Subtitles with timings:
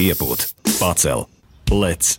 [0.00, 1.26] iepūt, pacel,
[1.70, 2.16] lec,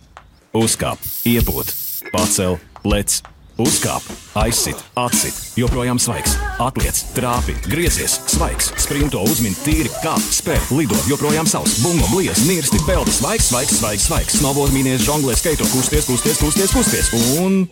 [0.54, 1.72] uzkāp, iepūt,
[2.12, 3.18] pacel, lec,
[3.62, 4.06] uzkāp,
[4.38, 11.48] aizsit, atsit, joprojām svaigs, atliec, trāpi, griezies, svaigs, sprinto uzmini tīri, kāp, spēr, lido, joprojām
[11.48, 16.40] savs, bumbo, blies, nirsti, peldi, svaigs, svaigs, svaigs, svaigs, snowboard mīnies, žonglē, skaito, kusties, kusties,
[16.40, 17.12] kusties, kusties.
[17.42, 17.64] Un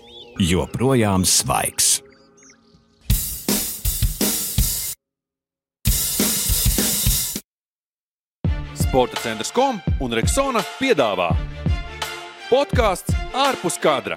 [0.43, 2.01] joprojām svaigs.
[8.91, 11.29] Sporta centrs kom un Reksona piedāvā
[12.49, 14.17] podkāsts ārpus kadra.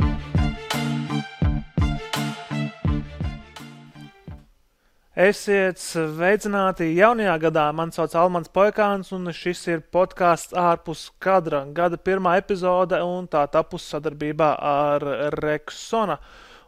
[5.13, 7.68] Esiet sveicināti jaunajā gadā.
[7.70, 11.68] Mani sauc Almans Poikāns, un šis ir podkāsts ārpus kadra.
[11.70, 15.05] Gada pirmā epizode, un tā tapus sadarbībā ar
[15.38, 16.18] Reksona.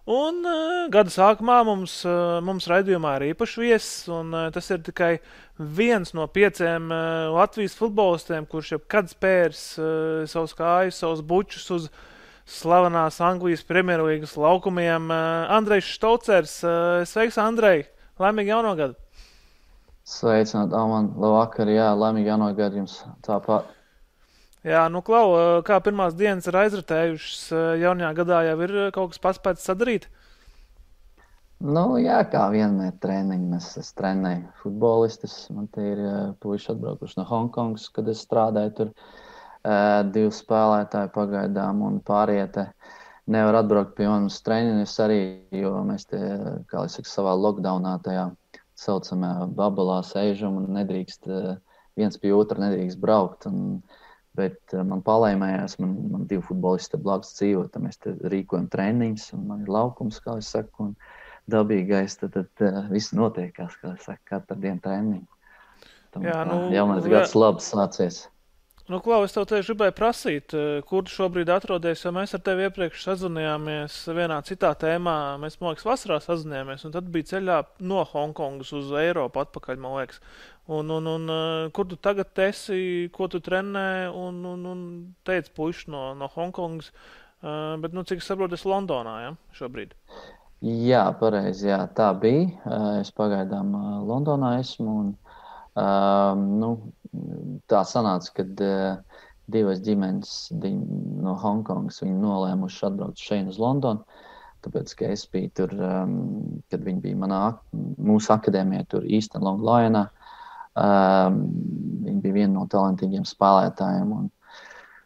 [0.05, 4.83] Un uh, gada sākumā mums, uh, mums raidījumā ir īpašs viesis, un uh, tas ir
[4.85, 5.15] tikai
[5.57, 11.87] viens no pieciem uh, Latvijas futbolistiem, kurš jebkad spērs uh, savus kājas, savus bučus uz
[12.45, 15.09] slavenās Anglijas Premjerlīgas laukumiem.
[15.09, 17.87] Uh, Andrejs Štaucers, uh, sveiks, Andrej!
[18.21, 18.93] Laimīgi jauno gadu!
[20.05, 23.73] Sveicināt, Alman, labvakar, jā, laimīgi jauno gadu jums tāpat.
[24.65, 27.41] Jā, nu, Klau, kā pirmās dienas ir aizritējušas,
[27.83, 30.07] jaunajā gadā jau ir kaut kas paspēts sadarīt?
[31.61, 33.45] Nu, jā, kā vienmēr treniņi.
[33.53, 35.37] Mēs es trenēju futbolistus.
[35.53, 36.01] Man tie ir
[36.43, 38.91] puiši atbraukuši no Hongkongas, kad es strādāju tur.
[38.91, 39.25] Uh,
[40.13, 42.67] divi spēlētāji pagaidām un pārējie
[43.33, 45.19] nevar atbraukt pie manas treniņus arī,
[45.57, 46.19] jo mēs te,
[46.69, 48.27] kā es saku, savā lockdownā tajā
[48.77, 51.29] saucamajā babulā sēžam un nedrīkst
[51.97, 53.47] viens pie otra nedrīkst braukt.
[53.49, 53.81] Un,
[54.35, 59.63] Bet man palēmējās, man, man divi futbolisti blakus dzīvo, tad mēs rīkojam treniņus, un man
[59.63, 60.95] ir laukums, kā es saku, un
[61.51, 65.25] dabīgais, tad, tad, tad viss notiekās, kā es saku, katru dienu treniņu.
[66.15, 68.25] Tam, Jā, nu, jaunais gads labs sācies.
[68.85, 70.53] Nu, Klau, es tev tieši gribēju prasīt,
[70.85, 75.15] kur tu šobrīd atrodies, jo mēs ar tevi iepriekš sazinājāmies vienā citā tēmā.
[75.41, 79.97] Mēs, man liekas, vasarā sazinājāmies, un tad bija ceļā no Hongkongas uz Eiropu atpakaļ, man
[79.97, 80.21] liekas.
[80.69, 81.33] Un, un, un,
[81.73, 84.85] kur tu tagad esi, ko tu trenē, un, un, un
[85.25, 86.93] teici puiši no, no Hongkongas,
[87.81, 89.97] bet, nu, cik es saprotu, es Londonā, ja, šobrīd.
[90.61, 92.77] Jā, pareizi, jā, tā bija.
[93.01, 93.73] Es pagaidām
[94.05, 95.13] Londonā esmu, un
[95.75, 96.69] Um, nu,
[97.71, 104.05] tā sanāca, ka uh, divas ģimenes no Hongkongas nolēmuši atbraukt šeit uz Londonu.
[104.65, 106.15] Tāpēc, ka es biju tur, um,
[106.73, 107.41] kad viņi bija manā,
[107.75, 110.07] mūsu akadēmijā, tur īstenībā Long Lionā.
[110.75, 111.43] Um,
[112.07, 114.15] viņi bija viena no talantīgiem spēlētājiem.
[114.15, 114.31] Un,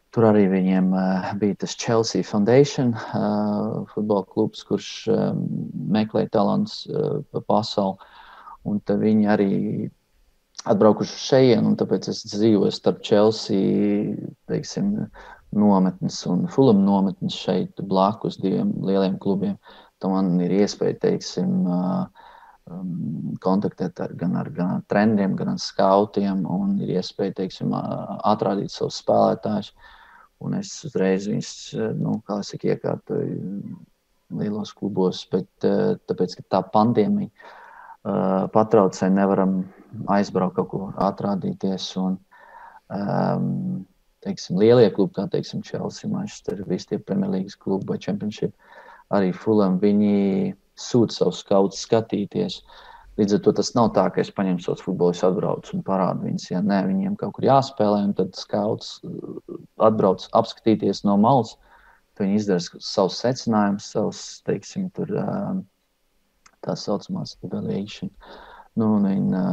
[0.10, 5.44] Tur arī viņiem uh, bija tas Chelsea Foundation, uh, futbola klubs, kurš um,
[5.94, 8.10] meklē talants uh, pa pasauli.
[8.66, 9.52] Un viņi arī
[10.68, 14.16] atbraukuši šeit, un tāpēc es dzīvoju starp Chelsea
[14.52, 15.08] teiksim,
[15.56, 19.56] nometnes un Fulham nometnes šeit blakus diviem lieliem klubiem.
[20.00, 26.46] Tad man ir iespēja, teiksim, um, kontaktēt ar, gan, ar, gan treneriem, gan ar skautiem,
[26.46, 29.74] un ir iespēja, teiksim, atrādīt savus spēlētājus.
[30.40, 31.52] Un es uzreiz viņus,
[32.00, 33.74] nu, kā es saku, iekārtoju
[34.40, 39.58] lielos klubos, bet tāpēc, ka tā pandēmija patraucēja, nevaram
[40.12, 41.88] aizbraukt kaut kur atrādīties.
[42.02, 42.18] Un,
[42.94, 43.86] um,
[44.26, 48.54] teiksim, lielie klubi, kā teiksim, Chelsea, Manchester, visi tie Premjerlīgas klubi vai Championship,
[49.16, 52.62] arī Fulham, viņi sūta savus skautus skatīties.
[53.20, 56.52] Līdz ar to tas nav tā, ka es paņemu savus futbolistus, atbraucu un parādu viņus.
[56.54, 59.00] Ja nē, viņiem kaut kur jāspēlē, un tad skauts
[59.84, 61.58] atbrauc apskatīties no malas.
[62.20, 65.12] Viņi izdara savus secinājumus, savus, teiksim, tur,
[66.64, 68.12] tā saucamās evaluation.
[68.80, 69.44] Nu, un viņi,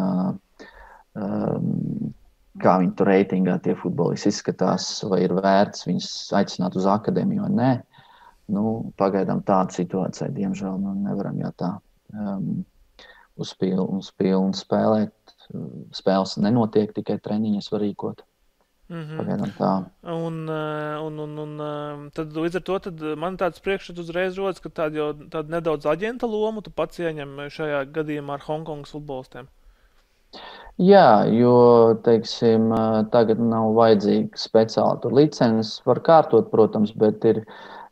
[1.19, 1.67] um,
[2.63, 7.53] kā viņi tur reitingā tie futbolisti izskatās, vai ir vērts viņus aicināt uz akadēmiju vai
[7.57, 7.73] nē.
[8.55, 11.73] Nu, pagaidām tāda situācija, diemžēl, nu, nevaram jau tā
[12.15, 12.63] um,
[13.37, 15.15] uz pilnu spēlēt.
[15.95, 18.23] Spēles nenotiek, tikai treniņas var rīkot.
[18.89, 19.85] Mm -hmm.
[20.03, 20.49] Un,
[21.07, 25.13] un, un, un tad līdz ar to man tāds priekšstats uzreiz rodas, ka tāda jau
[25.13, 29.49] tāda nedaudz aģenta loma tu pats ieņem šajā gadījumā ar Hongkongas futbolistiem.
[30.77, 32.69] Jā, jo teiksim,
[33.13, 35.81] tagad nav vajadzīga speciāla licences.
[35.89, 37.41] Var kārtot, protams, bet ir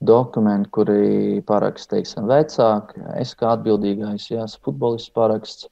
[0.04, 3.00] dokumenti, kuri paraksta vecāki.
[3.16, 5.70] Es kā atbildīgais, jā, futbolists paraksts.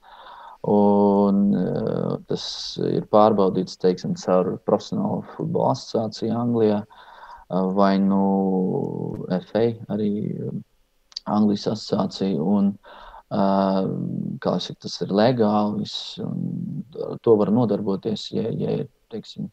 [0.70, 2.44] Un, uh, tas
[2.86, 10.12] ir pārbaudīts teiksim, caur profesionālo futbola asociāciju Anglijā uh, vai nu FA, arī
[11.26, 12.38] Anglijas asociācija.
[12.42, 12.76] Un,
[13.32, 15.86] kā saka, tas ir legāli,
[16.20, 16.82] un
[17.24, 19.46] to var nodarboties, ja, ja ir teiksim,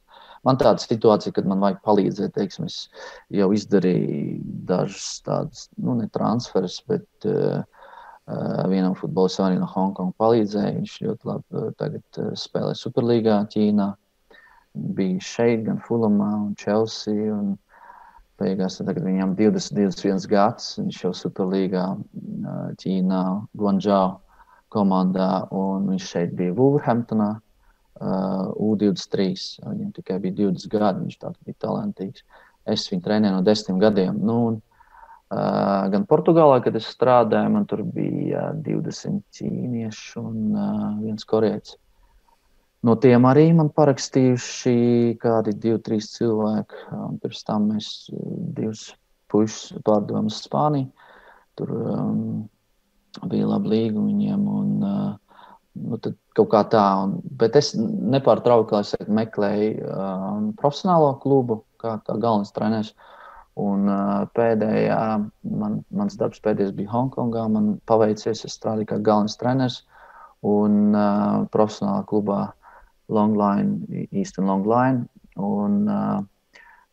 [0.43, 2.89] man tāda situācija, kad man vajag palīdzēt, teiksim, es
[3.31, 7.63] jau izdarīju dažas tādas, nu, ne transferus, bet uh,
[8.69, 10.75] vienam futbolistam no Hongkongas palīdzēja.
[10.77, 13.89] Viņš ļoti labi tagad spēlē Superlīgā, Ķīnā.
[14.97, 17.33] Bija šeit, gan Fulamā un Chelsea.
[17.33, 17.55] Un
[18.39, 20.71] beigās tagad viņam 20, 21 gads.
[20.79, 21.85] Viņš jau Superlīgā,
[22.81, 23.23] Ķīnā,
[23.57, 24.19] Guangzhou
[24.69, 27.35] komandā, un viņš šeit bija Wolverhamptonā.
[27.99, 29.33] Uh, U23.
[29.65, 31.01] Viņam tikai bija 20 gadi.
[31.07, 32.23] Viņš tāds bija talantīgs.
[32.69, 34.21] Es viņu trenēju no 10 gadiem.
[34.23, 34.61] Nu, un,
[35.29, 41.77] gan Portugālē, kad es strādāju, man tur bija 20 ķīniešu un uh, viens korejietis.
[42.87, 46.85] No tiem arī man parakstījuši kādi divi, trīs cilvēki.
[46.95, 47.89] Un pirms tam mēs
[48.55, 48.85] divus
[49.29, 50.87] puikas pārdevām uz Spāniju.
[51.59, 52.21] Tur um,
[53.27, 54.47] bija laba līga viņiem.
[54.47, 55.43] Un, uh,
[55.75, 55.99] nu,
[56.39, 56.85] kaut kā tā.
[57.03, 62.95] Un, bet es nepārtraukti meklēju uh, profesionālo klubu, kā, kā galvenais treneris.
[63.59, 64.99] Un uh, pēdējā,
[65.59, 67.47] man, mans darbs pēdējais bija Hongkongā.
[67.51, 69.81] Man paveicies, es strādāju kā galvenais treneris
[70.45, 72.41] un uh, profesionālā klubā
[73.11, 75.07] Longline, Eastern Longline.
[75.39, 76.21] Un, uh,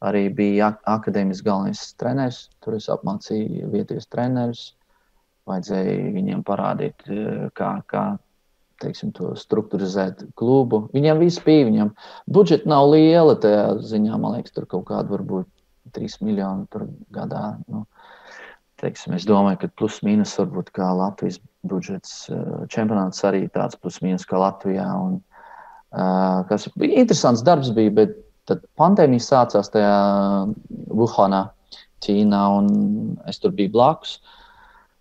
[0.04, 2.46] arī bija ak akadēmisks galvenais treneris.
[2.64, 4.68] Tur es apmācīju vietējos trenerus.
[5.46, 7.04] Vajadzēja viņiem parādīt,
[7.54, 8.04] kā, kā
[8.82, 10.88] teiksim, to struktūrizēt klubu.
[10.94, 11.92] Viņam viss bija, viņam
[12.26, 14.18] budžets nav liela tajā ziņā.
[14.18, 15.46] Man liekas, tur kaut kāda varbūt
[15.96, 17.56] 3 miljoni gadā.
[17.72, 17.84] Nu,
[18.80, 22.26] teiksim, es domāju, ka plus mīnus varbūt kā Latvijas budžets.
[22.30, 24.86] Eh, čempionāts arī tāds plus mīnus kā Latvijā.
[25.00, 25.18] Un,
[25.96, 28.16] uh, kas bija interesants darbs, bija, bet
[28.46, 29.94] tad pandēmija sācās tajā
[30.94, 31.46] Wuhanā,
[32.04, 32.66] Ķīnā, un
[33.26, 34.18] es tur biju blakus.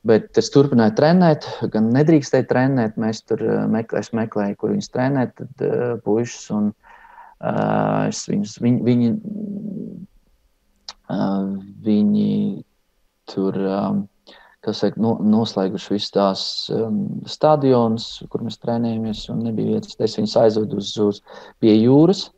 [0.06, 2.98] Bet es turpināju trenēt, gan nedrīkstēju trenēt.
[3.02, 5.46] Mēs tur eh, meklējām, meklēju, kur viņas trenēt,
[6.06, 6.42] puikas.
[7.46, 9.10] Uh, es viņus, viņi, viņi,
[11.10, 12.64] viņi
[13.32, 13.58] tur
[14.74, 16.44] saka, no, noslēguši visas tās
[16.74, 19.98] um, stadionus, kur mēs trenējamies, un nebija vietas.
[20.02, 21.22] Es viņus aizvedu uz, uz
[21.62, 22.30] pie jūras.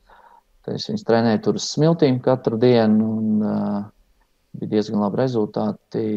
[0.68, 3.78] Es viņus trenēju tur uz smiltīm katru dienu, un uh,
[4.60, 6.08] bija diezgan labi rezultāti.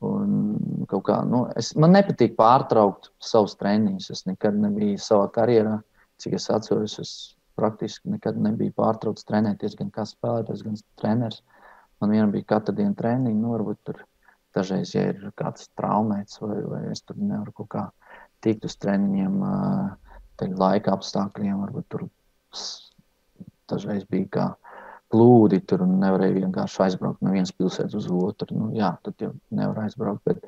[0.00, 4.10] Un kā, nu, es, man nepatīk pārtraukt savus treniņus.
[4.16, 5.76] Es nekad nebiju savā karjerā,
[6.18, 7.12] cik es atceros, es
[7.60, 11.42] praktiski nekad nebiju pārtraucis trenēties gan kā spēlētājs, gan treneris.
[12.00, 14.00] Man vienam bija katru dienu treniņi, nu, varbūt tur
[14.56, 17.84] dažreiz, ja ir kāds traumēts vai, vai es tur nevaru kaut kā
[18.44, 19.36] tikt uz treniņiem,
[20.56, 22.06] laika apstākļiem, varbūt tur
[23.70, 24.46] dažreiz bija kā
[25.10, 28.56] plūdi, tur nevarēja vienkārši aizbraukt no vienas pilsētas uz otru.
[28.56, 30.44] Nu, jā, tad jau nevar aizbraukt, bet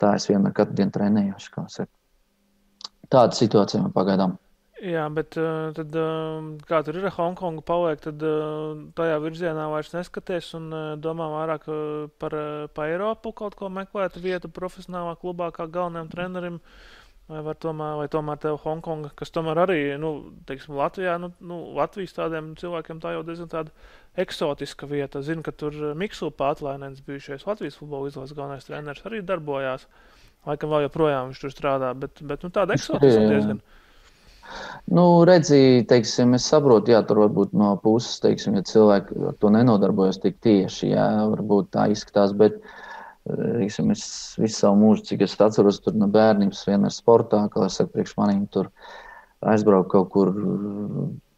[0.00, 1.52] tā es vienmēr katru dienu trenējuši.
[1.54, 1.66] Kā
[3.10, 4.36] Tāda situācija man pagaidām.
[4.80, 9.90] Jā, bet uh, tad, uh, kā tur ir Hongkonga paliek, tad uh, tajā virzienā vairs
[9.92, 11.66] neskaties un uh, domā vairāk
[12.22, 12.36] par,
[12.72, 16.56] par Eiropu kaut ko meklēt vietu profesionālā klubā kā galvenajam trenerim.
[17.30, 20.08] Vai, tomēr, vai tomēr tev Hongkonga, kas tomēr arī, nu,
[20.48, 23.70] teiksim, Latvijā, nu, nu, Latvijas tādiem cilvēkiem tā jau diezgan tāda
[24.18, 25.22] eksotiska vieta.
[25.22, 29.86] Zinu, ka tur Mikls Pātlainens, bijušais Latvijas futbola izlases galvenais treneris, arī darbojās.
[30.48, 33.62] Laikam vēl joprojām viņš tur strādā, bet, bet nu, tāda eksotiska diezgan.
[34.90, 39.52] Nu, redzi, teiksim, es saprotu, jā, tur varbūt no puses, teiksim, ja cilvēki ar to
[39.54, 42.58] nenodarbojas tik tieši, jā, varbūt tā izskatās, bet
[43.28, 44.02] Rīksim, es
[44.40, 48.14] visu savu mūžu, cik es atceros, tur no bērnības vienmēr sportā, kā es saku, priekš
[48.16, 48.70] manīm tur
[49.52, 50.32] aizbraukt kaut kur.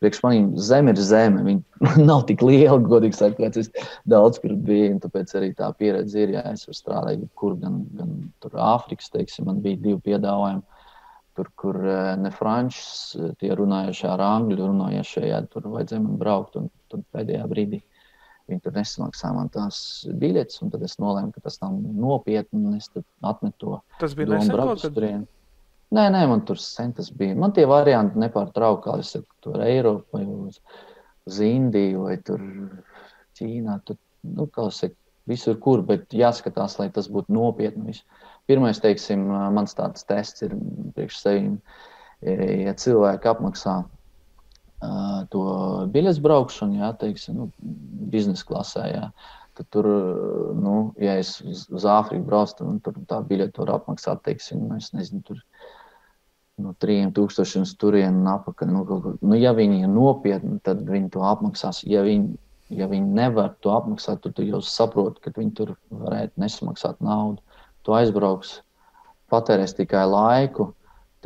[0.03, 1.43] Priekš manīm zeme ir zeme.
[1.47, 3.71] Viņa nav tik liela, godīgi sakot, es
[4.11, 4.97] daudz kur biju.
[5.03, 6.37] Tāpēc arī tā pieredze ir.
[6.39, 8.17] Ja es strādāju, kur gan, gan
[8.53, 10.63] Āfrikas, teiksim, man bija divi piedāvājumi.
[11.33, 11.79] Tur, kur
[12.21, 16.59] ne frančus, tie runājuši ar angļu, runājuši, ja tur vajadzēja man braukt.
[16.61, 17.81] Un tad pēdējā brīdī
[18.51, 19.77] Viņi tur nesamaksāja man tās
[20.19, 22.77] biļetes, un tad es nolēmu, ka tas nav nopietni.
[22.79, 22.91] Es
[23.23, 23.77] atmetu to.
[24.01, 24.59] Tas bija nesen.
[24.83, 24.99] Kad...
[25.93, 27.37] Nē, nē, man tur sen tas bija.
[27.39, 30.59] Man tie varianti nepārtraukti, kā es saku, tur Eiropā, vai uz,
[31.29, 32.43] uz Indiju, vai tur
[33.39, 33.79] Ķīnā.
[33.87, 34.99] Tur, nu, kā es saku,
[35.31, 37.95] visur, kur, bet jāskatās, lai tas būtu nopietni.
[38.53, 39.25] Pirmais, teiksim,
[39.57, 40.53] mans tāds tests ir
[40.93, 41.57] priekš sevīm,
[42.67, 43.81] ja cilvēki apmaksā
[45.33, 45.45] to
[45.95, 47.51] biļetes braukšanu, jā, teiksim, nu,
[48.13, 48.89] biznesa klasē.
[48.91, 49.07] Jā.
[49.59, 49.87] Tad tur,
[50.57, 54.79] nu, ja es uz, Āfriku braucu, tad nu, tur tā biļete var apmaksāt, teiksim, nu,
[54.81, 55.43] es nezinu, tur
[56.63, 58.73] no 3000 uz turieni un apakaļ.
[58.73, 61.83] Nu, nu, ja viņi ir nopietni, tad viņi to apmaksās.
[61.89, 62.35] Ja viņi,
[62.79, 67.45] ja viņi nevar to apmaksāt, tad tu jau saproti, ka viņi tur varētu nesamaksāt naudu.
[67.83, 68.57] Tu aizbrauks,
[69.33, 70.71] patērēs tikai laiku,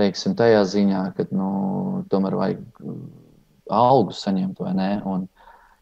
[0.00, 1.50] teiksim, tajā ziņā, ka nu,
[2.12, 2.82] tomēr vajag
[3.72, 4.90] algu saņemt vai nē.
[5.08, 5.26] Un,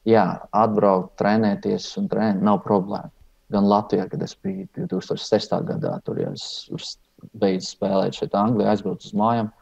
[0.09, 0.25] jā,
[0.64, 3.12] atbraukt, trenēties un trenēt nav problēma.
[3.52, 5.59] Gan Latvijā, kad es biju 2006.
[5.69, 6.97] gadā, tur jau es
[7.38, 9.52] beidzu spēlēt šeit Anglijā, aizbraucu uz mājām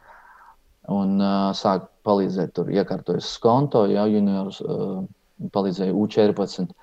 [0.91, 5.03] un uh, sāku palīdzēt tur iekārtojas skonto, jau juniors uh,
[5.53, 6.73] palīdzēja U14.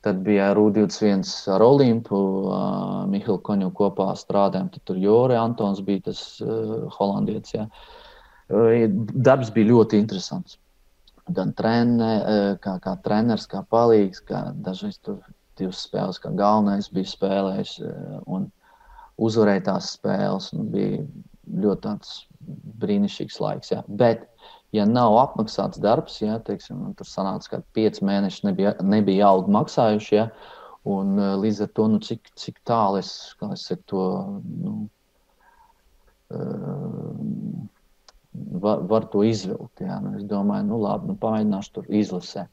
[0.00, 4.70] Tad bija ar U21 ar Olimpu, uh, Mihālu Koņu kopā strādājām.
[4.72, 7.52] Tad tur Jore Antons bija tas uh, holandietis.
[7.58, 7.66] Ja.
[8.48, 8.86] Uh,
[9.28, 10.56] darbs bija ļoti interesants.
[11.36, 15.20] Gan trenē, uh, kā, kā treneris, kā palīgs, kā dažreiz tur
[15.60, 18.48] divas spēles, kā galvenais bija spēlējis uh, un
[19.20, 20.48] uzvarēja tās spēles.
[20.72, 21.04] Bija
[21.60, 21.92] ļoti
[22.80, 23.76] brīnišķīgs laiks.
[23.76, 23.84] Ja.
[24.00, 24.24] Bet
[24.76, 30.14] ja nav apmaksāts darbs, ja teiksim, tur sanāca, ka pieci mēneši nebija, nebija algu maksājuši,
[30.14, 30.28] ja,
[30.88, 33.12] un e, līdz ar to, nu, cik, cik tālu es,
[33.50, 34.04] es to
[34.46, 34.76] nu,
[36.30, 37.66] uh,
[38.32, 39.82] var, var to izvilkt.
[39.82, 39.98] Ja.
[40.04, 42.46] Nu, es domāju, nu, labi, nu, pamēģināšu tur izlasē.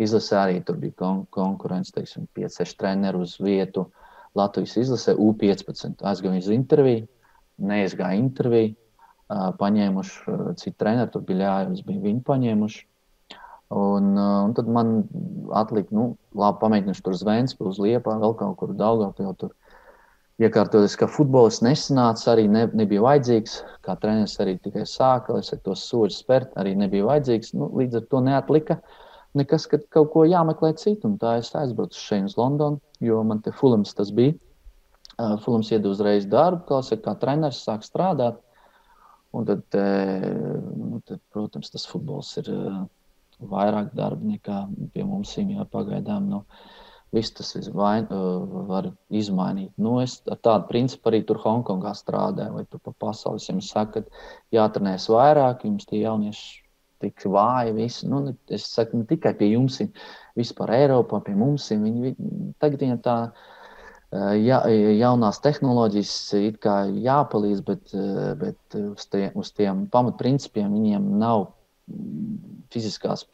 [0.00, 3.88] Izlasē arī tur bija kon konkurence, teiksim, 5-6 treneri uz vietu.
[4.34, 7.04] Latvijas izlasē U15 aizgāju uz interviju,
[7.62, 8.74] neizgāju interviju
[9.60, 12.84] paņēmuši citu treneru, tur bija ļāvis, bija viņi paņēmuši.
[13.74, 14.96] Un, un tad man
[15.56, 19.54] atlika, nu, labi, pamēģināšu tur zvēns, uz liepā, vēl kaut kur jau tur
[20.42, 23.56] iekārtoties, ka futbols nesanāca, arī ne, nebija vajadzīgs.
[23.86, 27.54] Kā treneris arī tikai sāka, lai tos soļus spērt, arī nebija vajadzīgs.
[27.58, 28.78] Nu, līdz ar to neatlika
[29.38, 31.10] nekas, ka kaut ko jāmeklē citu.
[31.10, 34.36] Un tā es aizbraucu šeit uz Londonu, jo man te Fulams tas bija.
[35.44, 38.40] Fulams iedod uzreiz darbu, kā, saka, kā treneris sāk strādāt.
[39.34, 42.50] Un tad, nu, tad, protams, tas futbols ir
[43.50, 44.60] vairāk darba nekā
[44.94, 45.34] pie mums.
[45.38, 46.42] Jā, pagaidām nu,
[47.14, 48.06] viss tas vain,
[48.70, 49.72] var izmainīt.
[49.76, 53.42] Nu, es ar tādu principu arī tur Hongkongā strādāju, vai tur pa pasauli.
[53.48, 56.62] Jums saka, ka jātrenēs vairāk, jums tie jaunieši
[57.04, 57.74] tik vāji.
[57.76, 58.08] Visi.
[58.10, 58.22] Nu,
[58.54, 59.80] es saku ne tikai pie jums,
[60.38, 61.68] vispār Eiropā, pie mums.
[61.74, 62.14] Viņi,
[62.62, 63.52] tagad viņam tā ir
[64.14, 66.14] ja, jaunās tehnoloģijas
[67.04, 67.94] jāpalīdz, bet,
[68.40, 71.48] bet uz, tie, uz tiem pamatprincipiem viņiem nav
[72.74, 73.26] fiziskās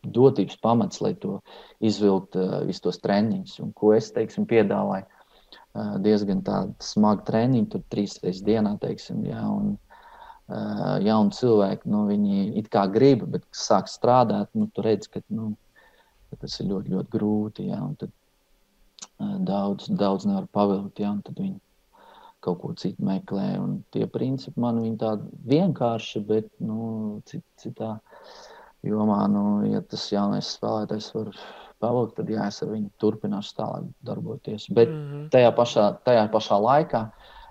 [0.00, 1.38] dotības pamats, lai to
[1.84, 2.36] izvilkt
[2.68, 3.58] visus tos treniņus.
[3.64, 5.08] Un, ko es teiksim, piedāvāju?
[6.02, 6.42] Diezgan
[6.82, 9.76] smagu treniņu, tur trīs reizes dienā, teiksim, jā, un
[11.04, 15.52] jauni cilvēki, nu, viņi it kā grib, bet sāk strādāt, nu, tu redz, ka, nu,
[16.40, 18.10] tas ir ļoti, ļoti grūti, un tad
[19.20, 21.58] daudz, daudz nevar pavilkt, ja, tad viņi
[22.44, 23.48] kaut ko citu meklē.
[23.60, 27.98] Un tie principi man viņi tādi vienkārši, bet nu, cit, citā
[28.86, 31.34] jomā, nu, ja tas jaunais spēlētājs var
[31.80, 34.68] pavilkt, tad jā, es ar viņu turpināšu tālāk darboties.
[34.72, 35.28] Bet mm -hmm.
[35.34, 37.04] tajā, pašā, tajā pašā laikā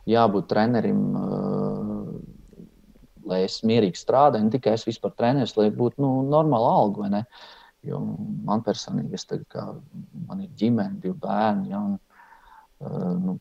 [0.09, 1.15] jābūt trenerim.
[1.15, 2.19] Uh,
[3.29, 7.01] lai es mierīgi strādāju, ne tikai es vispār treneris, lai būtu nu, normāla alga.
[7.01, 7.23] Uh,
[7.87, 7.99] Jo
[8.45, 9.65] man personīgi, es tagad, kā
[10.27, 11.93] man ir ģimene, divi bērni, ja, un,
[12.83, 13.37] uh, nu,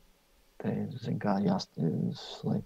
[0.62, 2.60] te, zin, kā jāstājas, lai,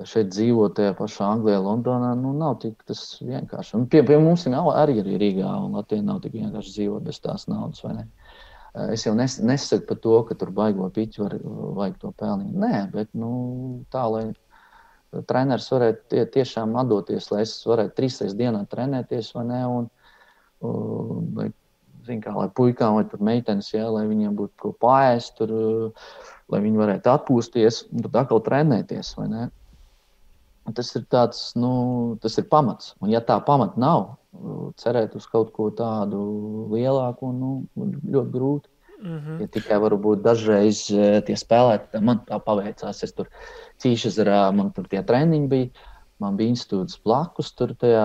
[0.00, 3.76] lai šeit dzīvot tajā pašā Anglijā, Londonā, nu, nav tik tas vienkārši.
[3.76, 7.20] Un pie, pie mums ir arī, arī Rīgā, un Latvijā nav tik vienkārši dzīvot bez
[7.20, 8.08] tās naudas, vai ne?
[8.72, 11.36] Uh, es jau nes, nesaku par to, ka tur baigo piķu var,
[11.76, 12.56] vajag to pelnīt.
[12.56, 13.34] Nē, bet nu,
[13.92, 14.30] tā, lai
[15.28, 19.60] treneris varētu tie, tiešām atdoties, lai es varētu trīs reizes dienā trenēties, vai ne?
[19.68, 19.90] Un,
[20.62, 21.48] lai,
[22.06, 25.52] zin, kā, lai puikām vai meitenes, ja, lai viņiem būtu ko pāriest, tur,
[26.52, 29.14] lai viņi varētu atpūsties un tad atkal trenēties.
[30.72, 31.72] Tas ir, tāds, nu,
[32.22, 32.94] tas ir pamats.
[33.02, 34.12] Un, ja tā pamata nav,
[34.78, 36.20] cerēt uz kaut ko tādu
[36.72, 38.68] lielāku, nu, ļoti grūti.
[39.02, 39.40] Mm -hmm.
[39.40, 40.86] Ja tikai varbūt dažreiz
[41.26, 43.26] tie spēlētāji, man tā paveicās, es tur
[43.82, 44.20] cīņšas,
[44.54, 45.68] man tur tie treniņi bija
[46.22, 48.02] Man bija institūts blakus, tur tajā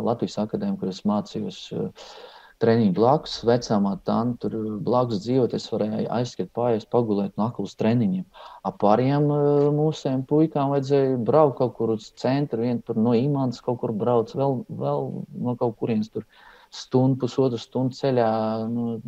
[0.00, 1.62] Latvijas akadēmijā, kur es mācījos.
[1.76, 2.12] Eh,
[2.60, 4.54] treniņu blakus, vecāmā tāna tur
[4.84, 5.54] blakus dzīvot.
[5.56, 8.26] Es varēju aizskriet pārējais, pagulēt no aklas treniņiem.
[8.68, 12.62] Ap pārējiem eh, mūsiem puikām vajadzēja braukt kaut kur uz centru.
[12.66, 15.10] Vienu tur no imants kaut kur brauc, vēl, vēl
[15.46, 16.28] no kaut kurienes tur
[16.70, 18.28] stundu, pusotru stundu ceļā.
[18.70, 19.00] Nu,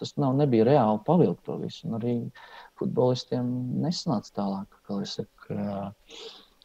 [0.00, 1.88] tas nav, nebija reāli pavilkt to visu.
[1.88, 2.14] Un arī
[2.80, 3.48] futbolistiem
[3.80, 5.60] nesanāca tālāk, kā es saku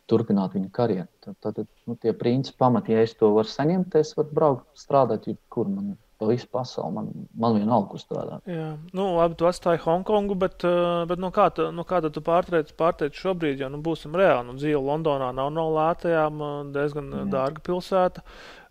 [0.09, 1.09] turpināt viņa karjeru.
[1.25, 4.67] Tad, tad nu, tie principi pamati, ja es to varu saņemt, tad es varu braukt,
[4.79, 5.69] strādāt jebkur.
[5.71, 8.45] Man, Pa visu pasauli man, man vienalga, kur strādāt.
[8.47, 12.23] Jā, nu, labi, tu atstāji Hongkongu, bet, eh, bet no kā, tu, no kā tu
[12.23, 17.25] pārteici šobrīd, jo, nu, būsim reāli, nu, dzīve Londonā nav no lētajām, eh, diezgan Jā.
[17.35, 18.23] dārga pilsēta.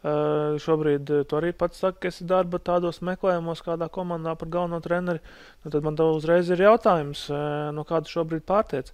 [0.05, 4.77] Uh, šobrīd tu arī pats saki, ka esi darba tādos meklējumos, kādā komandā par galveno
[4.85, 5.23] treneri.
[5.65, 8.93] Nu, tad man te uzreiz ir jautājums, uh, no kāda šobrīd pārteicis?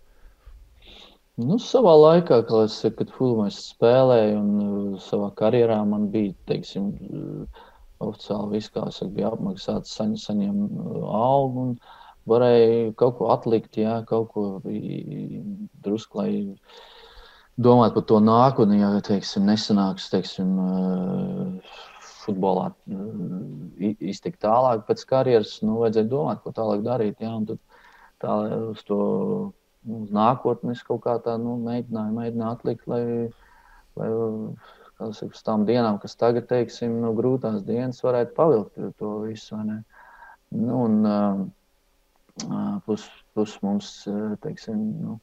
[1.41, 3.11] Nu, savā laikā, es, kad
[3.47, 7.61] es spēlēju, un uh, savā karjerā man bija, teiksim, uh,
[8.05, 11.65] oficiāli viss, kā es saku, bija apmaksāts, saņem, saņem uh, algu,
[12.29, 14.45] varēja kaut ko atlikt, jā, kaut ko
[15.87, 16.33] drusku, lai
[17.57, 21.79] domāt par to nākotni, ja, teiksim, nesanāks, teiksim, uh,
[22.27, 27.65] futbolā uh, iztikt tālāk pēc karjeras, nu, vajadzēja domāt, ko tālāk darīt, jā, un tad
[28.21, 28.37] tā
[28.75, 29.01] uz to
[29.89, 33.03] uz nākotni es kaut kā tā nu, mēģināju, mēģināju atlikt, lai,
[34.01, 34.11] lai
[35.17, 39.59] saka, uz tām dienām, kas tagad, teiksim, nu, grūtās dienas, varētu pavilkt to visu.
[40.51, 40.95] Nu, un,
[42.87, 43.93] plus, plus mums,
[44.45, 45.19] teiksim, nu,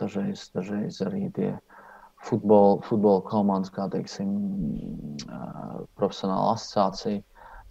[0.00, 1.52] dažreiz, dažreiz arī tie
[2.24, 4.34] futbola, futbola komandas, kā teiksim,
[5.98, 7.22] profesionāla asociācija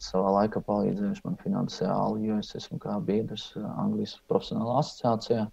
[0.01, 5.45] savā laikā palīdzējuši man finansiāli, jo es esmu kā biedrs uh, Anglijas profesionālā asociācijā.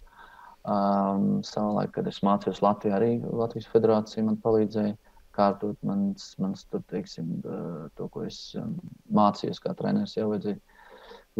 [0.61, 4.97] Um, savā laikā, kad es mācījos Latvijā, arī Latvijas federācija man palīdzēja
[5.33, 8.75] kārtot mans, mans tur, teiksim, uh, to, ko es um,
[9.15, 10.59] mācījos kā treneris, jau vajadzēja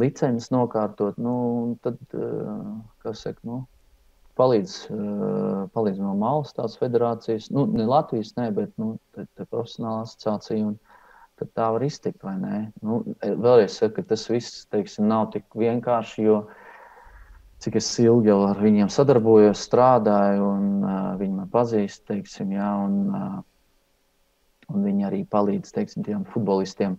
[0.01, 1.19] licences nokārtot.
[1.21, 1.35] Nu,
[1.85, 3.61] tad, uh, kas saka, nu,
[4.39, 4.75] palīdz,
[5.75, 10.71] palīdz no malas tās federācijas, nu, ne Latvijas, ne, bet nu, te, te profesionāla asociācija.
[10.71, 10.77] Un,
[11.41, 12.23] tad tā var iztikt.
[12.85, 16.41] Nu, vēlreiz saku, ka tas viss teiksim, nav tik vienkārši, jo
[17.61, 22.71] cik es ilgi jau ar viņiem sadarbojos, strādāju, un uh, viņi man pazīst, teiksim, jā,
[22.85, 23.37] un, uh,
[24.73, 26.97] un viņi arī palīdz teiksim, tiem futbolistiem.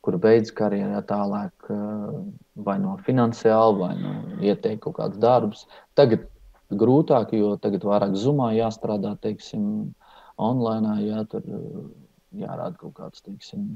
[0.00, 2.18] Kuru beidz karjerā tālāk, uh,
[2.66, 5.66] vai no finansiāli, vai no ieteikt kaut kādus darbus.
[5.98, 6.26] Tagad
[6.70, 9.92] grūtāk, jo tagad vairāk zumā jāstrādā, teiksim,
[10.40, 11.44] online, jā, tur
[12.36, 13.68] jārāda kaut kāds, teiksim,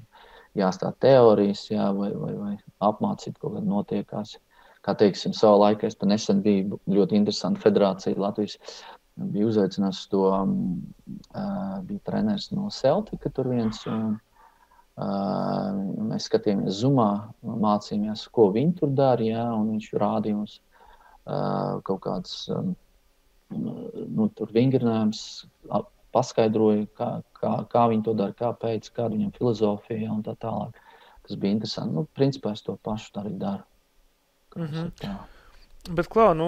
[0.59, 2.53] jāstāsta teorijas, jā, vai, vai, vai
[2.87, 4.37] apmācīt kaut kādā notiekās.
[4.85, 8.59] Kā teiksim, savā laikā es nesen biju ļoti interesanti federācija Latvijas.
[9.15, 13.81] Bija uzaicināts to, uh, bija treneris no Celtica tur viens.
[13.89, 14.19] Un,
[14.99, 17.09] uh, mēs skatījāmies Zumā,
[17.47, 22.75] mācījāmies, ko viņi tur un viņš rādīja mums uh, kaut kāds um,
[23.55, 25.47] nu, vingrinājums,
[26.15, 30.81] paskaidroja, kā, kā, kā viņi to dara, kāpēc, kāda viņam filozofija un tā tālāk.
[31.25, 31.97] Tas bija interesanti.
[31.97, 33.65] Nu, principā es to pašu arī daru.
[34.57, 35.19] Mm -hmm.
[35.85, 36.47] Bet, Klau, nu,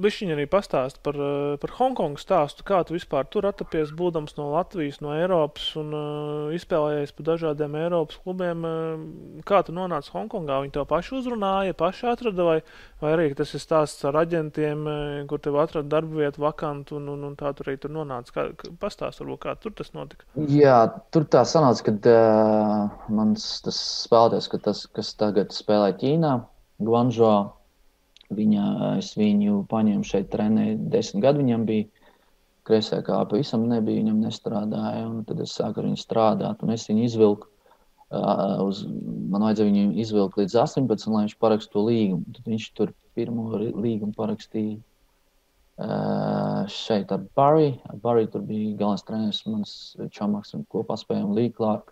[0.00, 2.64] viņš arī pastāsta par, eh, par Hongkongu stāstu.
[2.64, 7.74] Kā tu vispār tur atrapies, būdams no Latvijas, no Eiropas un uh, izspēlējies pa dažādiem
[7.76, 8.64] Eiropas klubiem?
[8.64, 10.62] Uh, kā tu nonāci Hongkongā?
[10.64, 12.54] Viņi to paši uzrunāja, paši atrada, vai,
[13.02, 17.10] vai arī tas ir stāsts ar aģentiem, uh, kur tev atrada darba vietu vakantu un,
[17.12, 18.32] un, un tā tur arī tur nonāca?
[18.32, 18.46] Kā,
[18.80, 20.24] pastāst, varbūt, kā tur tas notika?
[20.48, 20.78] Jā,
[21.12, 26.38] tur tā sanāca, ka uh, mans spēlētājs, ka tas, kas tagad spēlē Ķīnā,
[26.80, 27.52] Guangzhou
[28.32, 28.64] Viņa,
[28.98, 31.42] es viņu paņēmu šeit, trenēju desmit gadu.
[31.42, 31.88] Viņam bija
[32.64, 35.02] kreisā kāpa, pavisam nebija, viņam nestrādāja.
[35.28, 37.50] Tad es sāku ar viņu strādāt, un es viņu izvilku.
[38.64, 38.84] Uz,
[39.32, 42.36] man vajadzēja viņu izvilkt līdz 18, lai viņš parakstītu līgumu.
[42.36, 44.78] Tad viņš tur pirmo līgumu parakstīja
[46.70, 47.26] šeit ar.
[47.36, 49.72] Ar Barry tur bija galvenais treneris, mans
[50.14, 51.90] čomaks, un kopā spējām Līklāk.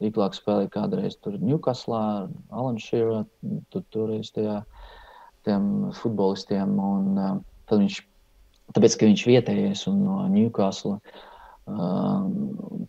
[0.00, 3.26] Līklāk spēlēja kādreiz tur Newcastle, Alan Shearer,
[3.68, 4.62] tur toreiz tajā.
[4.62, 4.79] Uh,
[5.48, 6.76] tiem futbolistiem.
[6.78, 7.36] Un, uh,
[7.70, 8.00] viņš,
[8.76, 12.24] tāpēc, ka viņš vietējais un no Newcastle, uh,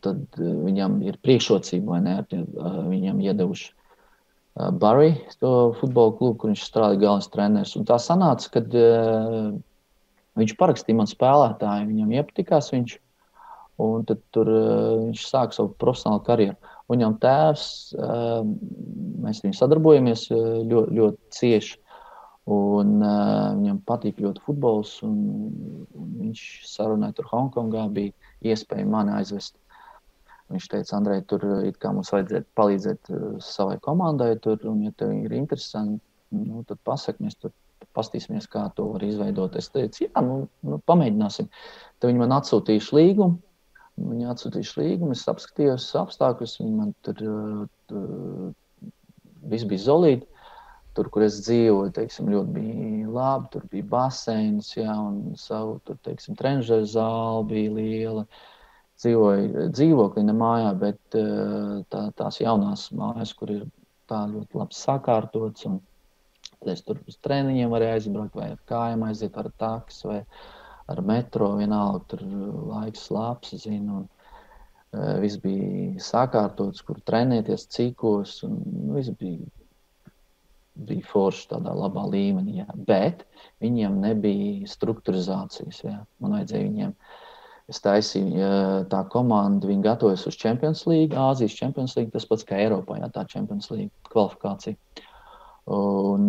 [0.05, 2.17] tad viņam ir priekšrocība, vai ne?
[2.33, 7.75] Uh, viņam iedevuši uh, Barry, to futbola klubu, kur viņš strādā galvenais treneris.
[7.79, 9.53] Un tā sanāca, kad uh,
[10.39, 12.97] viņš parakstīja man spēlētāju, viņam iepatikās viņš.
[13.81, 16.57] Un tad tur, uh, viņš sāka savu profesionālu karjeru.
[16.91, 18.41] Viņam tēvs, uh,
[19.23, 21.77] mēs viņu sadarbojamies ļoti, ļoti cieši.
[22.51, 24.97] Un, uh, viņam patīk ļoti futbols.
[25.07, 25.17] Un,
[25.95, 29.55] un viņš sarunāja tur Hongkongā, bija iespēja mani aizvest.
[30.51, 34.33] Viņš teica, Andrej, tur mums vajadzētu palīdzēt uh, savai komandai.
[34.43, 36.01] Tur, un, ja tev ir interesanti,
[36.35, 37.53] nu, tad pasaki, mēs tur
[37.95, 39.55] pastīsimies, kā to var izveidot.
[39.59, 41.47] Es teicu, jā, nu, nu pamēģināsim.
[41.99, 43.39] Tad viņi man atsūtīja līgumu.
[44.01, 46.57] Viņi atsūtīja līgumu, es apskatījos apstākļus.
[46.63, 48.91] Viņi man tur, uh, tur
[49.51, 50.27] viss bija zolīti.
[50.97, 53.49] Tur, kur es dzīvoju, teiksim, ļoti bija labi.
[53.53, 58.25] Tur bija baseins, jā, un savu tur, teiksim, trenižera zāle bija liela.
[59.01, 63.63] Dzīvoju dzīvoklī, ne mājā, bet eh, tā, tās jaunās mājas, kur ir
[64.11, 65.79] tā ļoti labi sakārtotas.
[66.69, 70.19] Es tur uz treniņiem varēju aizbraukt, vai ar kājām aiziet, ar taks, vai
[70.91, 71.53] ar metro.
[71.57, 72.25] Vienalga, tur
[72.73, 74.03] laiks labs, zinu.
[74.03, 74.35] Un,
[74.91, 78.35] uh, viss bija sakārtots, kur trenēties, cikos.
[78.45, 78.59] Un,
[78.99, 79.47] viss bija
[80.75, 82.61] bija forši tādā labā līmenī.
[82.61, 82.67] Jā.
[82.87, 83.25] Bet
[83.63, 85.83] viņiem nebija struktūrizācijas.
[85.85, 85.99] Jā.
[86.23, 86.95] Man vajadzēja viņiem.
[87.71, 88.47] Es taisīju
[88.91, 93.07] tā komandu, viņi gatavojas uz Champions League, Āzijas Champions League, tas pats kā Eiropā, jā,
[93.15, 94.75] tā Champions League kvalifikācija.
[95.71, 96.25] Un,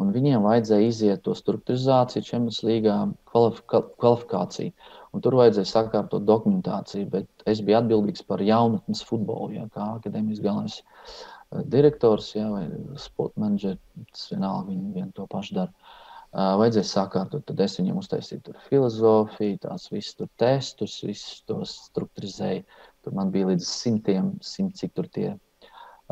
[0.00, 2.96] un viņiem vajadzēja iziet to struktūrizāciju, Champions League
[3.30, 4.74] kvalifikāciju.
[5.14, 10.42] Un tur vajadzēja sakārtot dokumentāciju, bet es biju atbildīgs par jaunatnes futbolu, jā, kā akadēmijas
[10.42, 11.35] galvenais uh,
[11.72, 12.66] direktors jā, vai
[13.00, 13.80] sporta menedžers.
[14.12, 15.92] Tas vienalga, viņi vien to pašu dara.
[16.36, 22.66] Uh, vajadzēja sakārtot, tad es viņiem uztaisīju filozofiju, tās visas tur testus, visus tos struktūrizēju.
[23.06, 25.30] Tur man bija līdz simtiem, simt cik tur tie.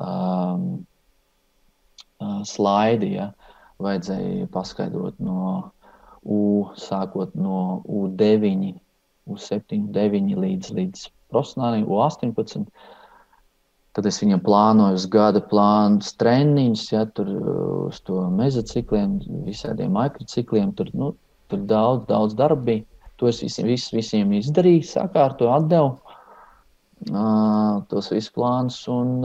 [0.01, 0.87] Um,
[2.49, 3.14] slaidi.
[3.18, 3.33] Ja?
[3.83, 5.70] Vajadzēja paskaidrot no
[6.25, 8.70] U, sākot no U9,
[9.29, 12.64] U7, 9 līdz, līdz profesionāliem U18.
[13.94, 17.28] Tad es viņam plānoju uz gada plānu treniņus, ja tur
[17.88, 20.72] uz to mezocikliem, visādiem mikrocikliem.
[20.78, 21.12] Tur, nu,
[21.52, 22.87] tur daudz, daudz darba bija.
[23.22, 25.92] To es visiem, vis, visiem izdarīju, sakārtoju, atdevu
[27.90, 29.20] tos visus plānus un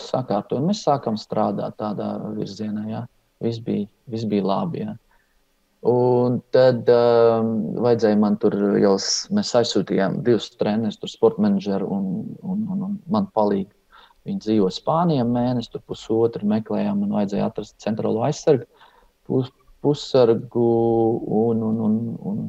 [0.00, 0.66] sakārtoju.
[0.66, 2.86] Mēs sākam strādāt tādā virzienā.
[2.90, 3.02] Jā.
[3.42, 4.84] Viss bija, viss bija labi.
[4.84, 4.96] Jā.
[5.86, 7.50] Un tad um,
[7.84, 8.96] vajadzēja man tur jau,
[9.30, 12.06] mēs aizsūtījām divus trenerus, tur sporta menedžeru un,
[12.42, 13.75] un, un, un man palīdzību.
[14.26, 18.66] Viņi dzīvo Spānijā mēnesi, tur pusotru meklējām, man vajadzēja atrast centrālo aizsargu,
[19.28, 19.52] pus,
[19.86, 20.66] pussargu
[21.44, 21.98] un, un, un,
[22.30, 22.40] un,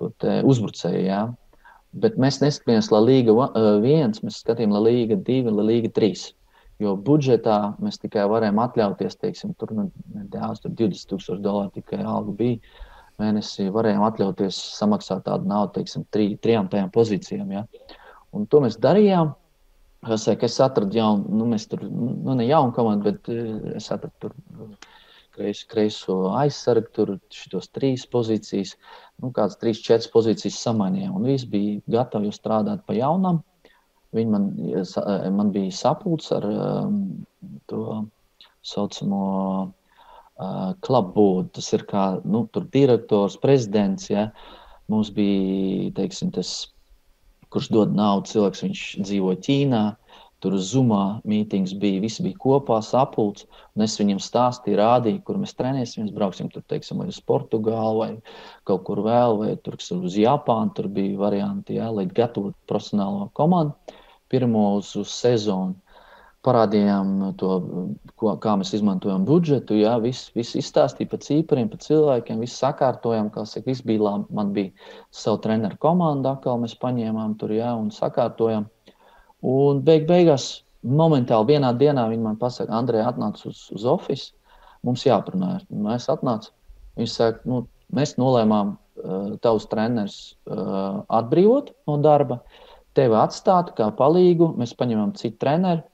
[0.00, 1.02] un uzbrucēju.
[1.04, 1.22] Jā.
[1.92, 6.30] Bet mēs neskatāmies La Liga 1, mēs skatījāmies La Liga 2, La Liga 3.
[6.82, 12.00] Jo budžetā mēs tikai varējām atļauties, teiksim, tur, nu, nedaudz, tur 20 tūkstoši dolāru tikai
[12.00, 12.80] alga bija.
[13.20, 17.52] Mēnesī varējām atļauties samaksāt tādu naudu, teiksim, tri, trijām tajām pozīcijām.
[17.52, 17.66] Ja?
[18.34, 19.34] Un to mēs darījām.
[20.10, 24.72] Es, es atradu jaunu, nu, mēs tur, nu, ne jaunu komandu, bet es atradu tur
[25.32, 28.74] kreis, kreiso aizsargu, tur šitos trīs pozīcijas,
[29.22, 31.14] nu, kādas trīs, četras pozīcijas samainījām.
[31.18, 33.40] Un viss bija gatavi strādāt pa jaunam.
[34.12, 34.50] Viņi man,
[35.38, 36.98] man bija sapulcs ar um,
[37.70, 38.02] to
[38.66, 39.22] saucamo
[39.62, 41.48] uh, klubbodu.
[41.56, 44.10] Tas ir kā nu, direktors, prezidents.
[44.12, 44.28] Ja.
[44.92, 46.71] Mums bija teiksim, tas,
[47.52, 49.82] kurš dod naudu cilvēks, viņš dzīvo Ķīnā.
[50.42, 53.44] Tur uz Zumā mītings bija, visi bija kopā, sapulcs,
[53.76, 58.08] un es viņiem stāstīju, rādīju, kur mēs trenēsimies, brauksim tur, teiksim, uz Portugālu, vai
[58.66, 63.94] kaut kur vēl, vai tur, uz Japānu, tur bija varianti, jā, lai gatavotu profesionālo komandu
[64.32, 65.76] pirmo uz, uz sezonu.
[66.42, 67.48] Parādījām to,
[68.18, 73.28] ko, kā mēs izmantojam budžetu, jā, viss vis izstāstīja par cīpariem, par cilvēkiem, viss sakārtojām,
[73.30, 74.26] kā saka, viss bija labi.
[74.34, 78.66] Man bija savu treneru komanda, atkal mēs paņēmām tur, jā, un sakārtojām.
[79.52, 80.48] Un beig beigās,
[80.82, 85.68] momentāli vienā dienā viņi man pasaka, Andrej, atnāc uz, uz oficiālu, mums jāparunājas.
[85.70, 86.54] Mēs atnācām.
[86.98, 87.62] Viņš saka, nu,
[87.94, 90.18] mēs nolēmām uh, tavus trenerus
[90.50, 92.42] uh, atbrīvot no darba,
[92.98, 94.52] tevi atstāt kā palīgu.
[94.58, 95.86] Mēs paņemam citu treneru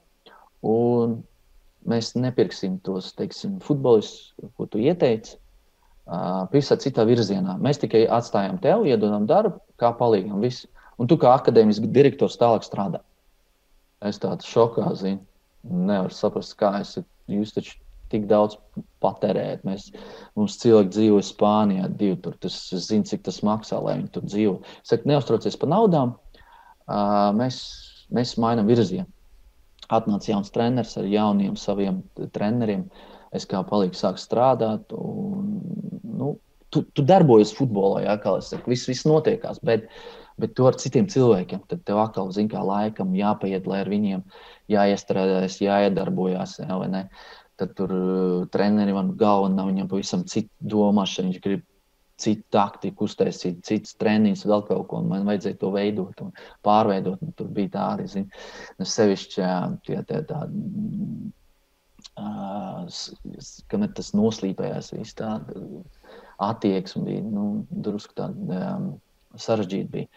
[0.66, 1.18] un
[1.88, 5.38] mēs nepirksim tos teiksim, futbolistus, ko tu ieteici.
[6.52, 7.58] Visā citā virzienā.
[7.60, 9.92] Mēs tikai atstājam tevi, iedodam darbu, kā.
[10.40, 10.68] Visu.
[10.98, 13.02] Un tu kā akadēmisks direktors tālāk strādā.
[14.00, 15.20] Es tādu šokā zinu.
[15.68, 16.96] Nevaru saprast, kā es
[17.28, 17.76] jūs taču
[18.12, 18.56] tik daudz
[19.04, 19.66] patērējat.
[19.68, 19.90] Mēs,
[20.38, 22.38] mums cilvēki dzīvo Spānijā, divi tur.
[22.40, 24.56] Tas, es zinu, cik tas maksā, lai viņi tur dzīvo.
[24.80, 26.14] Es saku, neuztraucies par naudām.
[26.88, 27.60] Uh, mēs,
[28.14, 29.06] mēs mainām virzienu.
[29.88, 32.02] Atnāca jauns treneris ar jauniem saviem
[32.34, 32.84] treneriem.
[33.34, 34.92] Es kā palīdzu sāku strādāt.
[34.96, 35.48] Un,
[36.18, 36.34] nu,
[36.72, 39.60] tu, tu darbojies futbolā, jā, kā es saku, viss, viss notiekās.
[39.64, 39.88] Bet,
[40.40, 41.64] bet to ar citiem cilvēkiem.
[41.70, 44.24] Tad tev atkal, zin, kā laikam jāpaiet, lai ar viņiem
[44.72, 46.58] jāiestrādājas, jāiedarbojas.
[46.64, 47.04] Jā,
[47.58, 51.32] Tad tur uh, treneri man galva nav, viņam pavisam cita domāšana.
[51.32, 51.64] Viņš grib
[52.18, 55.02] citu taktiku, uztaisīt citas treniņus, vēl kaut ko.
[55.06, 56.32] Man vajadzēja to veidot un
[56.66, 57.22] pārveidot.
[57.24, 58.28] Un tur bija tā arī, zin,
[58.78, 59.50] nu, sevišķi
[59.86, 60.64] tie, tie tādi.
[62.18, 62.86] Uh,
[63.70, 65.36] kamēr tas noslīpējās, viss tā
[66.42, 68.88] attieksme bija nu, drusku tāda um,
[69.38, 70.10] sarežģīti bija.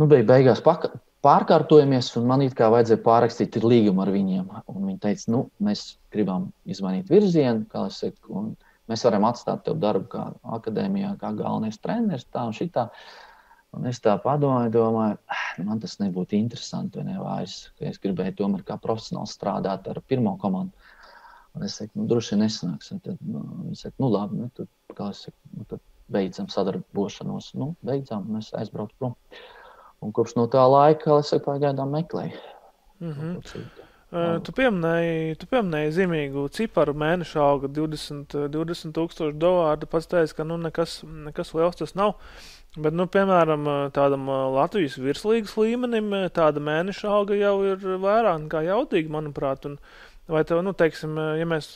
[0.00, 0.94] Nu, bija beigās paka,
[1.24, 4.48] pārkārtojamies, un man it kā vajadzēja pārrakstīt līgumu ar viņiem.
[4.72, 8.52] Un viņi teica, nu, mēs gribam izmainīt virzienu, kā es saku, un
[8.92, 10.28] mēs varam atstāt tev darbu kā
[10.58, 12.88] akadēmijā, kā galvenais treneris, tā un šitā.
[13.72, 17.00] Un es tā padomāju, domāju, ah, nu, man tas nebūtu interesanti.
[17.06, 20.92] Ne, es, es gribēju tomēr kā profesionāls strādāt ar pirmo komandu.
[21.56, 22.92] Un es saku, nu, droši vien nesanāks.
[22.92, 25.80] Un tad, nu, viņi saka, nu, labi, nu, tad, kā es saku, nu, tad
[26.12, 27.52] beidzam sadarbošanos.
[27.60, 29.16] Nu, beidzām, un es aizbraucu prom.
[30.02, 32.36] Un kopš no tā laika es pagaidām meklēju.
[33.00, 33.90] Mm -hmm.
[34.12, 39.88] Tu pieminēji, tu pieminēji zīmīgu ciparu mēneša auga 20, 20 tūkstoši dolāru.
[39.88, 40.98] Pats teici, ka nu, nekas,
[41.28, 42.18] nekas liels tas nav.
[42.76, 43.64] Bet, nu, piemēram,
[43.96, 49.64] tādam Latvijas virslīgas līmenim tāda mēneša auga jau ir vairāk nekā jaudīga, manuprāt.
[49.70, 49.80] Un,
[50.28, 51.74] vai tev, nu, teiksim, ja mēs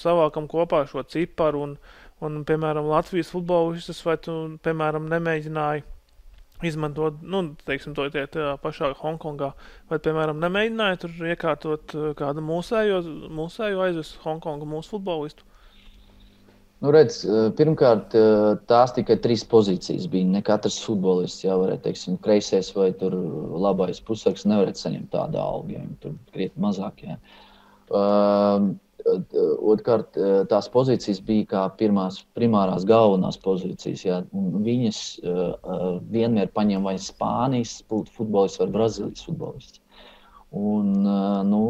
[0.00, 1.76] savākam kopā šo ciparu un,
[2.24, 5.84] un piemēram, Latvijas futbolistus, vai tu, piemēram, nemēģināji
[6.68, 8.26] izmantot, nu, teiksim, to tie
[8.62, 9.52] pašā Hongkongā,
[9.90, 13.02] vai, piemēram, nemēģināja tur iekārtot kādu mūsējo,
[13.34, 15.46] mūsējo aizvest Hongkongu mūsu futbolistu?
[16.84, 17.22] Nu, redz,
[17.56, 18.12] pirmkārt,
[18.68, 20.28] tās tikai trīs pozīcijas bija.
[20.34, 22.90] Ne katrs futbolists jau varēja, teiksim, kreisais vai
[23.64, 27.06] labais pusargs nevarētu saņemt tādu algu, ja tur krietni mazāk.
[27.06, 27.16] Ja.
[27.88, 30.16] Uh, Otrkārt,
[30.48, 34.04] tās pozīcijas bija kā pirmās, primārās galvenās pozīcijas.
[34.06, 39.82] Jā, viņas uh, vienmēr paņem vai Spānijas futbolists vai Brazīlijas futbolists.
[40.54, 41.60] Un, uh, nu,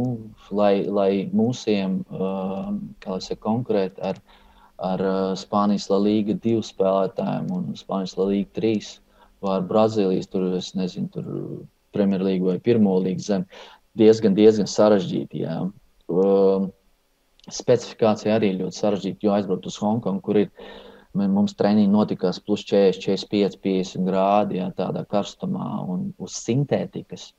[0.54, 2.70] lai, lai mūsiem, uh,
[3.06, 4.20] jau konkurēt ar,
[4.78, 5.02] ar
[5.40, 8.98] Spānijas La Liga divu spēlētājiem un Spānijas La Liga trīs,
[9.42, 11.26] vai Brazīlijas, tur es nezinu, tur
[11.96, 13.48] Premjerlīgu vai Pirmo līgu zem,
[13.98, 15.42] diezgan, diezgan sarežģīti.
[15.46, 15.60] Jā.
[16.10, 16.70] Uh,
[17.52, 20.50] specifikācija arī ļoti sarežģīta, jo aizbraukt uz Hongkongu, kur ir
[21.14, 27.32] mums treniņi notikās plus 40, 45, 50 grādi, jā, tādā karstumā un uz sintētikas.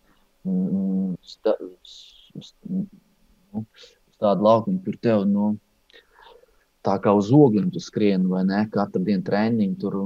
[0.46, 1.98] Uz, nu,
[2.38, 2.52] uz
[4.22, 5.56] tādu laukumu, kur tev nu,
[6.86, 8.62] tā kā uz ogļiem tu skrieni, vai ne?
[8.72, 9.98] Katru dienu treniņu tur.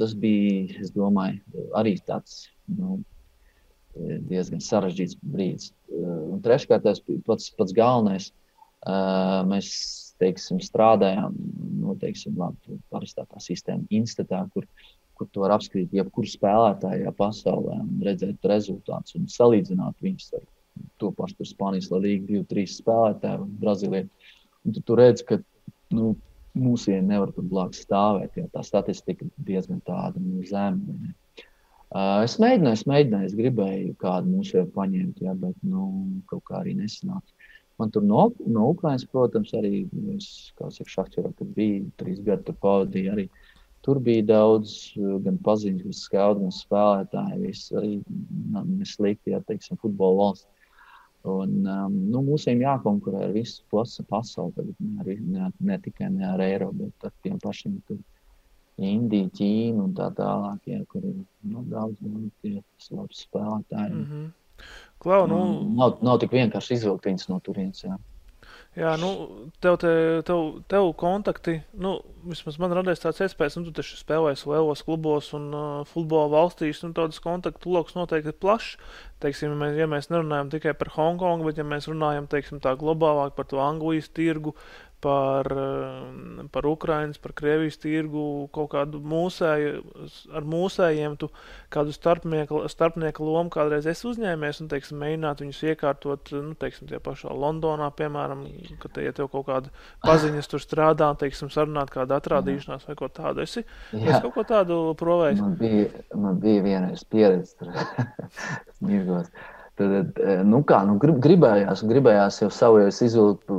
[0.00, 3.02] Tas bija, es domāju, arī tāds nu,
[4.30, 5.70] diezgan sarežģīts brīdis.
[5.92, 8.32] Un treškārt, tas pats, pats galvenais
[9.50, 9.70] Mēs
[10.20, 11.34] teiksim, strādājām
[11.80, 14.66] nu, teiksim, labi, parastā tā sistēma, institūtā, kur,
[15.16, 20.46] kur tu vari apskatīt jebkuru spēlētāju pasaulē un redzēt rezultātus un salīdzināt viņus ar
[21.00, 24.08] to pašu Spānijas līniju, divu, trīs spēlētāju, Brazīliju.
[24.66, 25.38] Tu, tu redz, ka
[25.94, 26.14] nu,
[26.56, 30.96] mūsiem nevar tur blakus stāvēt, jo tā statistika diezgan tāda nu, zema.
[31.86, 35.86] Uh, es mēģināju, es mēģināju, es gribēju kādu mūsu paņemt, ja, bet nu,
[36.30, 37.35] kaut kā arī nesanāca.
[37.78, 39.84] Man tur no, no Ukrainas, protams, arī,
[40.14, 43.26] es, jau šahķerā, kad bija trīs gadi, tur pavadīja arī.
[43.84, 44.72] Tur bija daudz
[45.22, 47.42] gan paziņas, gan skaudu, gan spēlētāju.
[47.44, 47.92] Viss arī
[48.50, 50.48] neslikti, ja teiksim, futbola valsts.
[51.26, 54.54] Un, um, nu, mums ir jākonkurē ar visu pasauli.
[54.56, 57.98] Tagad, ne, arī, ne, ne tikai ne ar Eiropu, bet ar tiem pašiem tur,
[58.76, 61.14] Indiju, Ķīnu un tā tālāk, ja, kur ir
[61.48, 63.92] nu, daudz labi spēlētāji.
[63.92, 64.26] Mm -hmm.
[65.02, 65.40] Klau, nu...
[65.78, 67.84] nav, nav tik vienkārši izvilkt viņus no turienes.
[67.84, 67.98] Jā.
[68.76, 69.08] Jā, nu,
[69.64, 69.90] tev, te,
[70.28, 71.94] tev, tev kontakti, nu,
[72.28, 76.82] vismaz man radās tāds iespējas, nu, tu taču spēlējies lielos klubos un uh, futbola valstīs,
[76.84, 78.74] un tādas kontaktu lokus noteikti ir plašs.
[79.24, 82.74] Teiksim, ja mēs, ja mēs nerunājam tikai par Hongkongu, bet ja mēs runājam, teiksim, tā
[82.76, 84.52] globālāk par to Anglijas tirgu,
[85.00, 89.72] par, eh, par Ukraiņas, par Krievijas tirgu, kaut kādu mūsēju,
[90.34, 91.28] ar mūsējiem, tu
[91.72, 97.00] kādu starpnieku, starpnieku lomu kādreiz esi uzņēmies un, teiksim, mēģināt viņus iekārtot, nu, teiksim, tie
[97.02, 98.46] pašā Londonā, piemēram,
[98.82, 99.72] ka te, ja tev kaut kāda
[100.06, 103.44] paziņas tur strādā, teiksim, sarunāt kādu atrādīšanās vai ko tādu.
[103.46, 105.44] Esi, esi kaut ko tādu provējis?
[105.44, 107.74] Man bija, man bija vienreiz pieredze tur,
[108.86, 109.30] mirgos.
[109.76, 113.50] Tad, e, nu kā, nu, gribējās, gribējās jau savu izvilkt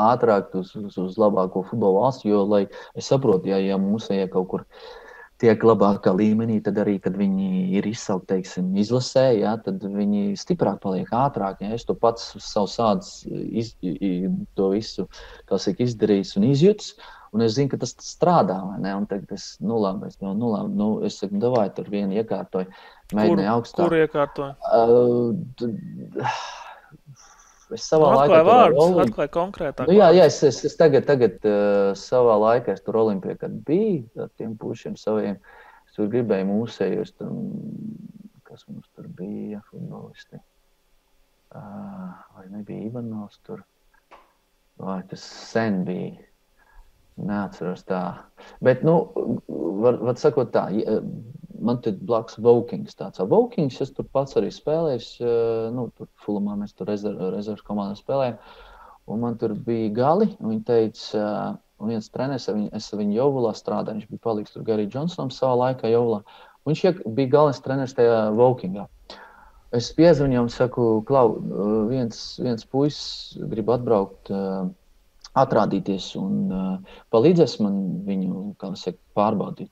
[0.00, 2.62] ātrāk uz, uz, uz labāko futbola valsti, jo, lai
[2.96, 4.64] es saprotu, ja, ja mums ir kaut kur
[5.42, 10.80] tiek labākā līmenī, tad arī, kad viņi ir izsaukti, teiksim, izlasē, ja, tad viņi stiprāk
[10.80, 11.60] paliek ātrāk.
[11.60, 11.74] Ja.
[11.76, 13.74] Es to pats savu sādus iz,
[14.56, 15.06] to visu,
[15.50, 16.94] saka, izdarījis un izjūts.
[17.36, 18.56] Un es zinu, ka tas strādā.
[19.10, 22.70] Tagad es, nu, labi, es, nu, labi, nu, es saku, davai tur vienu iekārtoju.
[23.14, 23.84] Mēģināju augstāk.
[23.84, 24.54] Kur iekārtoju?
[24.66, 26.26] Uh,
[27.76, 29.86] es savā nu, laikā vārdus, atklāju konkrētāk.
[29.86, 33.54] Nu, jā, jā, es, es, es tagad, tagad uh, savā laikā, es tur Olimpijā, kad
[33.68, 35.38] biju ar tiem pušiem saviem,
[35.86, 37.30] es tur gribēju mūsējos, tur,
[38.48, 40.42] kas mums tur bija, futbolisti.
[41.54, 43.62] Uh, vai nebija Ivanovs tur?
[44.82, 46.26] Vai tas sen bija?
[47.16, 48.02] Neatceros tā.
[48.60, 48.98] Bet, nu,
[49.80, 50.66] var, var sakot tā,
[51.60, 52.96] man te blakus Vokings.
[52.98, 55.28] Tāds Vokings, es tur pats arī spēlēju.
[55.74, 58.40] Nu, tur Fulmā mēs tur rezerves rezerv komandā spēlējām.
[59.06, 60.30] Un man tur bija gali.
[60.40, 61.26] Viņa teica,
[61.78, 64.00] un viens treneris, viņu, es ar viņu Jovulā strādāju.
[64.00, 66.22] Viņš bija palicis tur Garī Džonsonam savā laikā Jovulā.
[66.66, 66.82] Viņš
[67.14, 68.88] bija galvenais treneris tajā Vokingā.
[69.76, 71.36] Es piezvanīju un saku, Klau,
[71.90, 74.30] viens, viens puisis grib atbraukt.
[75.36, 76.46] Atrādīties un
[77.12, 77.74] palīdzēs man
[78.06, 79.68] viņu saka, pārbaudīt.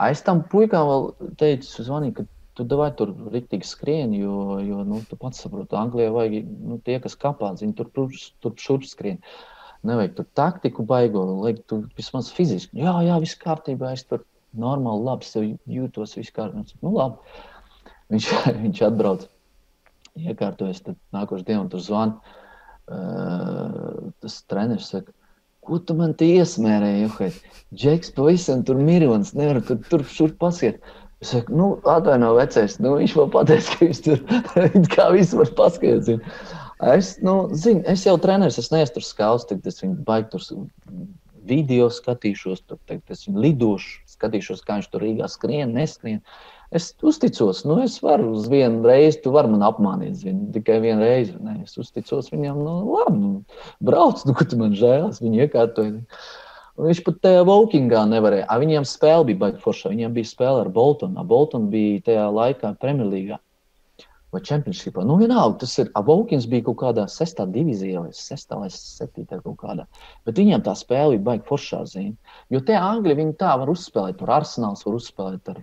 [0.00, 1.04] Aiz tam puikām vēl
[1.38, 2.24] teicu, zvanīju, ka
[2.58, 6.98] tu davai tur rīktīgi skrien, jo, jo nu, tu pats saproti, Anglijā vajag nu, tie,
[7.02, 9.20] kas kapā, zina, tur, tur, tur šurp skrien.
[9.84, 14.24] Nevajag tur taktiku baigo, lai tu vismaz fiziski, jā, jā, viss kārtībā, es tur
[14.56, 16.78] normāli labi sev jūtos, viss kārtībā.
[16.82, 17.42] Nu, labi.
[18.14, 18.30] Viņš,
[18.64, 19.26] viņš atbrauc,
[20.18, 22.40] iekārtojas, tad nākošais dienas tur zvana.
[22.84, 25.14] Uh, tas treneris saka,
[25.64, 27.06] Ko tu man te iesmērēji?
[27.06, 27.30] Juhai?
[27.74, 30.82] Džeks pavisam tur mirons, nevar tur, tur šur pasiet.
[31.24, 34.22] Es saku, nu, atvaino vecais, nu, viņš man pateica, ka viņš tur
[34.94, 36.26] kā visu var paskaidrot.
[36.92, 40.66] Es, nu, zinu, es jau treneris, es neesmu tur skauts, tad es viņu baigi tur
[41.48, 46.20] video skatīšos, tur, tad es viņu lidošu, skatīšos, kā viņš tur Rīgā skrien, neskrien.
[46.74, 51.04] Es uzticos, nu, es varu uz vienu reizi, tu vari man apmānīt, zini, tikai vienu
[51.04, 51.36] reizi.
[51.38, 56.00] Ne, es uzticos viņam, nu, labi, nu, brauc, nu, ko tu man žēlas, viņi iekārtoja.
[56.74, 58.48] Un viņš pat tajā Vokingā nevarēja.
[58.50, 59.92] A, viņiem spēle bija baigta forša.
[59.92, 61.22] Viņiem bija spēle ar Boltonu.
[61.30, 63.38] Boltonu bija tajā laikā Premjerlīgā
[64.34, 65.04] vai Championshipā.
[65.06, 65.92] Nu, vienalga, tas ir.
[66.08, 69.86] Vokins bija kaut kādā sestā divīzijā, vai sestā vai septītā kaut kādā.
[70.26, 72.16] Bet viņiem tā spēle bija baigta foršā zīme.
[72.50, 74.18] Jo tie Angļi, viņi tā var uzspēlēt.
[74.18, 75.62] Tur Arsenāls var uzspēlēt ar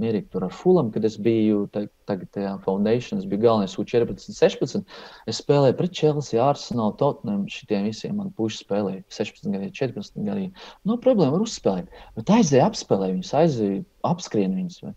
[0.00, 4.84] mierīgi tur ar Fulam, kad es biju tagad tajā Foundation, es biju galvenais U14, 16.
[5.30, 10.50] Es spēlēju pret Chelsea, Arsenal, Tottenham, šitiem visiem man puši spēlēja 16 gadi, 14 gadi.
[10.88, 14.82] No problēma var uzspēlēt, bet aizēja apspēlēt viņus, aizēja apskrien viņus.
[14.86, 14.94] Vai.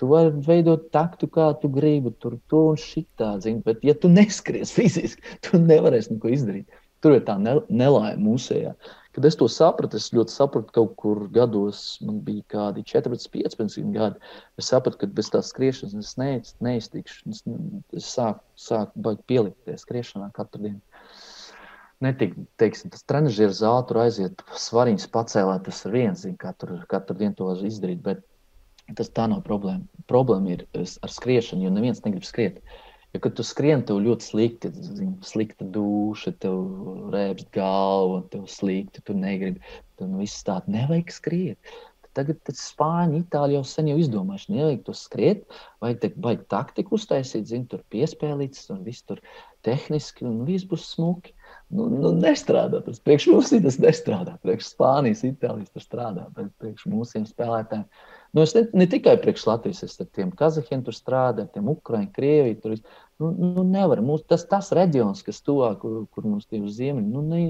[0.00, 4.10] Tu vari veidot taktu, kā tu gribi, tur to un šitā, zini, bet ja tu
[4.10, 6.80] neskries fiziski, tu nevarēsi neko izdarīt.
[7.02, 8.72] Tur ir tā nelaime mūsējā.
[9.12, 13.90] Kad es to sapratu, es ļoti sapratu, kaut kur gados, man bija kādi 14, 15
[13.92, 14.32] gadi.
[14.60, 16.30] Es sapratu, ka bez tās skriešanas es ne,
[16.64, 17.34] neiztikšu.
[17.34, 17.42] Es,
[18.00, 20.80] es sāku, sāku pielikties skriešanā katru dienu.
[22.02, 27.14] Netik, teiksim, tas trenižera zāle tur aiziet, svariņas pacēlēt, tas ir viens, zin, katru, katru
[27.20, 28.24] dienu to izdarīt, bet
[28.98, 29.84] tas tā nav problēma.
[30.10, 32.58] Problēma ir ar skriešanu, jo neviens negrib skriet.
[32.58, 36.60] Uh, Jo, kad tu skrieni, tev ļoti slikti, zin, slikta duša, tev
[37.12, 39.60] rēbst galva, tev slikti, tu negribi.
[40.00, 41.74] Tur nu, viss tāds nevajag skriet.
[42.16, 45.44] Tagad Spāņi, Itāļi jau sen jau izdomājuši, nevajag to skriet,
[45.80, 49.22] vajag baigt taktiku uztaisīt, zin, tur piespēlīts, un viss tur
[49.64, 51.32] tehniski, un viss būs smuki.
[51.72, 53.00] Nu, nu, nestrādā tas.
[53.00, 54.36] Priekš mums tas nestrādā.
[54.44, 56.26] Priekš Spānijas, Itālijas tas strādā,
[56.60, 57.88] priekš mūsiem spēlētājiem
[58.32, 62.12] Nu, es ne, ne tikai priekš Latvijas, es ar tiem Kazahiem tur strādāju, tiem Ukraiņiem,
[62.16, 62.58] Krieviju.
[62.62, 62.76] Tur,
[63.20, 64.00] nu, nu, nevar.
[64.00, 67.42] Mūs, tas, tas reģions, kas tuvāk, kur, kur mums tie uz ziemeļi, nu, ne,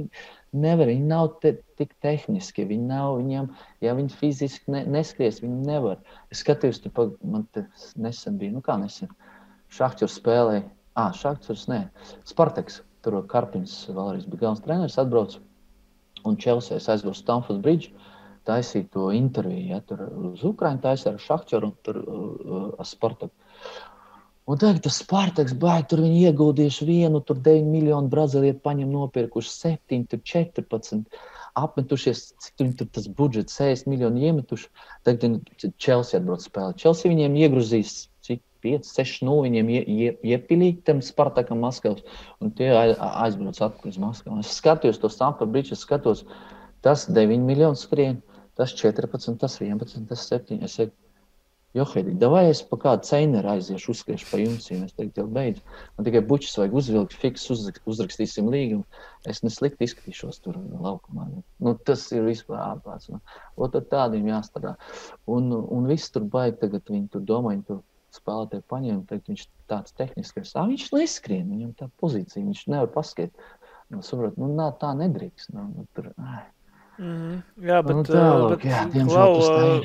[0.64, 0.90] nevar.
[0.90, 2.66] Viņi nav te, tik tehniski.
[2.66, 3.47] Viņi nav, viņiem,
[3.87, 6.03] ja viņi fiziski ne, neskries, viņi nevar.
[6.35, 7.62] Es skatījos, tur pa, man te
[7.95, 9.14] nesen bija, nu kā nesen,
[9.73, 10.66] Šahķurs spēlēja.
[10.99, 11.85] Ah, Šahķurs, nē,
[12.29, 12.83] Spartaks.
[13.03, 15.38] Tur Karpiņš vēlreiz bija galvenais treneris, atbrauc
[16.27, 17.90] un Čelsēs aizbrauc Stamford Bridge
[18.48, 19.64] taisīja to interviju.
[19.72, 23.35] Ja, tur uz Ukraiņu taisīja ar Šahčoru un tur, uh, ar Spartaku.
[24.50, 29.52] Un tagad tas Spartaks baigi, tur viņi ieguldījuši vienu, tur 9 miljonu brazīlietu paņem nopirkuši
[29.52, 31.20] 7, tur 14.
[31.62, 34.70] Apmetušies, cik viņam tur tas budžets, 60 miljoni iemetuši.
[35.07, 36.81] Tagad Chelsea atbrauc spēlēt.
[36.83, 37.94] Chelsea viņiem iegruzīs,
[38.26, 42.02] cik 5, 6, 0 viņiem ie, ie, iepilīt tam Spartakam Maskavas.
[42.42, 44.40] Un tie aizbrauc atpakaļ uz Maskavu.
[44.42, 45.12] Es skatījos to
[45.46, 46.24] Bridge, es skatos,
[46.83, 48.18] tas 9 miljonu skrien
[48.62, 50.62] tas 14, tas 11, tas 7.
[50.62, 50.96] Es saku,
[51.72, 55.62] Johēdi, vai es pa kādu ceineru aiziešu, uzskriešu pa jums, ja es teiktu, jau beidzu.
[55.96, 57.46] Man tikai bučus vajag uzvilkt, fiks,
[57.88, 58.85] uzrakstīsim līgumu.
[59.33, 61.31] Es neslikti izskatīšos tur laukumā.
[61.64, 63.09] Nu, tas ir vispār ārprāts.
[63.09, 63.22] Nu.
[63.72, 64.75] Tad tādiem jāstrādā.
[65.33, 67.81] Un, un viss tur baigi tagad, viņi tur domā, viņi tur
[68.18, 70.53] spēlētāji paņēma, teikt, viņš tāds tehniskais.
[70.53, 73.48] Ā, viņš neskrien, viņam tā pozīcija, viņš nevar paskatīt.
[73.88, 75.57] Nu, saprot, nu, nā, tā nedrīkst.
[75.57, 76.51] Nu, nu, tur, ai.
[77.00, 79.83] Mm, jā, bet, nu, tālāk, bet jā, klau,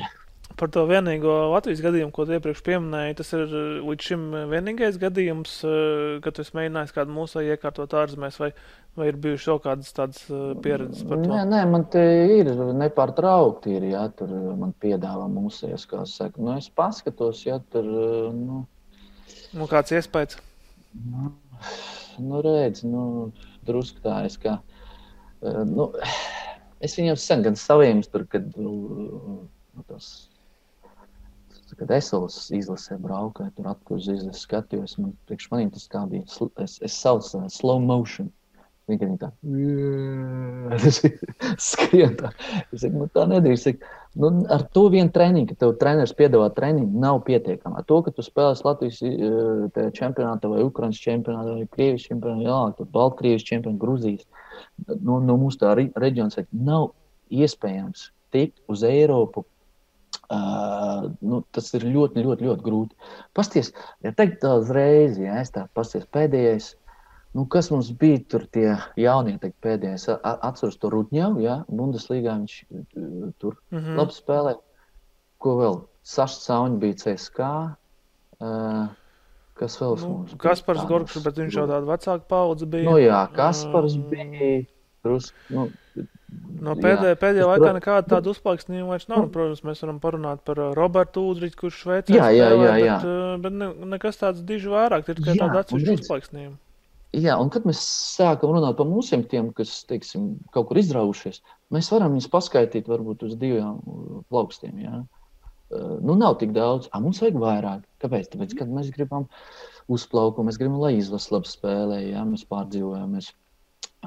[0.58, 3.52] par to vienīgo Latvijas gadījumu, ko iepriekš pieminēji, tas ir
[3.86, 5.54] līdz šim vienīgais gadījums,
[6.24, 8.50] kad tu mēģināji kādu mūsu iekārtot ārzemēs, vai,
[8.98, 10.24] vai ir bijušas vēl kādas tādas
[10.64, 11.30] pieredzes par to?
[11.30, 12.04] Nē, nē man te
[12.38, 12.50] ir
[12.82, 15.28] nepārtraukti, ir, ja tur man piedāvā
[15.90, 16.42] kā saka.
[16.42, 17.86] Nu, es paskatos, ja tur,
[18.34, 18.64] nu.
[19.54, 20.40] Nu, kāds iespējas?
[20.98, 21.30] Nu,
[22.18, 23.30] nu redz, nu,
[23.68, 24.58] drusku tā es kā,
[25.42, 25.92] nu,
[26.84, 29.48] Es viņam sen gan saviem, tur, kad, nu,
[29.88, 30.10] tos,
[31.78, 32.10] kad es
[32.54, 36.26] izlasē braucu, tur atpakaļ uz izlasi skatījos, man priekš maniem tas kā bija,
[36.64, 38.30] es, es saucu slow motion.
[38.88, 39.28] Viņa tā
[41.60, 42.30] skrien tā.
[42.72, 43.66] Es saku, nu, tā nedrīkst.
[43.66, 43.90] Saku,
[44.22, 47.76] nu, ar to vienu treniņu, ka tev treneris piedāvā treniņu, nav pietiekami.
[47.80, 49.02] Ar to, ka tu spēlēsi Latvijas
[49.98, 54.24] čempionātā vai Ukraiņas čempionātā vai Krievijas čempionātā, tur Baltkrievijas čempionātā, Gruzijas.
[54.88, 56.90] No, no mūsu tā reģiona saka, nav
[57.28, 59.44] iespējams tikt uz Eiropu
[60.28, 62.96] Uh, nu, tas ir ļoti, ļoti, ļoti grūti.
[63.36, 63.70] Pasties,
[64.04, 66.74] ja teikt tā uzreiz, ja es tā pasties pēdējais,
[67.36, 68.68] nu, kas mums bija tur tie
[69.00, 72.56] jaunie, teikt, pēdējais, atceros to Rudņevu, ja, Bundeslīgā viņš
[73.40, 73.98] tur mm -hmm.
[74.00, 74.54] labi spēlē.
[75.38, 75.82] Ko vēl?
[76.08, 77.50] Sašs Sauņi bija CSK.
[78.38, 78.88] Uh,
[79.58, 80.34] kas vēl nu, mums?
[80.40, 82.90] Kaspars Gorkšs, bet viņš jau tāda vecāka paudze bija.
[82.90, 84.64] Nu jā, Kaspars uh, bija.
[85.06, 85.68] Drus, nu,
[86.60, 89.22] No pēdējā, pēdējā es laikā nekāda tāda uzplaiksnījuma vairs nav.
[89.24, 92.96] Nu, protams, mēs varam parunāt par uh, Robertu Udriču, kurš Šveicē jā, jā, jā, jā.
[92.98, 96.56] bet, uh, bet ne, nekas tāds diži vairāk, ir tikai tāda atsevišķa uzplaiksnījuma.
[97.16, 97.80] Jā, un kad mēs
[98.18, 101.40] sākam runāt par mūsiem, tiem, kas teiksim, kaut kur izraujušies,
[101.72, 104.82] mēs varam viņus paskaidrot varbūt uz diviem uh, plaukstiem.
[104.84, 105.00] Jā.
[105.68, 107.82] Nu, nav tik daudz, ah, mums vajag vairāk.
[108.00, 108.30] Kāpēc?
[108.32, 109.26] Tāpēc, kad mēs gribam
[109.92, 113.34] uzplaukt, mēs gribam, lai izlase labi spēlē, jā, mēs pārdzīvojamies.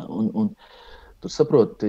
[0.08, 0.56] Un, un,
[1.22, 1.88] Tu saproti,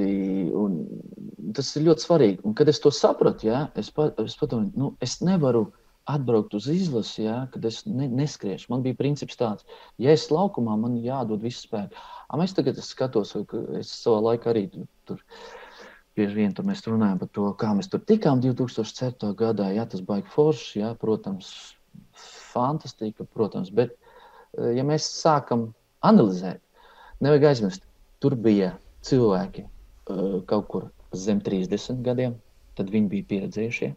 [1.57, 2.43] tas ir ļoti svarīgi.
[2.45, 5.71] Un, kad es to sapratu, ja, es, pa, es padomāju, nu, es nevaru
[6.11, 8.71] atbraukt uz izlasi, ja, kad es ne, neskriešu.
[8.73, 9.67] Man bija princips tāds,
[10.03, 11.99] ja es laukumā, man jādod viss spēks.
[12.43, 14.65] Es tagad es skatos, ka es savā laikā arī
[15.09, 15.21] tur.
[16.17, 19.31] Bieži vien tur mēs runājam par to, kā mēs tur tikām 2007.
[19.37, 19.71] gadā.
[19.73, 21.53] Jā, tas baigi forši, jā, protams,
[22.53, 23.71] fantastika, protams.
[23.73, 23.95] Bet,
[24.77, 25.71] ja mēs sākam
[26.05, 26.61] analizēt,
[27.25, 27.87] nevajag aizmirst,
[28.21, 28.75] tur bija
[29.07, 32.37] cilvēki uh, kaut kur zem 30 gadiem,
[32.77, 33.93] tad viņi bija pieredzējušie.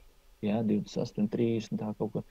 [0.46, 2.26] Jā, 28, 30, tā kaut kur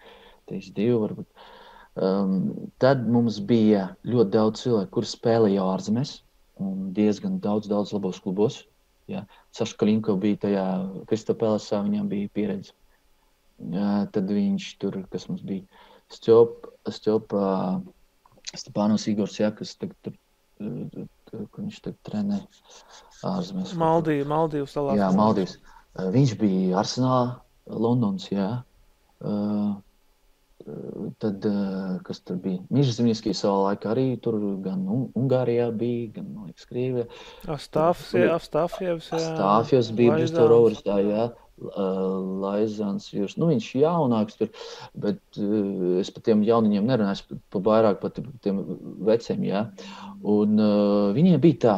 [0.50, 1.46] 32 varbūt.
[1.94, 2.36] Um,
[2.82, 6.14] tad mums bija ļoti daudz cilvēku, kuriem spēlēja ārzemēs,
[6.62, 8.62] un diezgan daudz, daudz labos klubos.
[9.10, 9.26] Ja.
[9.54, 10.64] Saša Kalinko bija tajā
[11.10, 12.74] Kristopēlēsā, viņam bija pieredze.
[13.70, 17.32] Ja, tad viņš tur, kas mums bija, Stjop, Stjop,
[18.54, 20.18] Stepānos Igors, ja, kas tagad tur
[20.58, 22.40] kur viņš tagad trenē
[23.26, 23.74] ārzemēs.
[23.78, 24.98] Maldīvas, salās.
[25.00, 25.56] Jā, Maldīvas.
[26.14, 27.24] Viņš bija Arsenālā,
[27.70, 28.50] Londons, jā.
[29.24, 29.74] Uh,
[31.20, 31.44] tad,
[32.06, 32.62] kas tur bija?
[32.72, 37.06] Mīžas Zimniskī savā laikā arī tur gan Ungārijā bija, gan, man liekas, Krievijā.
[38.38, 39.18] Astāfjevs, jā.
[39.32, 41.30] Astāfjevs bija Bristol Rovers, tā, jā.
[41.54, 43.36] Laizans Jūras.
[43.38, 44.50] Nu, viņš jaunāks, tur,
[44.98, 48.62] bet uh, es par tiem jauniņiem nerunāju, es pa vairāk par tiem
[49.06, 49.44] veciem.
[49.46, 49.66] Ja?
[50.20, 51.76] Un uh, viņiem bija tā,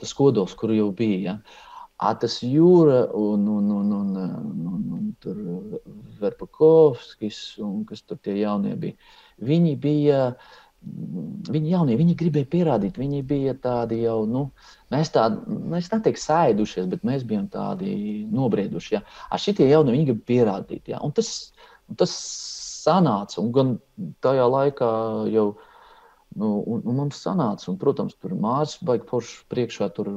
[0.00, 1.18] tas kodols, kur jau bija.
[1.24, 1.64] Ja?
[1.96, 8.36] A, tas jūra un, un, un, un, un, un, un Verpakovskis un kas tur tie
[8.42, 8.98] jaunie bija.
[9.46, 10.54] Viņi bija uh,
[10.86, 14.46] viņi jaunie, viņi gribēja pierādīt, viņi bija tādi jau, nu,
[14.92, 18.96] mēs tādi, mēs neteiktu sēdušies, bet mēs bijām tādi nobrieduši.
[18.96, 19.02] Ja.
[19.30, 21.00] Ar šitie jaunie, viņi grib pierādīt, ja.
[21.02, 21.32] un tas,
[21.90, 22.14] un tas
[22.86, 23.72] sanāca, un gan
[24.24, 24.90] tajā laikā
[25.34, 25.48] jau,
[26.36, 30.10] nu, un, un mums sanāca, un, protams, tur mārs baigi forši priekšā, tur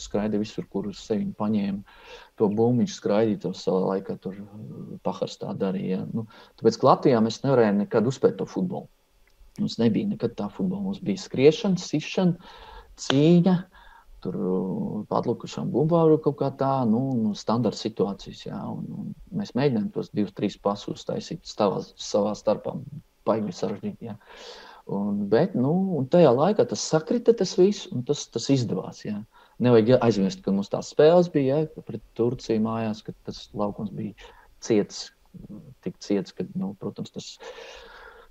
[0.00, 1.98] skraida visur, kur sevi paņēma
[2.40, 4.40] to bumbu, viņš skraidīja to savā laikā, tur
[5.06, 6.00] paharstā darīja.
[6.02, 6.08] Ja.
[6.10, 6.26] Nu,
[6.58, 8.90] tāpēc, Latvijā mēs nevarējām nekad uzspēt to futbolu.
[9.60, 10.80] Mums nebija nekad tā futbola.
[10.86, 12.54] Mums bija skriešana, sišana,
[13.00, 13.58] cīņa.
[14.22, 14.36] Tur
[15.10, 18.44] patlikušām bumbāru kaut kā tā, nu, nu standarta situācijas.
[18.46, 22.76] Jā, un, un mēs mēģinājām tos divus, trīs pasus uztaisīt savā, savā starpā.
[23.26, 24.14] Baigi sarežģīti.
[24.82, 24.96] Jā.
[24.98, 29.04] Un, bet, nu, un tajā laikā tas sakrita, tas viss, un tas, tas izdevās.
[29.06, 29.20] Jā.
[29.62, 34.14] Nevajag aizmirst, ka mums tās spēles bija, ja, pret Turciju mājās, ka tas laukums bija
[34.64, 35.10] ciets,
[35.84, 37.28] tik ciets, ka, nu, protams, tas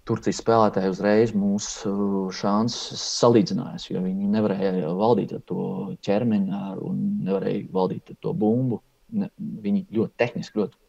[0.09, 1.91] Turcijas spēlētāji uzreiz mūsu
[2.33, 5.65] šansas salīdzinājās, jo viņi nevarēja valdīt ar to
[6.03, 8.81] ķermeni un nevarēja valdīt ar to bumbu.
[9.11, 10.80] Ne, viņi ļoti tehniski, ļoti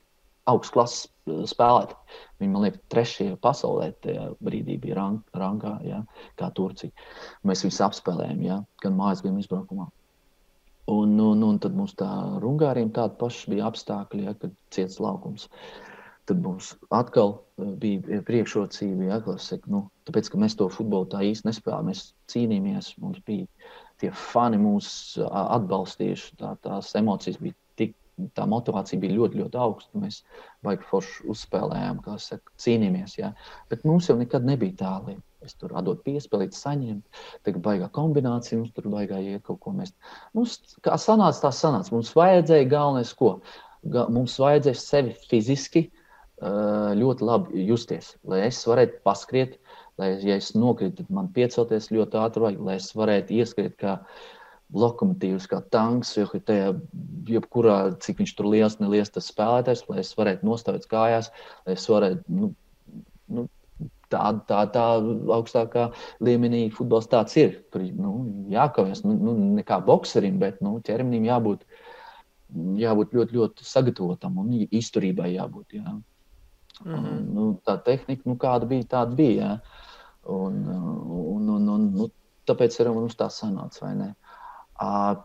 [0.51, 1.09] augsts klases
[1.53, 2.19] spēlētāji.
[2.43, 6.03] Viņi, man liekas, trešie pasaulē tajā brīdī bija rang, rangā, ja,
[6.41, 6.91] kā Turcija.
[7.47, 9.87] Mēs viņus apspēlējām, ja, gan mājās, gan izbraukumā.
[10.91, 14.99] Un, un, un tad mums tā ar Ungāriem tāda paša bija apstākļi, ja, kad ciets
[15.03, 15.47] laukums.
[16.27, 19.07] Tad mums atkal eh, bija priekšrocība.
[19.11, 23.47] Ja, saka, nu, tāpēc, ka mēs to futbolu tā īsti nespēlējām, mēs cīnījāmies, mums bija
[24.03, 24.89] tie fani mūs
[25.23, 27.55] atbalstījuši, tā, tās emocijas bija
[28.37, 30.03] tā motivācija bija ļoti, ļoti augsta.
[30.03, 30.23] Mēs
[30.67, 33.19] baigi forši uzspēlējām, kā saka, cīnījāmies.
[33.19, 33.33] Ja.
[33.73, 35.25] Bet mums jau nekad nebija tā līnija.
[35.43, 39.91] Es tur atdodu piespēlīt, saņemt, tagad baigā kombinācija, mums tur baigā iet kaut ko mēs.
[40.39, 41.91] Mums, kā sanāca, tā sanāca.
[41.95, 43.33] Mums vajadzēja galvenais, ko?
[43.91, 48.13] Ga, mums vajadzēja sevi fiziski uh, ļoti labi justies.
[48.29, 49.59] Lai es varētu paskriet,
[49.99, 53.99] lai, ja es nokritu, tad man piecelties ļoti ātri, vajag, lai es varētu ieskriet kā
[54.73, 56.73] lokomotīvs, kā tanks, jo tajā,
[57.29, 61.31] jebkurā, cik viņš tur liels, neliels tas spēlētājs, lai es varētu nostāvēt kājās,
[61.67, 62.53] lai es varētu, nu,
[63.33, 63.47] nu,
[64.13, 64.87] tā, tā, tā
[65.37, 65.89] augstākā
[66.25, 67.59] līmenī futbols tāds ir.
[67.73, 68.15] Tur nu,
[68.53, 71.67] jākaujas, nu, nu, ne kā bokserim, bet nu, ķermenim jābūt
[72.53, 75.79] jābūt ļoti, ļoti sagatavotam un izturībai jābūt.
[75.79, 75.95] Jā.
[76.85, 77.21] Mm -hmm.
[77.35, 79.47] nu, tā tehnika, nu, kāda bija, tāda bija.
[79.47, 79.61] Jā.
[80.23, 82.09] Un, un, un, un, nu,
[82.47, 84.15] tāpēc arī mums tā sanāca, vai ne?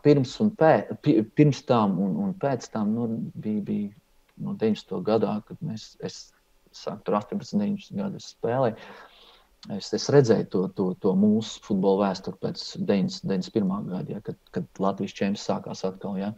[0.04, 0.92] Pirms, pēc,
[1.34, 4.98] pirms tam un, un pēc tam nu, bija, bija no 90.
[5.06, 6.28] gadā, kad mēs, es
[6.74, 8.80] sāku tur 18, 19 gadus spēlēt.
[9.74, 13.88] Es, es redzēju to, to, to mūsu futbola vēsturi pēc 91.
[13.88, 16.14] gada, ja, kad, kad Latvijas čempions sākās atkal.
[16.20, 16.28] Ja.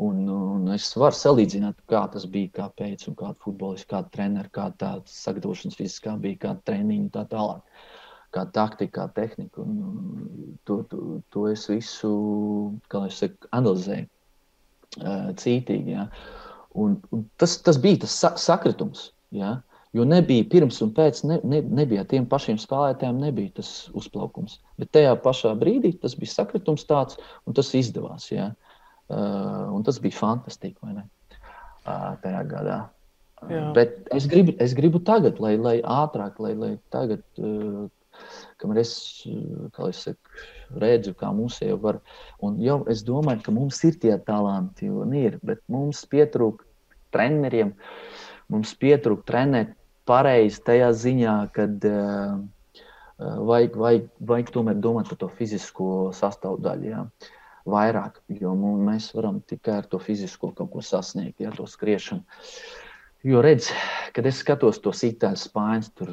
[0.00, 4.54] Un, un es varu salīdzināt, kā tas bija, kā pēc, un kāda futbolists, kāda treneris,
[4.56, 7.84] kāda tāda sagatavošanas fiziskā bija, kāda treniņa un tā tālāk.
[8.36, 9.64] Kā taktika, kā tehnika.
[9.64, 12.10] Un, to, to, to es visu
[13.16, 14.08] saku, analizēju
[15.00, 15.96] uh, cītīgi.
[15.96, 16.08] Ja.
[16.76, 19.10] Un, un tas, tas bija tas sakritums.
[19.34, 19.56] Ja.
[19.96, 24.58] Jo nebija pirms un pēc, ne, ne, nebija tiem pašiem spēlētājiem, nebija tas uzplaukums.
[24.80, 27.16] Bet tajā pašā brīdī tas bija sakritums tāds,
[27.48, 28.28] un tas izdevās.
[28.32, 28.50] Ja?
[29.08, 31.06] Uh, un tas bija fantastiski, vai ne?
[31.86, 32.78] Uh, tajā gadā.
[33.46, 33.62] Jā.
[33.76, 37.86] Bet es gribu, es gribu tagad, lai, lai ātrāk, lai, lai tagad, uh,
[38.62, 38.92] kamēr es,
[39.88, 40.34] es saku,
[40.82, 42.00] redzu, kā mums jau var.
[42.44, 46.64] Un jau es domāju, ka mums ir tie talanti, un ir, bet mums pietrūk
[47.14, 47.74] treneriem,
[48.52, 49.74] mums pietrūk trenēt
[50.06, 52.36] pareizi tajā ziņā, ka uh,
[53.18, 56.92] vajag, vajag, vajag tomēr domāt par to fizisko sastāvdaļu.
[56.92, 57.04] Jā.
[57.66, 62.22] Vairāk, jo mēs varam tikai ar to fizisko kaut ko sasniegt, ja to skriešanu.
[63.26, 63.72] Jo redz,
[64.14, 66.12] kad es skatos tos itāļu spāņus, tur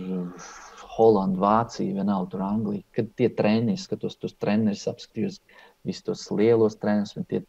[0.94, 5.40] Holanda, Vācija, vienalga, tur Anglija, kad tie treniņi, skatos tos trenerus, apskatījos
[5.88, 7.44] visus tos lielos trenerus, man, tie,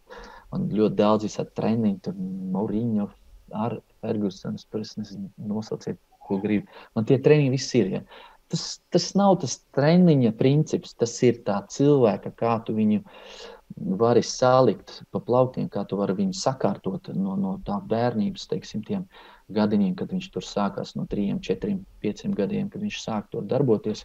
[0.52, 2.18] man ļoti daudz visādi treniņi, tur
[2.56, 3.08] Mauriņo,
[3.54, 6.70] ar Fergusons, es nezinu, nosauciet ko grib.
[6.96, 7.90] Man tie treniņi viss ir.
[7.98, 8.02] Ja.
[8.52, 13.02] Tas, tas nav tas treniņa princips, tas ir tā cilvēka, kā tu viņu
[14.00, 19.06] vari salikt pa plauktiem, kā tu vari viņu sakārtot no, no tā bērnības, teiksim, tiem
[19.52, 24.04] gadiņiem, kad viņš tur sākās no 3, 4, 5 gadiem, kad viņš sāk tur darboties.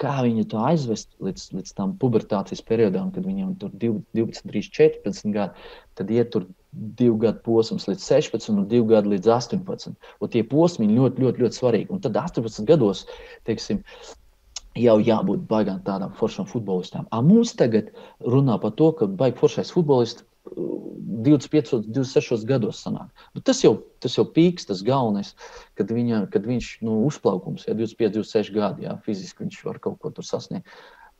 [0.00, 4.72] Kā viņu to aizvest līdz, līdz tam pubertācijas periodam, kad viņam tur 12, 13,
[5.04, 5.68] 14 gadi,
[5.98, 9.94] tad iet tur divu gadu posms līdz 16, un divu gadu līdz 18.
[9.94, 11.92] Un tie posmi ir ļoti, ļoti, ļoti svarīgi.
[11.92, 13.04] Un tad 18 gados,
[13.46, 13.84] teiksim,
[14.78, 17.06] jau jābūt baigām tādām foršām futbolistām.
[17.12, 17.92] A mums tagad
[18.24, 23.10] runā par to, ka baigi foršais futbolists 25, 26 gados sanāk.
[23.36, 25.34] Bet tas jau, tas jau pīks, tas galvenais,
[25.78, 30.00] kad, viņa, kad viņš nu, uzplaukums, ja 25, 26 gadi, jā, fiziski viņš var kaut
[30.02, 30.66] ko tur sasniegt.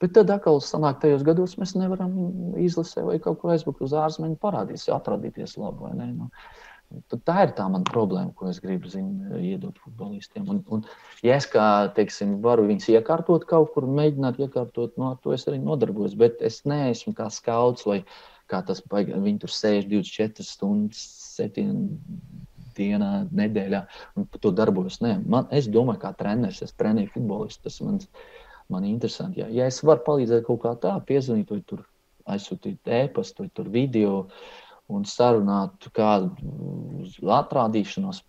[0.02, 2.10] Bet tad atkal sanāk, tajos gados mēs nevaram
[2.58, 5.92] izlasīt vai kaut kur aizbraukt uz ārzemēm, parādīties, atradīties labi.
[6.16, 6.26] Nu,
[7.08, 9.06] Tad tā ir tā mana problēma, ko es gribu zin,
[9.38, 10.44] iedot futbolistiem.
[10.52, 10.82] Un, un,
[11.24, 11.64] ja es kā,
[11.96, 16.18] teiksim, varu viņus iekārtot kaut kur, mēģināt iekārtot, no nu, to es arī nodarbojos.
[16.20, 18.02] Bet es neesmu kā skauts vai
[18.53, 19.16] kā tas baigi.
[19.26, 21.03] Viņi tur sēž 24 stundas,
[21.38, 21.72] 7
[22.76, 23.82] dienā, nedēļā
[24.16, 25.00] un to darbojos.
[25.05, 27.66] Nē, man, es domāju, kā treneris, es trenēju futbolistu.
[27.68, 28.00] Tas man,
[28.72, 29.42] man ir interesanti.
[29.42, 31.84] Ja, ja es varu palīdzēt kaut kā tā, piezvanīt vai tur
[32.32, 34.16] aizsūtīt e-pastu vai tur video
[34.92, 36.30] un sarunāt kādu
[37.40, 38.22] atrādīšanos,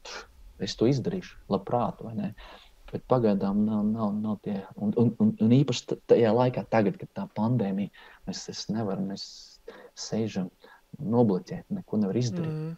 [0.63, 2.29] es to izdarīšu labprāt, vai ne?
[2.93, 4.59] Bet pagaidām nav, nav, nav tie.
[4.77, 7.89] Un, un, un, un īpaši tajā laikā, tagad, kad tā pandēmija,
[8.29, 9.23] mēs, mēs nevaram, mēs
[9.97, 10.49] sēžam
[10.99, 12.53] nobloķēt, neko nevar izdarīt.
[12.53, 12.73] Mm.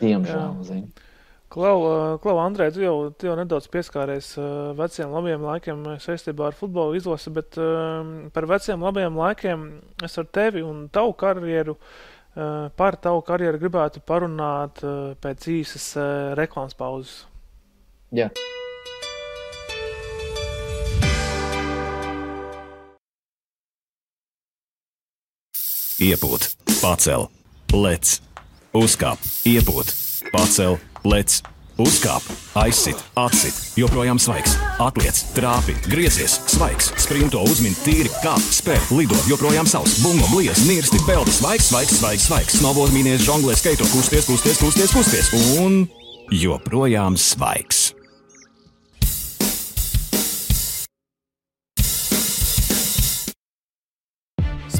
[0.00, 0.86] Diemžēl.
[1.54, 1.76] Klau,
[2.18, 4.32] Klau Andrej, tu jau, tu jau nedaudz pieskāries
[4.78, 7.54] veciem labiem laikiem saistībā ar futbola izlasi, bet
[8.34, 9.68] par veciem labiem laikiem
[10.02, 11.76] es ar tevi un tavu karjeru,
[12.34, 14.82] par tavu karjeru gribētu parunāt
[15.22, 15.92] pēc īsas
[16.40, 17.22] reklāmas pauzes.
[18.10, 18.30] Jā.
[18.32, 18.63] Yeah.
[26.02, 26.48] Iepūt,
[26.80, 27.28] pacel,
[27.70, 28.18] lec,
[28.74, 29.92] uzkāp, iepūt,
[30.32, 31.38] pacel, lec,
[31.78, 32.26] uzkāp,
[32.58, 38.34] aizsit, atsit, joprojām svaigs, atliec, trāpi, griezies, svaigs, sprinto uzmini tīri, kā?
[38.42, 43.54] Spēr, lido, joprojām savs, bungo, blies, nirsti, peldi, svaigs, svaigs, svaigs, svaigs, snowboard mīnies, žonglē,
[43.58, 45.30] skaito, kusties, kusties, kusties, kusties,
[45.62, 45.84] un
[46.34, 47.92] joprojām svaigs.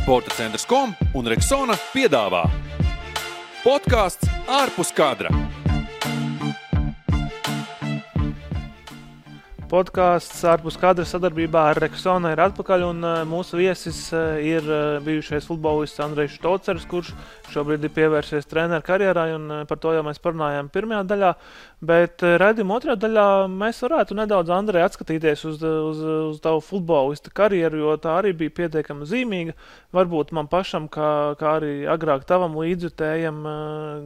[0.04, 2.42] Sporta centrs kom un Reksona piedāvā
[3.62, 5.30] podkāsts ārpus kadra.
[9.64, 12.82] Podkāsts ārpus kadra sadarbībā ar Reksonu ir atpakaļ.
[12.84, 17.14] Un, uh, mūsu viesis uh, ir uh, bijušais futbolists Andrejs Stocers, kurš
[17.54, 21.30] šobrīd ir pievērsies treneru karjerai, un par to jau mēs parunājām pirmajā daļā.
[21.84, 26.00] Bet redzējuma otrajā daļā mēs varētu nedaudz, Andrej, atskatīties uz, uz,
[26.32, 29.56] uz tavu futbolista karjeru, jo tā arī bija pietiekami zīmīga.
[29.94, 33.44] Varbūt man pašam, kā, kā arī agrāk tavam līdzjutējam,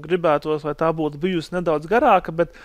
[0.04, 2.34] gribētos, lai tā būtu bijusi nedaudz garāka.
[2.34, 2.58] Bet,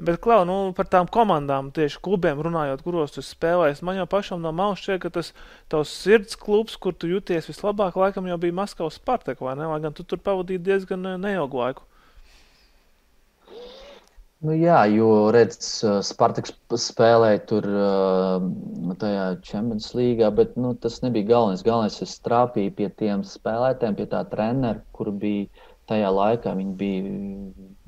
[0.00, 4.40] Bet, Klau, nu, par tām komandām, tieši klubiem runājot, kuros tu spēlējies, man jau pašam
[4.40, 5.32] no malas šķiet, ka tas
[5.72, 9.68] tavs sirds klubs, kur tu jūties vislabāk, laikam jau bija Maskavas Spartak, vai ne?
[9.68, 11.84] Lai gan tu tur pavadīji diezgan eh, neilgu laiku.
[14.40, 18.46] Nu, jā, jo redz, Spartaks spēlēja tur eh,
[19.02, 21.64] tajā Champions League, bet nu, tas nebija galvenais.
[21.66, 27.14] Galvenais ir strāpīt pie tiem spēlētājiem, pie tā trenera, kur bija tajā laikā viņi bija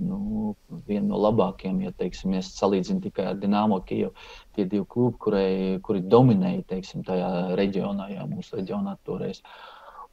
[0.02, 0.54] nu,
[0.88, 1.82] viena no labākajiem.
[1.86, 4.14] Ja teiksim, es salīdzinu tikai ar Dienāmo Kijevu,
[4.56, 5.52] tie divi klubi, kurai,
[5.86, 9.42] kuri dominēja teiksim, tajā reģionā, jā, mūsu reģionā toreiz.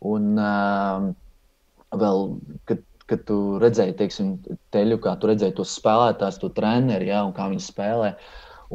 [0.06, 1.10] Un uh,
[2.04, 2.28] vēl,
[2.70, 4.36] kad, kad tu redzēji, teiksim,
[4.76, 8.14] teļu, kā tu redzēji tos spēlētājus, to treneri, jā, un kā viņi spēlē.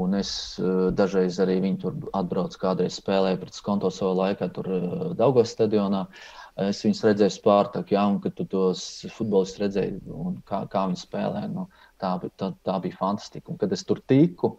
[0.02, 4.70] Un es uh, dažreiz arī viņu tur atbraucu, kādreiz spēlēju pret Skonto savā laikā, tur
[4.74, 6.08] uh, Daugos stadionā.
[6.08, 8.82] Uh, Es viņus redzēju Spārtaku, ja, un kad tu tos
[9.16, 9.96] futbolistus redzēji,
[10.46, 11.64] kā, kā viņi spēlē, nu,
[11.98, 13.50] tā, tā, tā bija fantastika.
[13.50, 14.52] Un, kad es tur tiku,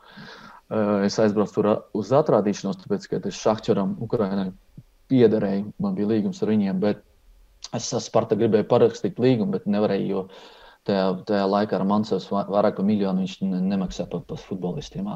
[0.67, 4.49] eh, es aizbraucu tur uz atrādīšanos, tāpēc, ka es Šahčaram, Ukrainai
[5.07, 6.99] piederēju, man bija līgums ar viņiem, bet
[7.77, 10.25] es Sparta gribēju parakstīt līgumu, bet nevarēju, jo
[10.89, 13.39] tajā, tajā laikā ar Mansovs vairāk par miljonu viņš
[13.71, 15.07] nemaksā par, par futbolistiem.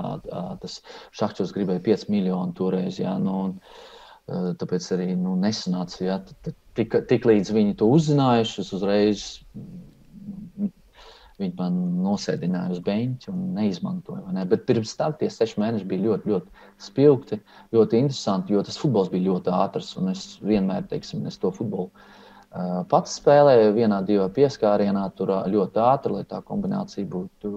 [0.64, 0.80] Tas
[1.12, 6.58] Šahčars gribēja 5 miljonu toreiz, jā, nu, un, tāpēc arī nu, nesanāca, jā, tad, tad
[6.80, 9.28] tik, tik līdz viņi to uzzinājuši, es uzreiz
[11.40, 14.34] viņi man nosēdināja uz beigta un neizmantoja.
[14.36, 14.46] Ne?
[14.50, 17.40] Bet pirms tam tie seši mēneši bija ļoti, ļoti spilgti,
[17.76, 19.94] ļoti interesanti, jo tas futbols bija ļoti ātrs.
[20.12, 26.18] Es vienmēr, teiksim, es to futbolu uh, pats spēlēju vienā, divā pieskārienā, tur ļoti ātri,
[26.18, 27.54] lai tā kombinācija būtu.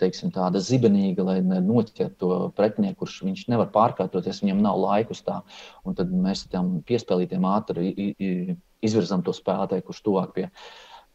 [0.00, 5.42] Teiksim, tāda zibenīga, lai noķertu to pretinieku, kurš viņš nevar pārkārtoties, viņam nav laikus tā.
[5.86, 7.92] Un tad mēs tam piespēlītiem ātri
[8.84, 10.48] izvirzām to spēlētāju, kurš tuvāk pie,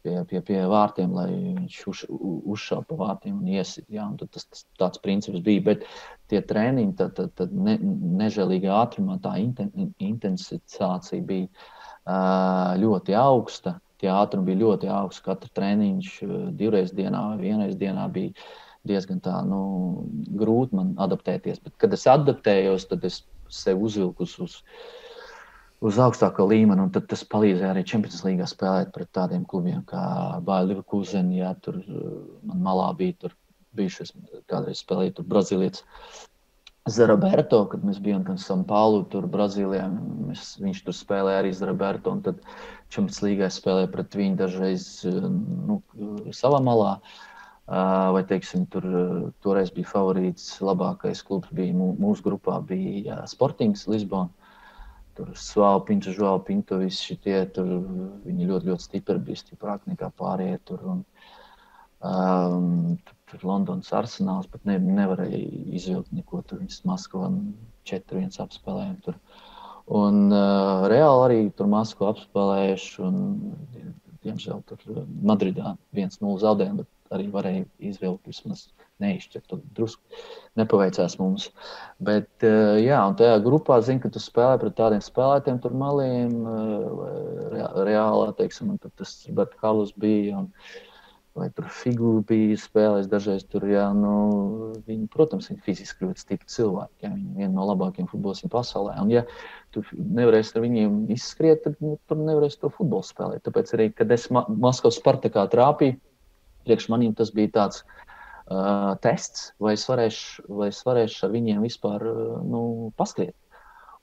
[0.00, 2.06] pie, pie, pie vārtiem, lai viņš uz,
[2.54, 3.84] uzšāva pa vārtiem un iesit.
[3.92, 4.08] Ja?
[4.08, 5.66] Un tas, tas tāds princips bija.
[5.68, 5.84] Bet
[6.32, 7.76] tie treniņi, tad, tad, tad ne,
[8.22, 12.16] nežēlīgā ātrumā tā intensitācija bija
[12.80, 15.24] ļoti augsta tie ātrumi bija ļoti augsti.
[15.26, 18.34] Katra treniņš eh, divreiz dienā vienreiz dienā bija
[18.88, 19.60] diezgan tā, nu,
[20.40, 21.60] grūti man adaptēties.
[21.64, 23.20] Bet, kad es adaptējos, tad es
[23.52, 24.54] sev uzvilku uz, uz,
[25.84, 30.02] uz augstāko līmeni, tas palīdzēja arī Champions League spēlēt pret tādiem klubiem kā
[30.46, 31.34] Bāļa Leverkusen.
[31.36, 32.10] Jā, tur eh,
[32.48, 33.36] man malā bija tur
[33.76, 34.14] bijušas,
[34.50, 35.84] kādreiz spēlēja tur Brazīlietis.
[36.88, 39.84] Zaraberto, kad mēs bijām São Paulo, tur Brazīlijā,
[40.30, 42.14] mēs, viņš tur spēlēja arī Zaraberto.
[42.24, 42.40] Tad
[42.90, 45.80] Čempions līgā spēlēja pret viņu dažreiz nu,
[46.32, 46.96] savā malā.
[47.70, 48.86] Vai, teiksim, tur
[49.44, 54.32] toreiz bija favorīts, labākais klubs bija mūsu grupā, bija Sportings Lisbona.
[55.14, 57.68] Tur Svāla Pinto, Žuāla Pinto, visi šitie, tur
[58.24, 60.82] viņi ļoti, ļoti stipri bija, stiprāk nekā pārējie tur.
[60.94, 61.04] Un,
[62.00, 62.96] um,
[63.30, 65.40] tur, Londonas arsenāls, bet ne, nevarēja
[65.78, 66.60] izvilkt neko tur.
[66.64, 67.30] Viņas Maskavā
[67.90, 69.16] 4-1 apspēlējām tur.
[69.16, 69.46] Uh,
[69.90, 72.92] Un uh, reāli arī tur Maskavu apspēlējuši.
[73.02, 73.16] Un,
[74.22, 78.68] diemžēl tur uh, Madridā 1-0 zaudējām, bet arī varēja izvilkt vismaz
[79.02, 79.48] neizšķirt.
[79.50, 80.20] Tur drusku
[80.60, 81.48] nepaveicās mums.
[81.98, 86.38] Bet, uh, jā, un tajā grupā zinu, ka tu spēlē pret tādiem spēlētājiem, tur maliem,
[86.46, 90.44] uh, reālā, teiksim, un tas Roberts Kalus bija.
[90.44, 90.52] Un,
[91.38, 93.08] vai tur figūra bija spēlējis.
[93.10, 94.12] Dažreiz tur, jā, nu,
[94.86, 97.04] viņi, protams, ir fiziski ļoti stipri cilvēki.
[97.04, 98.96] Jā, viņi ir viena no labākajiem futbolistiem pasaulē.
[99.02, 99.24] Un, ja
[99.74, 103.44] tu nevarēsi ar viņiem izskriet, tad nu, tur nevarēsi to futbolu spēlēt.
[103.46, 105.98] Tāpēc arī, kad es Ma Maskavas Spartakā trāpīju,
[106.66, 111.62] priekš maniem tas bija tāds uh, tests, vai es, varēšu, vai es varēšu ar viņiem
[111.64, 112.64] vispār uh, nu,
[113.00, 113.36] paskriet.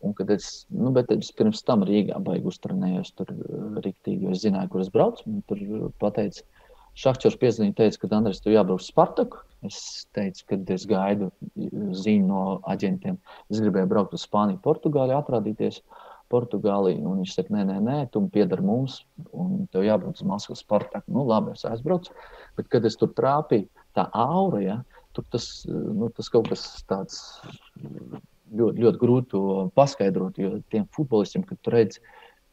[0.06, 4.44] Un, kad es, nu, es pirms tam Rīgā baigi uztrenējos, tur uh, rīktīgi, jo es
[4.46, 5.40] zināju, kur es braucu.
[5.50, 6.46] Tur pateicu,
[6.98, 9.44] Šakčers piezīmēja, teica, ka Andrēs, tu jābrauc uz Spartaku.
[9.68, 13.20] Es teicu, ka es gaidu ziņu no aģentiem.
[13.54, 15.84] Es gribēju braukt uz Spāniju, Portugāli, atrādīties
[16.34, 16.96] Portugālī.
[16.98, 21.14] Un viņš saka, nē, nē, nē tu pieder mums, un tev jābrauc uz Maskavas Spartaku.
[21.14, 22.16] Nu, labi, es aizbraucu.
[22.58, 24.80] Bet, kad es tur trāpīju, tā aura, ja,
[25.14, 27.20] tur tas, nu, tas kaut kas tāds
[28.58, 29.44] ļoti, ļoti grūti
[29.78, 30.42] paskaidrot.
[30.42, 32.02] Jo tiem futbolistiem, kad tu redzi,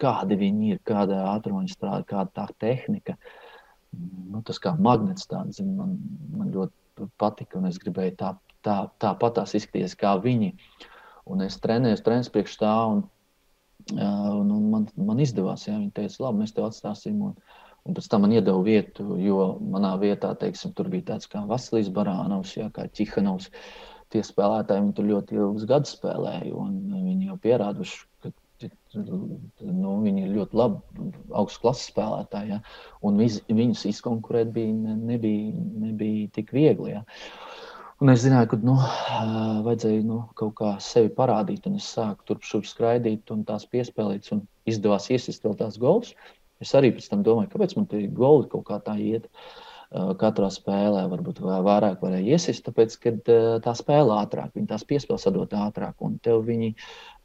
[0.04, 3.43] kādi viņi ir, kādā ātrumā viņi strādā, kāda tā tehnika ir
[4.32, 5.96] nu, tas kā magnets tāds, man,
[6.34, 8.34] man ļoti patika, un es gribēju tā,
[8.66, 10.54] tā, tāpat tās izskatīties kā viņi.
[11.30, 13.04] Un es trenēju, trenēju priekš tā, un
[13.92, 17.18] Un, un man, man izdevās, ja viņi teica, labi, mēs tev atstāsim.
[17.26, 17.34] Un,
[17.84, 21.90] un pēc tam man iedeva vietu, jo manā vietā, teiksim, tur bija tāds kā Vasilijs
[21.92, 23.50] Barānovs, ja, kā Čihanovs.
[24.12, 28.32] Tie spēlētāji tur ļoti ilgus gadus spēlēja, un viņi jau pierāduši, ka
[28.62, 32.54] nu, viņi ir ļoti labi, augsts klases spēlētāji.
[32.54, 32.60] Ja?
[33.06, 35.52] Un vis, viņus izkonkurēt bija, nebija,
[35.84, 36.94] nebija tik viegli.
[36.94, 37.04] Ja?
[38.02, 38.76] Un es zināju, ka nu,
[39.66, 44.42] vajadzēja nu, kaut kā sevi parādīt, es sāku turp šurp skraidīt, un tās piespēlēt, un
[44.68, 46.14] izdevās iesist vēl tās gols.
[46.62, 49.28] Es arī pēc tam domāju, kāpēc man tie goli kaut kā tā iet.
[49.94, 53.12] Katrā spēlē varbūt vairāk varēja iesist, tāpēc, ka
[53.62, 56.72] tā spēle ātrāk, viņi tās piespēles sadot ātrāk, un tev viņi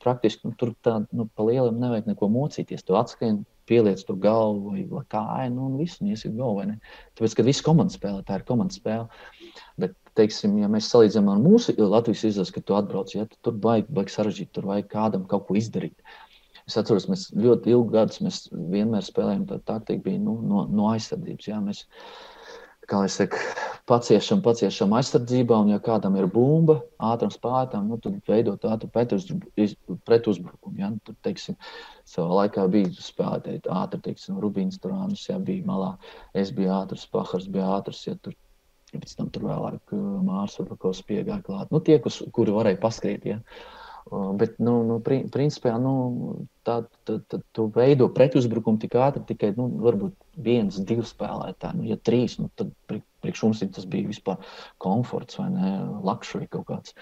[0.04, 2.86] praktiski nu, tur tā, nu, pa lielam nevajag neko mocīties.
[2.86, 6.78] Tu atskrien, pieliec to galvu vai kāju, nu, un viss, un iesit galvu, vai ne?
[7.18, 9.10] Tāpēc, ka viss komandas spēlē, tā ir komandas spēle.
[9.82, 13.90] Bet teiksim, ja mēs salīdzinām ar mūsu Latvijas izlasi, kad tu atbrauc, ja, tur baigi,
[13.94, 15.96] baigi sarežģīti, tur vajag kādam kaut ko izdarīt.
[16.70, 20.92] Es atceros, mēs ļoti ilgu gadus mēs vienmēr spēlējām tā taktika bija nu, no, no
[20.92, 21.48] aizsardzības.
[21.50, 21.86] Jā, mēs,
[22.90, 23.40] kā es saku,
[23.90, 26.80] paciešam, paciešam aizsardzībā, un ja kādam ir bumba,
[27.12, 30.76] ātram spēlētājam, nu, tad veidot ātru pretuzbrukumu.
[30.82, 30.92] Ja?
[31.06, 31.58] Tur, teiksim,
[32.10, 35.96] savā laikā bija spēlētāji ātri, teiksim, Rubīns Turānus, ja bija malā,
[36.38, 38.38] es biju ātrs, Pahars bija ātrs, ja tur
[38.90, 41.70] Pēc tam tur vēlāk uh, Mārcis Kalniņš piegāja klāt.
[41.70, 43.28] Nu, tie, kas, kuri varēja paskriet.
[43.30, 43.36] Ja.
[43.38, 43.79] Uh,
[44.40, 45.94] bet, nu, nu, principā, nu,
[46.66, 51.80] tā, tā, tā, tu veido pretuzbrukumu tik ātri, tikai nu, varbūt viens, divi spēlētāji.
[51.80, 52.72] Nu, ja trīs, nu, tad
[53.20, 54.40] priekš mums tas bija vispār
[54.82, 55.74] komforts vai ne,
[56.08, 56.96] lakšuvi kaut kāds.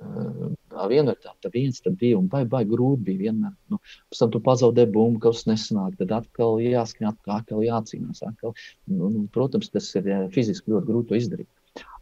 [0.00, 3.54] Tā viena ir tā, tā viens, tad divi, un vai, vai grūti bija vienmēr.
[3.72, 3.80] Nu,
[4.10, 8.24] pēc tam tu pazaudē bumbu, kaut kas nesanāk, tad atkal jāskrien, atkal, atkal jācīnās.
[8.26, 8.56] Atkal.
[8.90, 11.50] Nu, nu, protams, tas ir fiziski ļoti grūti izdarīt.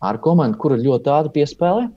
[0.00, 1.88] Ar komandu, kur ir ļoti ātri piespēlē,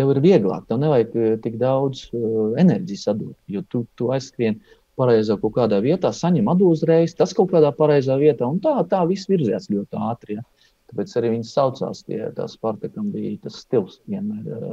[0.00, 0.64] tev ir vieglāk.
[0.68, 4.56] Tev nevajag tik daudz uh, enerģijas atdot, jo tu, tu aizskrien
[5.00, 9.04] pareizā kaut kādā vietā, saņem atdot uzreiz, tas kaut kādā pareizā vietā, un tā, tā
[9.08, 10.40] viss virzās ļoti ātri.
[10.40, 10.46] Ja.
[10.90, 14.64] Tāpēc arī viņi saucās, tie, tā Spartakam bija tas stils, vienmēr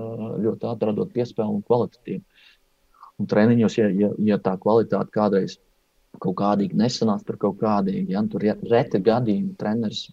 [0.42, 2.24] ļoti atradot piespēli un kvalitatīvi.
[3.22, 5.60] Un treniņos, ja, ja, ja tā kvalitāte kādreiz
[6.24, 10.08] kaut kādīgi nesanāca, tur kaut kādīgi, ja tur reti gadījumi treneris,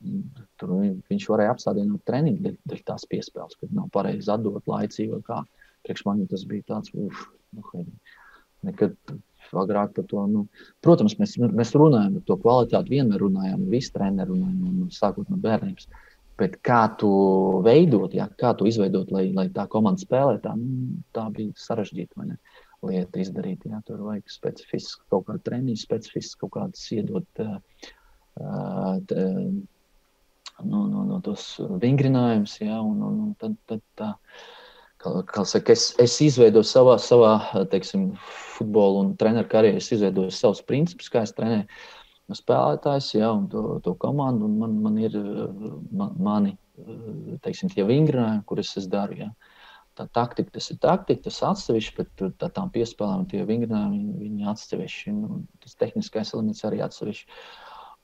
[0.61, 0.75] tur
[1.11, 5.43] viņš varēja apstādināt treniņu dēļ, dēļ tās piespēles, kad nav pareizi atdot laicīgi vai kā.
[5.85, 7.85] Priekš manim tas bija tāds, uf, nu,
[8.65, 8.97] nekad
[9.53, 10.25] agrāk par to.
[10.31, 10.47] Nu,
[10.85, 15.89] protams, mēs, mēs runājam par to kvalitāti, vienmēr runājam, visi treneri runājam, sākot no bērnības.
[16.41, 17.11] Bet kā tu
[17.63, 22.19] veidot, ja, kā tu izveidot, lai, lai tā komanda spēlē, tā, nu, tā bija sarežģīta
[22.89, 23.65] lieta izdarīt.
[23.71, 23.83] Ja.
[23.87, 27.57] Tur vajag specifisku kaut kādu treniņu, specifisku kaut kādus iedot uh,
[29.09, 29.29] t,
[30.65, 34.13] nu, nu, nu, tos vingrinājumus, ja, un, un, un tad, tad tā.
[34.15, 34.53] Uh,
[35.05, 37.35] kā saka, es, es izveidoju savā, savā
[37.73, 38.13] teiksim,
[38.57, 41.67] futbola un treneru karjerā, es izveidoju savus principus, kā es trenēju
[42.35, 44.49] spēlētājus, ja, un to, to komandu.
[44.49, 45.17] Un man, man ir
[45.93, 46.55] man, mani
[47.45, 49.19] teiksim, tie vingrinājumi, kurus es daru.
[49.21, 49.29] Ja.
[49.95, 54.49] Tā taktika, tas ir taktika, tas atsevišķi, bet tā, tām piespēlēm tie vingrinājumi, viņi, viņi
[54.51, 55.15] atsevišķi.
[55.21, 57.41] Nu, tas tehniskais elements arī atsevišķi.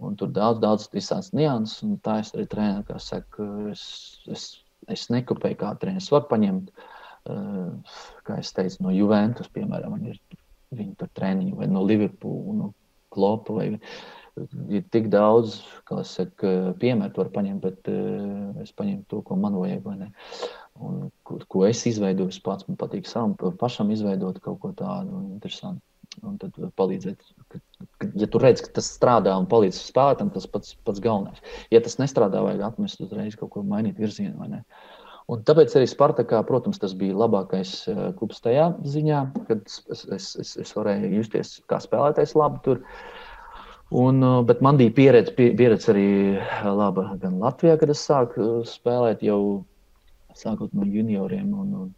[0.07, 3.83] Un tur daudz, daudz visādas nianses, un tā es arī treniņā, kā saka, es,
[4.31, 4.47] es
[4.89, 6.09] es nekopēju kā treneris.
[6.09, 6.71] Es varu paņemt,
[7.33, 10.21] uh, kā es teicu, no Juventus, piemēram, man ir
[10.77, 12.73] viņa tur treniņi, vai no Liverpoola, no
[13.11, 13.59] Klopa.
[13.59, 13.69] Vai,
[14.71, 19.39] ir tik daudz, kā es saku, piemēru var paņemt, bet uh, es paņemu to, ko
[19.41, 19.91] man vajag.
[20.81, 25.23] Un, ko, ko es izveidoju, es pats man patīk savam pašam izveidot kaut ko tādu
[25.31, 25.85] interesantu.
[26.27, 27.61] Un tad palīdzēt, ka,
[28.03, 31.39] ka, ja tu redz, ka tas strādā un palīdz spēlētam, tas pats, pats galvenais.
[31.73, 34.51] Ja tas nestrādā, vajag atmest uzreiz kaut ko mainīt virzienu.
[35.31, 40.31] Un tāpēc arī Spartakā, protams, tas bija labākais uh, klubs tajā ziņā, kad es, es,
[40.43, 42.83] es, es varēju justies kā spēlētājs labi tur.
[43.95, 46.09] Un, uh, bet man bija pieredze, pieredze arī
[46.67, 49.41] laba gan Latvijā, kad es sāku spēlēt jau
[50.41, 51.55] sākot no junioriem.
[51.65, 51.95] Un, un,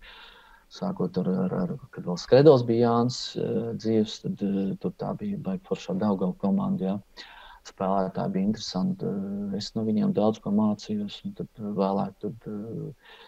[0.72, 5.12] sākot ar, ar, ar kad vēl Skredos bija Jānis uh, dzīves, tad uh, tur tā
[5.20, 6.94] bija baigta forša Daugava komanda.
[6.94, 7.26] Ja.
[7.68, 9.10] Spēlētāji bija interesanti.
[9.10, 13.20] Uh, es no viņiem daudz ko mācījos, un tad vēlāk tad, uh,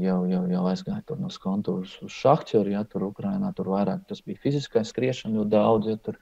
[0.00, 4.40] jau, jau, jau aizgāju no skontūras uz šahķeru, ja tur Ukrainā tur vairāk tas bija
[4.40, 6.16] fiziskais skriešana, jo daudz, ja tur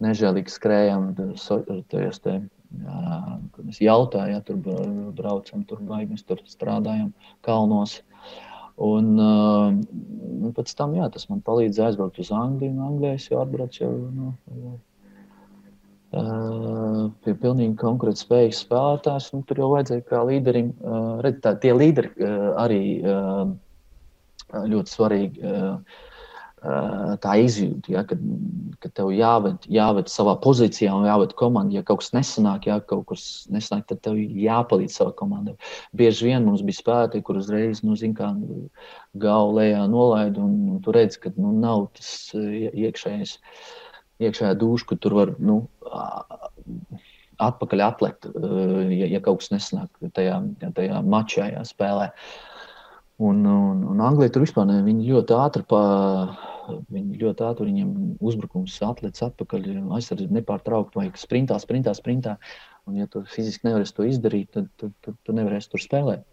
[0.00, 1.10] nežēlīgi skrējām,
[1.92, 2.38] tajos te,
[2.78, 4.60] jā, mēs jautājām, ja tur
[5.16, 7.10] braucam, tur baigi, mēs tur strādājam
[7.46, 8.00] kalnos.
[8.80, 12.78] Un, uh, pēc tam jā, tas man palīdzēja aizbraukt uz Angliju.
[12.80, 14.30] Anglijā es jau atbraucu jau nu,
[16.16, 19.28] uh, pie pilnīgi konkurētas spējas spēlētājs.
[19.34, 20.72] Nu, tur jau vajadzēja kā līderim.
[20.80, 22.80] Uh, redz, tā, tie līderi uh, arī
[24.50, 25.52] ļoti svarīgi.
[26.60, 28.18] Uh, tā izjūta, ja, ka,
[28.84, 31.78] ka tev jāved, jāved savā pozīcijā un jāved komandai.
[31.78, 35.54] Ja kaut kas nesanāk, ja kaut kas nesanāk, tad tev jāpalīdz savai komandai.
[35.96, 37.96] Bieži vien mums bija spēki, kur uzreiz nu,
[39.24, 43.38] gaulējā nolaida, un, un tu redz, ka nu, nav tas iekšējais,
[44.20, 45.62] iekšējā duša, kur tur var nu,
[47.40, 50.42] atpakaļ atlekt, ja, ja kaut kas nesanāk tajā,
[50.76, 52.10] tajā mačā, ja, spēlē.
[53.20, 55.80] Un, un, un Anglija tur vispār ne, viņi ļoti ātri pa,
[56.90, 57.92] Viņi ļoti ātri viņiem
[58.22, 59.64] uzbrukums atlec atpakaļ,
[59.96, 62.36] aizsardzību nepārtraukti, vajag sprintā, sprintā, sprintā.
[62.88, 66.24] Un, ja tu fiziski nevarēsi to izdarīt, tad tu, tu, tu nevarēsi tur spēlēt.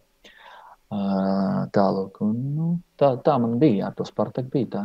[0.88, 2.65] Tālāk, un, nu,
[2.95, 3.89] tā, tā man bija.
[3.89, 4.83] Ar to Spartaku bija tā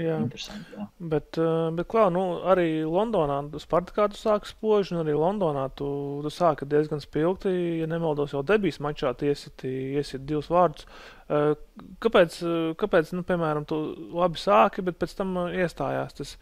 [0.00, 0.14] jā.
[0.16, 0.72] interesanti.
[0.78, 0.86] Jā.
[1.12, 1.36] Bet,
[1.76, 5.90] bet klā, nu, arī Londonā Spartakā tu sāki spoži, un arī Londonā tu,
[6.24, 7.52] tu sāki diezgan spilgti.
[7.82, 9.68] Ja nemaldos, jau debijas mačā iesiti,
[10.00, 10.88] iesiti divus vārdus.
[12.00, 12.40] Kāpēc,
[12.80, 13.76] kāpēc nu, piemēram, tu
[14.16, 16.36] labi sāki, bet pēc tam iestājās tas?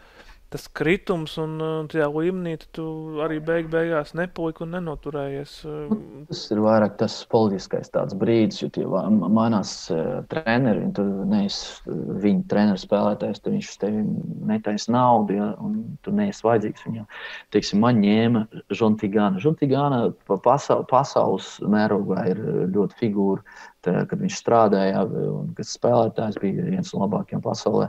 [0.52, 2.84] Tas kritums, un uh, tajā līmenī tu
[3.24, 5.54] arī beig beigās nepaliki un nenoturējies.
[5.68, 10.88] Uh, nu, tas ir vairāk tas politiskais brīdis, jo tie mainās uh, treneri.
[10.96, 14.04] Tur nevis viņa treneris spēlētājs, tur viņš uz tevi
[14.48, 17.08] netaisa naudu, ja, un tu neesi vajadzīgs viņam.
[17.52, 19.42] Teiksim, man ņēma Žontigāna.
[19.44, 22.40] Žontigāna pa pasaul, pasaules mērogā ir
[22.72, 23.44] ļoti figūra
[23.86, 27.88] kad viņš strādāja, un kas spēlētājs bija viens no labākajiem pasaulē.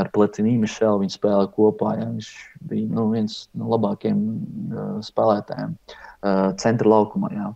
[0.00, 1.94] Ar Platīnu Mišelu viņi spēlēja kopā.
[2.00, 2.30] Ja, viņš
[2.70, 7.32] bija nu, viens no labākajiem uh, spēlētājiem uh, centra laukumā.
[7.36, 7.52] Ja.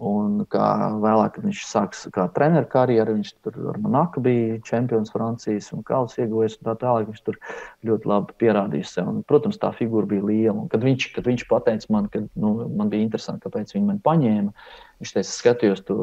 [0.00, 5.12] Un kā vēlāk, kad viņš sāks kā treneru karjeru, viņš tur ar Monaku bija čempions
[5.12, 6.56] Francijas un Kaunas ieguvējis.
[6.64, 7.36] Tā tālāk viņš tur
[7.84, 9.10] ļoti labi pierādīja sev.
[9.12, 10.56] Un, protams, tā figūra bija liela.
[10.56, 14.02] Un, kad viņš, kad viņš pateica man, ka nu, man bija interesanti, kāpēc viņi mani
[14.08, 14.56] paņēma,
[15.04, 15.98] viņš teica, skatījos to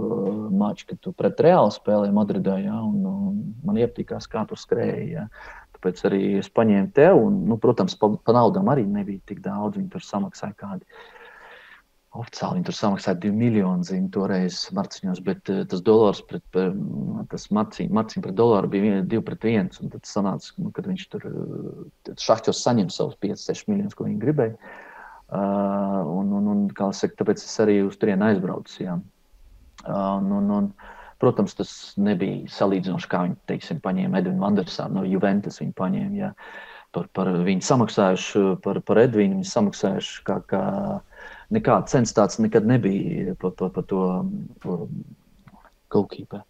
[0.54, 5.10] maču, kad tu pret Reāli spēlēji Madridā, ja, un, un man iepatikās, kā tu skrēji.
[5.18, 5.26] Ja.
[5.74, 9.82] Tāpēc arī es paņēmu tevi, un, nu, protams, pa, pa naudām arī nebija tik daudz.
[9.82, 10.86] Viņi tur samaksāja kādi
[12.18, 17.22] Oficiāli viņi tur samaksāja 2 miljonus zīmju toreiz marciņos, bet uh, tas dolārs pret, uh,
[17.32, 19.72] tas marciņ, marciņ pret dolāru bija 2 pret 1.
[19.84, 24.22] Un tad sanāca, nu, kad viņš tur uh, šahķos saņem savus 5-6 miljonus, ko viņi
[24.24, 24.58] gribēja.
[25.28, 28.78] Uh, un, un, un, kā saka, tāpēc es arī uz turieni aizbraucu.
[28.86, 28.96] Jā.
[29.84, 30.70] Uh, un, un, un,
[31.20, 35.60] protams, tas nebija salīdzinoši, kā viņi, teiksim, paņēma Edvinu Vandersānu no Juventus.
[35.60, 36.32] Viņi paņēma, jā,
[36.96, 40.64] par, par viņu samaksājuši, par, par Edvinu viņi samaksājuši kā, kā
[41.54, 44.04] nekāda cenas tāds nekad nebija par to, par to,
[44.64, 44.78] to
[45.94, 46.44] goalkeeper.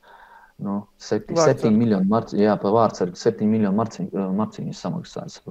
[0.58, 5.42] Nu, 7, 7 miljonu marciņu, jā, par vārdsargu 7 miljonu marciņu, marciņu samaksājis.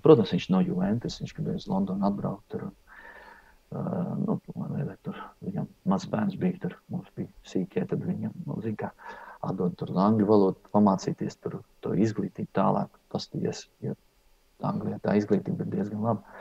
[0.00, 2.46] Protams, viņš no Juventus, viņš gribēja uz Londonu atbraukt.
[2.54, 8.32] Tur, uh, nu, nevajag, tur viņam mazs bērns bija, tur mums bija sīkie, tad viņam,
[8.46, 8.88] nu, zin kā,
[9.44, 13.98] atdod tur angļu valodu, pamācīties tur to izglītību tālāk, pastīties, jo
[14.64, 16.40] Anglijā tā izglītība ir diezgan laba.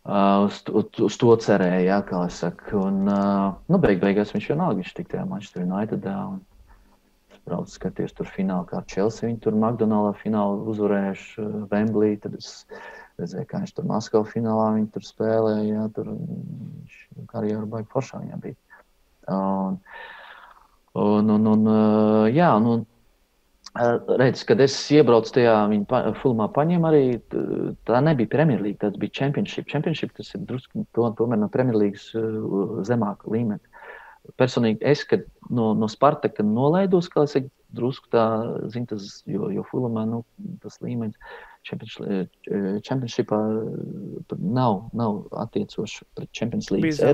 [0.00, 2.78] Uh, uz, uz, uz to cerēja, jā, kā es saku.
[2.88, 6.14] Un, uh, nu, beig, beigās viņš vienalga, viņš tik tajā Manchester Unitedā.
[7.28, 9.28] Es braucu skaties tur finālā, kā Chelsea.
[9.28, 12.16] Viņi tur McDonald's finālā uzvarējuši uh, Wembley.
[12.22, 12.64] Tad es
[13.20, 15.66] redzēju, kā viņš tur Maskavā finālā viņi tur spēlēja.
[15.68, 18.56] Jā, tur viņš karjeru baigi foršā viņam bija.
[19.30, 19.76] Un,
[20.96, 21.74] un, un, un,
[22.32, 22.88] jā, un, un
[23.70, 27.02] Redz, kad es iebraucu tajā viņa pa, filmā, paņēmu arī
[27.86, 29.68] tā nebija Premjerlīga, tas bija Championship.
[29.70, 32.08] Championship tas ir drusku to, no Premjerlīgas
[32.88, 33.86] zemāka līmeņa.
[34.40, 35.22] Personīgi es, kad
[35.54, 37.38] no, no Spartaka nolaidos, kā es
[37.76, 38.24] drusku tā,
[38.72, 40.24] zin, tas, jo, jo filmā, nu,
[40.62, 41.16] tas līmenis
[41.68, 43.38] Championshipā
[44.40, 46.88] nav, nav attiecoši pret Champions League.
[46.88, 47.12] Jā?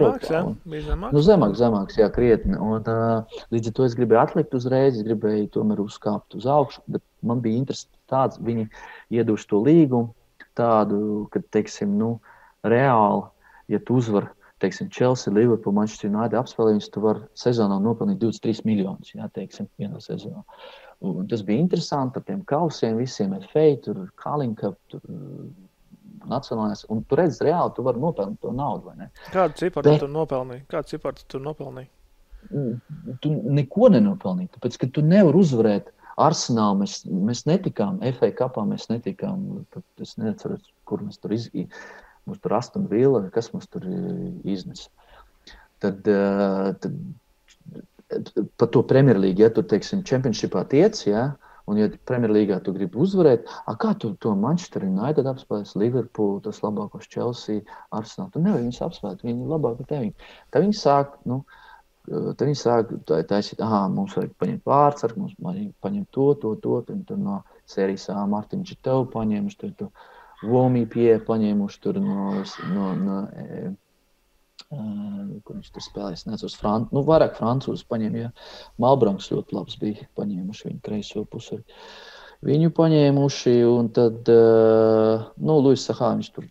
[0.70, 1.16] Bija zemāks?
[1.16, 2.54] Nu, zemāks, zemāks, jā, krietni.
[2.54, 6.84] Un, uh, līdz ar to es gribēju atlikt uzreiz, es gribēju tomēr uzkāpt uz augšu,
[6.94, 8.68] bet man bija interesi tāds, viņi
[9.18, 10.14] ieduši to līgumu
[10.56, 12.14] tādu, ka, teiksim, nu,
[12.66, 13.26] reāli,
[13.72, 14.30] ja tu uzvari,
[14.62, 20.00] teiksim, Chelsea, Liverpool, Manchester United apspēlējums, tu vari sezonā nopelnīt 23 miljonus, jā, teiksim, vienā
[20.04, 20.40] sezonā.
[20.40, 25.02] Uh, Un tas bija interesanti ar tiem kausiem, visiem feiti, tur Kalinka, tur
[26.26, 26.86] nacionālais.
[26.92, 28.94] Un tu redzi, reāli tu vari nopelnīt to naudu.
[29.34, 30.00] Kādu ciparu Bet...
[30.00, 30.64] tu nopelnīji?
[30.72, 31.90] Kādu ciparu tu nopelnīji?
[32.46, 35.92] Mm, tu neko nenopelnīji, tāpēc, ka tu nevari uzvarēt.
[36.16, 39.66] Arsenālā mēs, mēs netikām, FA kapā mēs netikām.
[40.00, 41.68] Es neatceros, kur mēs tur izgājām.
[42.26, 43.86] Mums tur astotnē vila, kas mums tur
[44.44, 44.90] iznesa.
[45.82, 46.06] Tad,
[46.82, 46.92] tad
[48.58, 51.26] par to Premjerlīgu, ja tur, teiksim, čempionšipā tiec, ja,
[51.66, 56.62] un, ja Premjerlīgā tu gribi uzvarēt, a, kā tu to Manchester United apspēlēs, Liverpool, tas
[56.64, 57.64] labākos Chelsea,
[57.94, 60.12] Arsenal, tu nevari viņus apspēlēt, viņi ir labāki par tevi.
[60.50, 61.42] Tad viņi sāk, nu,
[62.06, 62.90] Tad viņi sāk
[63.26, 66.76] taisīt, ah, mums vajag paņemt pārsvaru, mums vajag paņemt to, to, to.
[67.08, 69.88] Tur no sērijas A Mārtiņš ir tev paņēmuši, tur tu
[70.44, 72.32] Vomī pie paņēmuši tur no,
[72.72, 73.70] no, no e,
[74.66, 76.16] Uh, kur viņš tur spēlēja.
[76.16, 78.22] Es nezinu, Fran nu, vairāk francūzus paņēma.
[78.24, 78.30] Ja.
[78.82, 81.60] Malbranks ļoti labs bija paņēmuši viņu kreiso pusi.
[82.46, 86.48] Viņu paņēmuši, un tad, uh, nu, Luis Sahā, viņš tur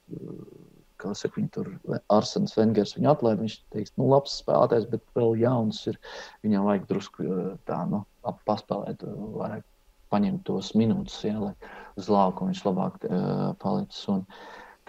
[1.01, 1.73] kā saka, viņi tur
[2.15, 3.41] Arsens Vengers viņu atlaid.
[3.43, 5.99] Viņš teiks, nu, labs spēlētājs, bet vēl jauns ir.
[6.45, 7.27] Viņam vajag drusku
[7.67, 8.05] tā, nu,
[8.47, 9.03] paspēlēt,
[9.36, 9.67] vairāk
[10.13, 11.53] paņemt tos minūtes, ja, lai
[12.00, 14.06] uz lauka viņš labāk uh, palicis.
[14.12, 14.24] Un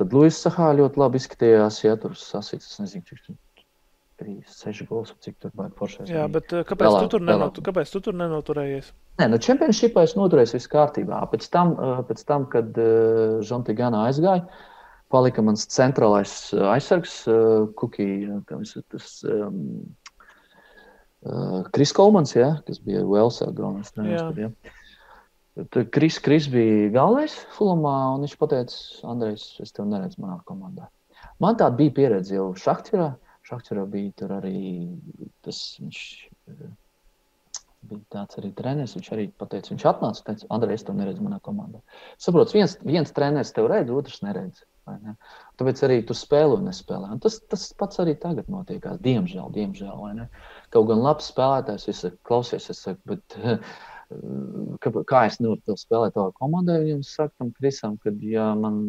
[0.00, 3.34] tad Luis Sahā ļoti labi izskatījās, ja tur sasīts, es nezinu, cik
[4.22, 6.12] 3, 6 gols, cik tur bija foršais.
[6.12, 8.94] Jā, bet kāpēc, vēlāk, tu tur nenot, kāpēc tu tur nenoturējies?
[9.20, 11.20] Nē, nu, čempionšipā es noturējos viss kārtībā.
[11.32, 11.76] Pēc tam,
[12.08, 14.64] pēc tam kad uh, Žantigāna aizgāja, uh,
[15.12, 16.32] palika mans centrālais
[16.72, 18.40] aizsargs, uh, Kukija,
[18.90, 19.60] tas um,
[21.22, 24.56] uh, Kris Kolmans, ja, kas bija Velsā galvenais treneris.
[25.90, 30.90] Kris, Kris bija galvenais Fulumā, un viņš teica, Andrejs, es tevi neredzu manā komandā.
[31.40, 33.14] Man tāda bija pieredze jau Šahtjurā.
[33.46, 34.58] Šahtjurā bija tur arī
[35.46, 36.00] tas, viņš
[37.86, 38.96] bija tāds arī treneris.
[38.98, 41.80] Viņš arī pateica, viņš atnāca un teica, Andrej, es tevi neredzu manā komandā.
[42.20, 44.64] Saprotu, viens, viens treneris tevi redz, otrs neredz.
[45.58, 47.10] Tāpēc arī tu spēlē un nespēlē.
[47.16, 49.00] Un tas, tas pats arī tagad notiekās.
[49.02, 50.26] Diemžēl, diemžēl.
[50.74, 53.38] Kaut gan labs spēlētājs, es saku, klausies, es saku, bet
[54.82, 58.80] kā, kā es nevaru spēlēt tādā komandā, viņam saka, tam Krisam, ka, ja man,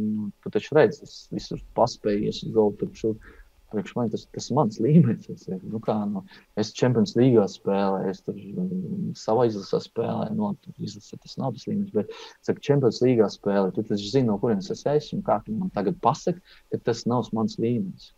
[0.44, 3.36] tu taču redz, es visur paspēju, es gautu tur šur
[3.72, 5.28] Priekš man tas, tas ir mans līmenis.
[5.34, 6.24] Es, nu kā, nu,
[6.60, 10.36] es Champions League spēlēju, es tur mm, savā izlasē spēlēju.
[10.38, 10.52] Nu,
[10.88, 12.14] izlasē tas nav tas līmenis, bet
[12.48, 13.76] saka, Champions League spēlēju.
[13.76, 16.40] Tu taču zini, no kurienes es esmu un kā man tagad pasaka,
[16.72, 18.14] ka tas nav mans līmenis.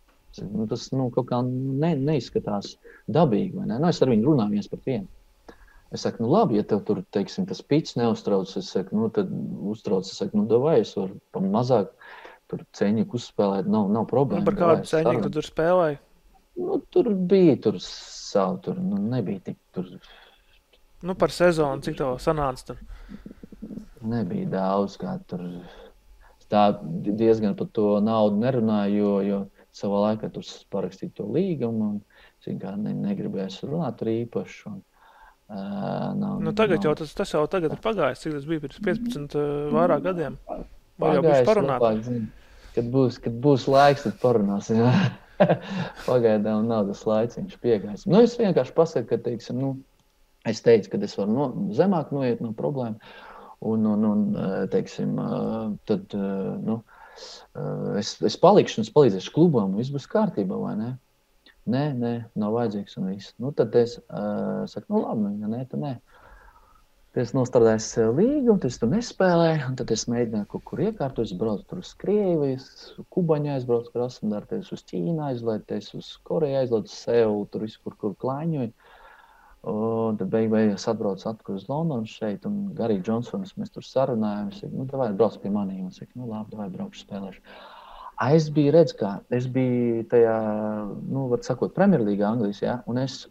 [0.46, 2.76] Nu, tas nu, kaut kā ne, neizskatās
[3.10, 3.58] dabīgi.
[3.64, 3.80] Ne?
[3.80, 5.10] Nu, es ar viņu runāju viens par vienu.
[5.90, 9.30] Es saku, nu, labi, ja tev tur teiksim, tas pits neuztrauc, es saku, nu, tad
[9.72, 10.06] uztrauc.
[10.06, 11.90] Es saku, nu, vai es varu pa mazāk
[12.50, 14.44] tur cēniņu uzspēlēt, nav, nav problēma.
[14.44, 15.98] Nu, par kādu cēniņu tu tur spēlēji?
[16.60, 19.90] Nu, tur bija tur savu, tur nu, nebija tik tur.
[21.02, 22.82] Nu, par sezonu, cik tev sanāca tur?
[24.10, 25.46] Nebija daudz, kā tur.
[26.50, 29.40] Tā diezgan par to naudu nerunāju, jo, jo
[29.74, 31.90] savā laikā tur parakstīju to līgumu.
[31.94, 32.00] Un,
[32.40, 34.62] Zin, kā, ne, negribēju runāt tur īpaši.
[34.70, 34.80] Un,
[35.50, 36.86] uh, nav, nu, tagad nav...
[36.88, 38.22] jau tas, tas jau tagad ir pagājis.
[38.24, 40.38] Cik tas bija pirms 15 uh, vairāk gadiem?
[41.00, 41.82] Vai jau būs parunāt?
[41.82, 42.28] Labāk,
[42.70, 44.84] Kad būs, kad būs laiks, tad parunāsim.
[46.06, 48.06] Pagaidām nav tas laiks, viņš piegājis.
[48.06, 49.72] Nu, es vienkārši pasaku, ka, teiksim, nu,
[50.46, 53.00] es teicu, ka es varu no, zemāk noiet no problēmu.
[53.66, 54.20] Un, un, un
[54.72, 55.18] teiksim,
[55.90, 56.14] tad
[56.64, 56.78] nu,
[58.00, 60.92] es, es palikšu un es palīdzēšu klubam, viss būs kārtībā, vai ne?
[61.68, 63.34] Nē, nē, nav vajadzīgs un viss.
[63.38, 65.94] Nu, tad es uh, saku, nu labi, ja nē, tad nē.
[67.18, 69.72] Es nostādīju līgu, tad es tur nespēlēju.
[69.80, 71.26] Tad es mēģināju kaut kur iekārtot.
[71.26, 72.60] Es braucu tur uz Krieviju,
[73.10, 78.70] Kubaņā, aizbraucu Krasnodarā, uz Ķīnu, aizlaidu uz Koreju, aizlaidu Seulu, tur visur, kur klāņoju.
[79.70, 84.54] Un tad beig beigās atbraucu atpakaļ uz Londonu šeit, un Garīgi Džonsons mēs tur sarunājām.
[84.54, 85.90] Es teicu, nu, vai brauc pie maniem?
[85.90, 87.42] Es teicu, nu, labi, vai braukšu spēlēšu.
[88.20, 90.34] Es biju redzējis, kā es biju tajā,
[91.08, 93.22] nu, var sakot, Premjerlīgā Anglijas, ja, un es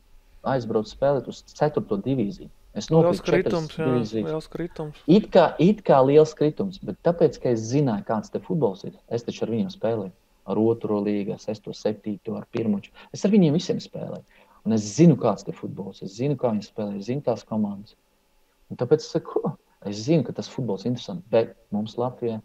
[0.49, 1.83] aizbraucu spēlēt uz 4.
[2.05, 2.49] divīziju.
[2.77, 4.97] Es nopirku kritums, jā, liels kritums.
[5.09, 8.93] It kā, it kā liels kritums, bet tāpēc, ka es zināju, kāds te futbols ir,
[9.13, 10.13] es taču ar viņiem spēlēju.
[10.49, 12.93] Ar otro līgu, sesto, septīto, ar pirmoču.
[13.13, 14.45] Es ar viņiem visiem spēlēju.
[14.65, 16.01] Un es zinu, kāds ir futbols.
[16.05, 17.93] Es zinu, kā viņi spēlē, es zinu tās komandas.
[18.69, 19.51] Un tāpēc es saku, ko?
[19.89, 22.39] Es zinu, ka tas futbols ir interesants, bet mums Latvijā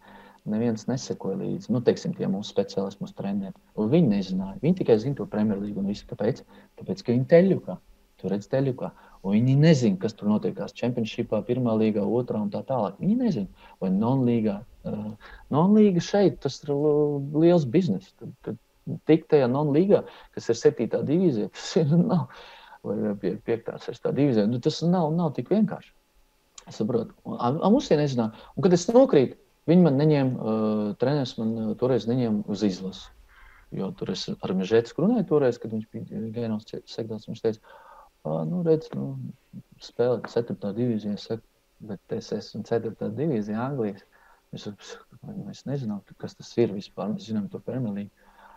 [0.50, 1.72] neviens nesekoja līdzi.
[1.74, 3.54] Nu, teiksim, tie mūsu speciālisti, mūsu treneri.
[3.78, 4.60] Viņi nezināja.
[4.62, 6.06] Viņi tikai zina to Premjerlīgu un visu.
[6.10, 6.42] Kāpēc?
[6.80, 7.78] Tāpēc, ka viņi teļukā.
[8.20, 8.90] Tur redz teļukā.
[9.24, 13.00] Un viņi nezina, kas tur notiekās Championshipā, pirmā līgā, otrā un tā tālāk.
[13.00, 14.58] Viņi nezina, vai non-līgā.
[14.84, 16.74] Uh, non-līga šeit tas ir
[17.40, 18.12] liels bizness.
[18.20, 18.60] Tad,
[19.08, 20.02] tikt tajā non-līgā,
[20.36, 22.26] kas ir septītā divīzija, tas ir nav,
[22.84, 24.48] vai pie, piektā, sestā divīzija.
[24.50, 25.94] Nu, tas nav, nav tik vienkārši.
[26.68, 27.12] Es saprotu.
[27.24, 28.44] Mums ir nezināms.
[28.56, 29.36] Un kad es nokrītu,
[29.70, 33.08] viņi man neņēma, uh, treneris man uh, toreiz neņēma uz izlasi.
[33.74, 37.26] Jo tur es ar Mežētas runāju toreiz, kad viņš bija ģenerāls sekretārs.
[37.26, 37.72] Viņš teica,
[38.50, 39.08] nu, redz, nu,
[39.82, 40.54] spēlēt 4.
[40.76, 41.42] divīzijā, saka,
[41.88, 43.10] bet es esmu 4.
[43.18, 44.04] divīzijā Anglijas.
[44.54, 44.68] Es,
[45.26, 47.10] mēs nezinām, kas tas ir vispār.
[47.10, 48.12] Mēs zinām to Premjerlīgu.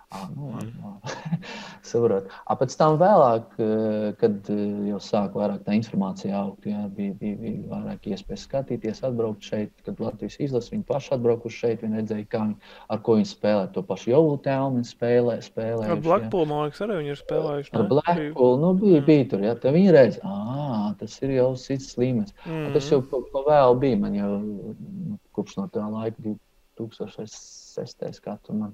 [0.09, 1.01] Ah, nu, mm.
[1.87, 2.29] Saprot.
[2.59, 7.35] Pēc tam vēlāk, eh, kad eh, jau sāk vairāk tā informācija augt, jā, bija, bija,
[7.41, 12.27] bija vairāk iespējas skatīties, atbraukt šeit, kad Latvijas izlase viņi paši atbraukuši šeit, viņi redzēja,
[12.31, 13.67] kā viņi, ar ko viņi spēlē.
[13.75, 15.37] To pašu Joulu tēlu viņi spēlē.
[15.43, 17.73] spēlē ar Blackpool, man liekas, arī viņi ir spēlējuši.
[17.73, 17.81] Ne?
[17.81, 19.07] Ar Blackpool, nu bija, mm.
[19.11, 22.35] bija tur, jā, tā viņi redz, ā, tas ir jau cits līmenis.
[22.47, 22.69] Mm.
[22.77, 26.37] Tas jau pa, pa vēl bija, man jau nu, kopš no tā laika
[26.79, 28.23] 2006.
[28.23, 28.71] gadu man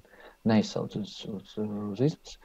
[0.48, 2.38] neizsauc uz, uz, uz izpētes.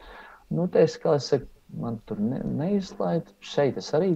[0.50, 1.46] Nu, kā es saku,
[1.78, 3.30] man tur ne, neizlaid.
[3.46, 4.16] Šeit es arī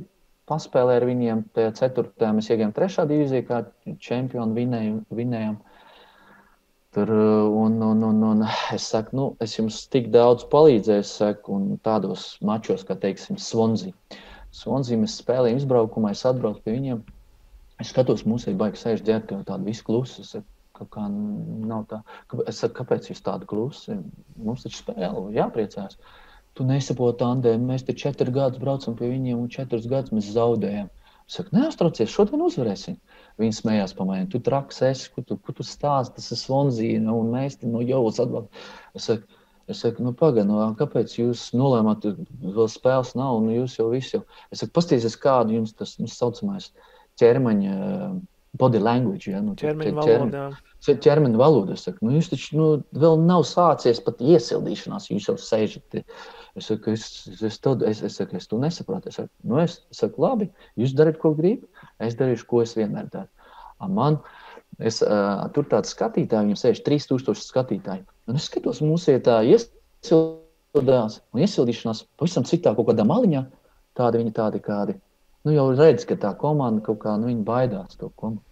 [0.49, 1.43] paspēlēju ar viņiem.
[1.55, 3.61] Tajā ceturtajā mēs iegājām trešā divīzijā, kā
[4.07, 5.59] čempioni vinēju, vinējām.
[6.93, 8.43] Tur, un, un, un, un
[8.75, 13.95] es saku, nu, es jums tik daudz palīdzēju, saku, un tādos mačos, kā teiksim, Swansea.
[14.53, 17.01] Swansea mēs spēlējām izbraukumā, es atbraucu pie viņiem.
[17.81, 20.21] Es skatos, mums ir baigi sēž ģērbta, tāda visu klusa.
[20.21, 20.45] Es saku,
[20.83, 22.01] Kaut kā nav tā.
[22.47, 23.95] Es saku, kāpēc jūs tādu klusi?
[24.35, 25.95] Mums taču spēle, jāpriecās.
[26.53, 30.91] Tu nesaproti, Andē, mēs te četri gadus braucam pie viņiem, un četrus gadus mēs zaudējam.
[31.23, 32.97] Es saku, neuztraucies, šodien uzvarēsim.
[33.39, 34.27] Viņi smējās par mani.
[34.29, 37.81] Tu traks esi, ko tu, ko tu stāsti, tas ir Slonzīna, un mēs te no
[37.81, 39.39] jaulas atbalstam.
[39.71, 42.03] Es saku, nu, pagaidi, nu, kāpēc jūs nolēmāt,
[42.43, 44.25] vēl spēles nav, un jūs jau visu jau.
[44.51, 46.73] Es saku, paskatieties, kādu jums tas nu, saucamais
[47.21, 47.77] ķermeņa
[48.53, 50.43] body language, ja, nu, ķermeņa valoda.
[50.83, 51.75] Ķermeņa valoda.
[51.79, 52.67] Saku, nu, jūs taču nu,
[53.01, 56.01] vēl nav sācies pat iesildīšanās, jūs jau sēžat.
[56.59, 59.09] Es saku, es, es, to, es, es, saku, es to nesaprotu.
[59.09, 60.49] Es saku, nu, es saku, labi,
[60.79, 61.65] jūs dariet, ko gribat,
[62.03, 63.29] es darīšu, ko es vienmēr daru.
[63.89, 64.19] Man,
[64.79, 68.05] es, uh, tur tāds skatītāji, viņam sēž 3000 skatītāji.
[68.29, 73.43] Un es skatos, mums ir tā iesildās, un iesildīšanās pavisam citā kaut kādā maliņā.
[73.97, 74.95] Tādi viņi tādi kādi
[75.43, 78.43] nu, jau redz, ka tā komanda kaut kā nu, baidās to komandu.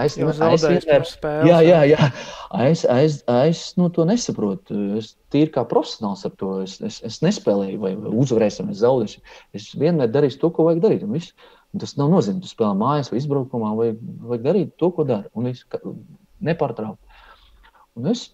[0.00, 2.06] Es, nu, spēles, jā, jā, jā.
[2.64, 4.78] Es, es, es nu, to nesaprotu.
[4.96, 6.54] Es tīri kā profesionāls ar to.
[6.64, 7.92] Es, es, es nespēlēju, vai
[8.24, 9.34] uzvarēsim, vai zaudēsim.
[9.52, 11.04] Es vienmēr darīšu to, ko vajag darīt.
[11.04, 11.36] Un viss.
[11.72, 13.90] Un tas nav nozīmē, ka tu spēlē mājās vai izbraukumā, vai
[14.30, 15.28] vajag darīt to, ko dari.
[15.36, 15.68] Un viss
[16.44, 17.20] nepārtraukti.
[18.00, 18.30] Un es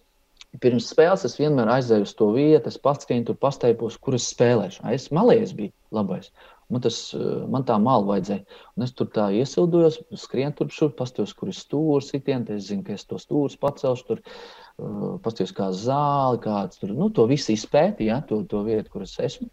[0.63, 4.27] pirms spēles es vienmēr aizēju uz to vietu, es pats, viņi tur pasteipos, kur es
[4.31, 4.85] spēlēšu.
[4.95, 6.31] Es malējos biju labais.
[6.69, 8.45] Man, tas, eh, man tā māla vajadzēja.
[8.77, 12.49] Un es tur tā iesildījos, skrienu tur šur, pastos, kur ir stūris, sitiens.
[12.53, 17.09] Es zinu, ka es to stūri pacelšu, tur uh, pastos kā zāli, kāds tur, nu,
[17.09, 19.49] to visu izpētīju, ja, to, to vietu, kur es esmu.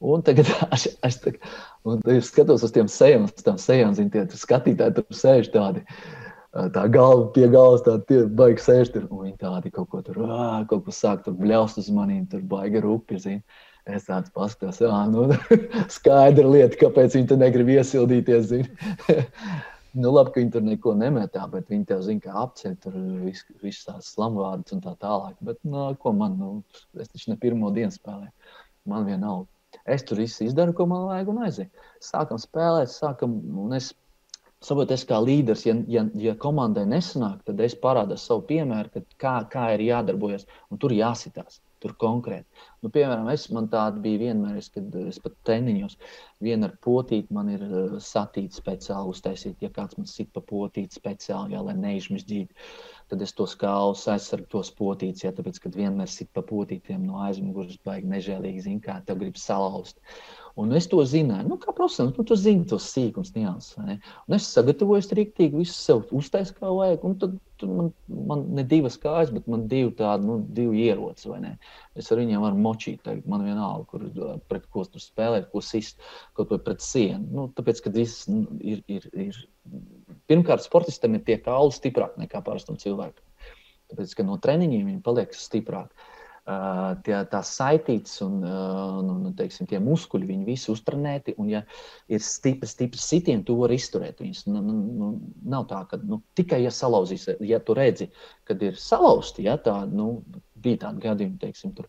[0.00, 1.46] Un tagad es, es, tagad,
[2.10, 5.86] es skatos uz tiem sejām, uz tām sejām, zinu, tie skatītāji tur sēž tādi.
[6.50, 9.06] Eh, tā galva pie galvas, tā tie baigi sēž tur.
[9.10, 12.42] Un viņi tādi kaut ko tur, ā, kaut ko sāk tur bļaust uz maniem, tur
[12.42, 13.44] baigi rupi, zinu.
[13.88, 15.28] Es tāds paskatos, ah, nu,
[15.96, 18.50] skaidra lieta, kāpēc viņi tur negrib iesildīties.
[20.02, 23.62] nu, labi, ka viņi tur neko nemetā, bet viņi tev zina, kā apceļ tur visas
[23.64, 25.38] vis tās slamvārdas un tā tālāk.
[25.40, 26.50] Bet, nu, ko man, nu,
[27.00, 28.52] es taču ne pirmo dienu spēlēju.
[28.90, 29.48] Man vienalga.
[29.88, 31.88] Es tur visu izdaru, ko man vajag, un aizēju.
[32.04, 33.92] Sākam spēlēt, sākam, un es
[34.60, 39.38] saprotu, es kā līderis, ja, ja, ja komandai nesanāk, tad es parādu savu piemēru, kā,
[39.52, 41.62] kā ir jādarbojas, un tur jāsitās.
[41.80, 42.62] Tur konkrēti.
[42.84, 45.96] Nu, piemēram, es, man tāda bija vienmēr, es, kad es pat treniņos,
[46.44, 49.56] viena ar potīti man ir uh, satīta speciāli uztaisīt.
[49.64, 52.68] Ja kāds man sit pa potīti speciāli, jā, lai neizmizdzītu,
[53.12, 57.22] tad es tos kālus aizsargu tos potītus, ja tāpēc, kad vienmēr sit pa potītiem no
[57.24, 60.04] aizmugures, baigi nežēlīgi, zin kā, tev grib salauzt.
[60.60, 63.78] Un es to zināju, nu, kā profesionāls, nu, tu zini tos sīkums, nianses.
[63.80, 67.06] Un es sagatavoju rīktīgi, visu sev uztaisīju, kā vajag.
[67.08, 67.88] Un tad, tad man,
[68.28, 71.54] man ne divas kājas, bet man divi tādi, nu, divi ieroci, vai ne?
[71.96, 74.04] Es ar viņiem varu močīt, tagad man vienalga, kur
[74.52, 76.04] pret ko tur spēlēt, ko sist,
[76.36, 77.24] kaut vai pret sienu.
[77.38, 79.42] Nu, tāpēc, ka viss nu, ir, ir, ir,
[80.28, 83.24] pirmkārt, sportistam ir tie kauli stiprāk nekā parastam cilvēkam.
[83.90, 86.10] Tāpēc, ka no treniņiem viņi paliek stiprāki
[87.04, 91.34] tie, tās saitītas un nu, nu, teiksim, tie muskuļi, viņi visi uztrenēti.
[91.40, 91.62] Un, ja
[92.10, 94.46] ir stipri, stipri sitieni, tu vari izturēt viņus.
[94.50, 95.10] Nu, nu, nu,
[95.52, 98.10] nav tā, ka nu, tikai ja salauzīs, ja tu redzi,
[98.48, 100.22] kad ir salauzti, ja, tā, nu,
[100.60, 101.88] bija tādi gadījumi, teiksim, tur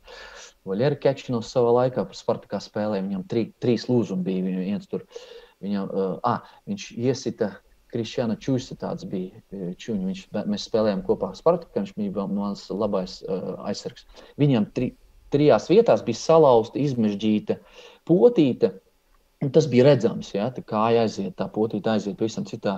[0.68, 5.08] Vaļera Kečino savā laikā par Spartakā spēlēm, viņam trī, trīs lūzumi bija, viens tur,
[5.64, 7.56] viņam, uh, ah, viņš iesita
[7.92, 9.42] Kristiāna Čūska tāds bija.
[9.52, 14.08] E, Čuņi, viņš, mēs spēlējām kopā ar Spartaku, viņš bija mans labais uh, aizsargs.
[14.42, 14.92] Viņam tri,
[15.34, 17.60] trijās vietās bija salauzta, izmežģīta
[18.08, 18.76] potīte.
[19.52, 22.76] Tas bija redzams, ja, tā kā aiziet, tā potīte aiziet pavisam citā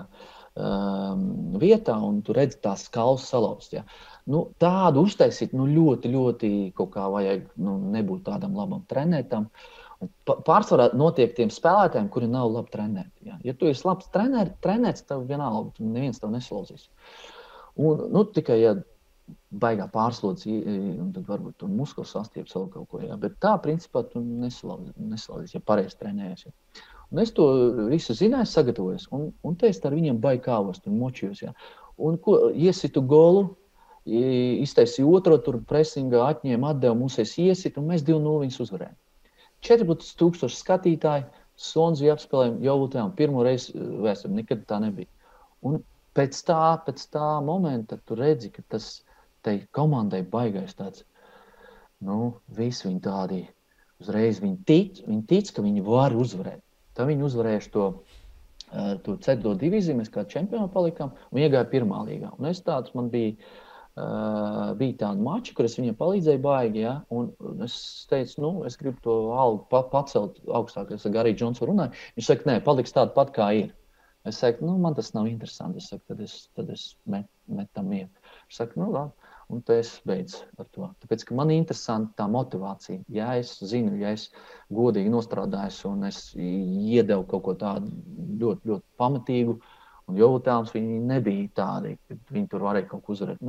[0.56, 3.82] um, vietā, un tur redz tās kalus salauztas.
[3.82, 3.84] Ja.
[4.32, 9.50] Nu, tādu uztaisīt nu, ļoti, ļoti kaut kā vajag nu, nebūt tādam labam trenētam.
[9.50, 9.83] Uh,
[10.30, 13.28] Pārsvarā notiek tiem spēlētājiem, kuri nav labi trenēti.
[13.30, 16.90] Ja, ja tu esi labs trener, trenēts, tev vienalga, tu neviens tev neslauzīs.
[17.80, 18.74] Un, nu, tikai, ja
[19.64, 20.56] baigā pārslodzi,
[21.00, 23.02] un tad varbūt tur muskuļu sastāvs vēl kaut ko.
[23.06, 23.18] Jā.
[23.22, 26.48] Bet tā, principā, tu neslauzies, ja pareizi trenējies.
[26.48, 26.84] Ja.
[27.14, 27.48] Un es to
[27.92, 31.44] visu zināju, sagatavojos, un, un te es ar viņiem baigāvos, tur močījos.
[31.46, 31.54] Ja.
[32.02, 33.52] Un ko, iesitu golu,
[34.06, 38.98] iztaisīju otro, tur presingā atņēma, atdeva mums, es iesitu, un mēs 2-0 viņus uzvarējām.
[39.64, 41.26] 14,000 skatītāji,
[41.64, 43.14] Sonzija apspēlējām jau Lutēnu.
[43.18, 45.10] Pirmo reizi vēsturē nekad tā nebija.
[45.64, 45.78] Un
[46.18, 49.04] pēc tā, pēc tā momenta tu redzi, ka tas
[49.46, 51.04] tai komandai baigais tāds,
[52.04, 53.44] nu, visi viņi tādi
[54.04, 56.62] uzreiz viņi tic, viņi tic, ka viņi var uzvarēt.
[56.98, 57.86] Tad viņi uzvarējuši to,
[59.06, 62.34] to ceturto divīziju, mēs kā čempioni palikām un iegāja pirmā līgā.
[62.38, 63.38] Un es tāds man bija.
[63.94, 67.28] Uh, bija tāda mača, kur es viņam palīdzēju, baigi, ja, un
[67.62, 67.76] es
[68.10, 70.96] teicu, nu, es gribu to algu pa, pacelt augstāk.
[70.96, 71.94] Es ar Gariju Džonsu runāju.
[72.18, 73.70] Viņš saka, nē, paliks tāda pat kā ir.
[74.26, 75.78] Es saku, nu, man tas nav interesanti.
[75.84, 78.10] Es saku, tad es, tad es met, metam mieru.
[78.48, 79.30] Viņš saka, nu, labi.
[79.52, 80.88] Un tad es beidzu ar to.
[81.04, 83.04] Tāpēc, man ir interesanti tā motivācija.
[83.14, 84.30] Ja es zinu, ja es
[84.74, 87.92] godīgi nostrādājos un es iedevu kaut ko tādu
[88.40, 89.58] ļoti, ļoti pamatīgu,
[90.08, 93.44] un jūtams viņi nebija tādi, ka viņi tur varēja kaut ko uzvarēt.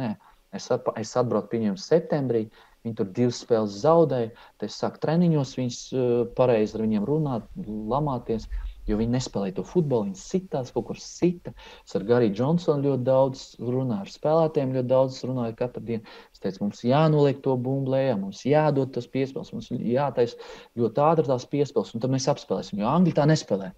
[0.55, 2.44] Es, ap, es atbraucu pie viņiem septembrī.
[2.85, 4.35] Viņi tur divas spēles zaudēja.
[4.60, 8.48] Tad es sāku treniņos, viņus uh, pareizi ar viņiem runāt, lamāties.
[8.85, 11.55] Jo viņi nespēlēja to futbolu, viņi sitās, kaut kur sita.
[11.86, 16.16] Es ar Gariju Džonsonu ļoti daudz runāju, ar spēlētājiem ļoti daudz runāju katru dienu.
[16.36, 20.36] Es teicu, mums jānoliek to bumbu lejā, mums jādod tas piespēles, mums jātaisa
[20.76, 23.72] ļoti ātri tās piespēles, un tad mēs apspēlēsim, jo Angļi tā nespēlē.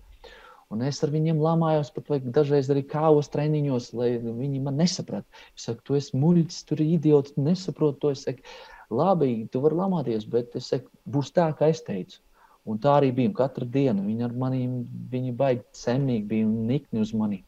[0.74, 5.26] Un es ar viņiem lamājos, pat dažreiz arī kāvos treniņos, lai viņi man nesaprata.
[5.55, 8.10] Es saku, tu esi muļķis, tur ir idiots, tu nesaproti to.
[8.16, 8.43] Es saku,
[8.90, 12.18] labi, tu vari lamāties, bet es saku, būs tā, kā es teicu.
[12.66, 14.02] Un tā arī bija katru dienu.
[14.09, 14.80] Viņi ar maniem,
[15.12, 17.44] viņi baigi semīgi bija un nikni uz mani.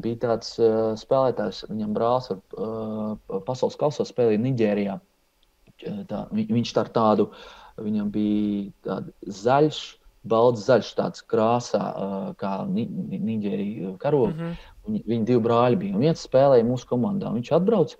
[0.00, 4.98] Bija tāds uh, spēlētājs, viņam brālis ar uh, pasaules kausa spēlēja Nigērijā.
[6.10, 7.30] Tā, vi, viņš tā ar tādu,
[7.78, 9.78] viņam bija tāds zaļš,
[10.28, 14.34] balts zaļš, tāds krāsā, uh, kā Ni Nigērija karoga.
[14.34, 14.56] Mm -hmm.
[14.86, 15.94] Viņi, viņi divi brāļi bija.
[15.94, 17.32] Un viens spēlēja mūsu komandā.
[17.32, 17.96] Viņš atbrauc,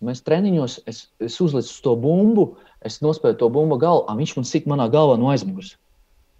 [0.00, 4.36] mēs treniņos, es, es uzlicu uz to bumbu, uh, Es nospēju to bumbu galvā, viņš
[4.38, 5.74] man sit manā galvā no aizmugures.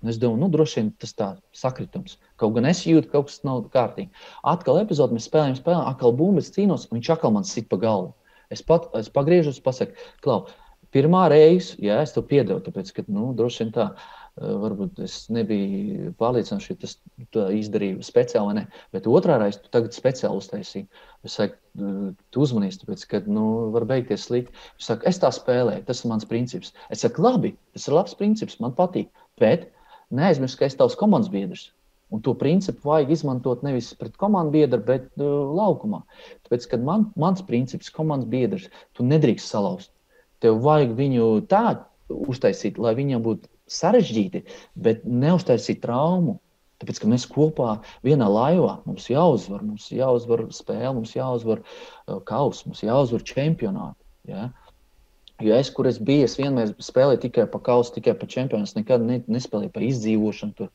[0.01, 2.17] Es domāju, nu, droši vien tas tā sakritums.
[2.41, 4.09] Kaut gan es jūtu, ka kaut kas nav kārtīgi.
[4.49, 7.77] Atkal epizode, mēs spēlējam, spēlējam, atkal bumbu, es cīnos, un viņš atkal man sit pa
[7.83, 8.15] galvu.
[8.49, 9.93] Es, pat, es pagriežos, pasaku,
[10.25, 10.39] klau,
[10.97, 13.91] pirmā reize, jā, es to piedevu, tāpēc, ka, nu, droši vien tā.
[13.93, 16.97] Eh, varbūt es nebiju pārliecināts, ka tas
[17.57, 18.65] izdarīja speciāli nē.
[18.95, 20.87] Bet otrā reize tu tagad speciāli uztaisīji.
[21.27, 21.59] Es saku,
[22.33, 24.55] tu uzmanīsi, tāpēc, ka nu, var beigties slikti.
[24.79, 26.73] Es saku, es tā spēlēju, tas ir mans princips.
[26.95, 29.11] Es saku, labi, tas ir labs princips, man patīk.
[29.41, 29.69] Bet
[30.15, 31.71] neaizmirst, ka es tavs komandas biedrs.
[32.11, 36.01] Un to principu vajag izmantot nevis pret komandu biedru, bet uh, laukumā.
[36.47, 38.67] Tāpēc, kad man, mans princips, komandas biedrs,
[38.99, 39.93] tu nedrīkst salauzt.
[40.43, 44.45] Tev vajag viņu tā uztaisīt, lai viņam būtu sarežģīti,
[44.75, 46.39] bet neuztaisīt traumu.
[46.81, 47.75] Tāpēc, ka mēs kopā
[48.07, 54.01] vienā laivā mums jāuzvar, mums jāuzvar spēle, mums jāuzvar uh, kausa, mums jāuzvar čempionāti.
[54.31, 54.49] Ja?
[55.41, 58.69] Jo es, kur es biju, es vienmēr spēlēju tikai par kausu, tikai par čempionu.
[58.69, 60.69] Es nekad ne, nespēlēju par izdzīvošanu, tur,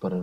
[0.00, 0.16] par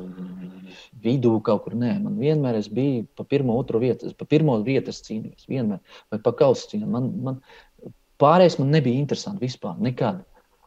[1.03, 1.75] vidū kaut kur.
[1.77, 4.09] Nē, man vienmēr biju pa pirmo, otro vietu.
[4.17, 5.81] Pa pirmo vietu cīnījos, vienmēr,
[6.13, 6.93] vai par kausu cīnījos.
[6.95, 10.23] Man, man, pārējais man nebija interesanti vispār, nekad.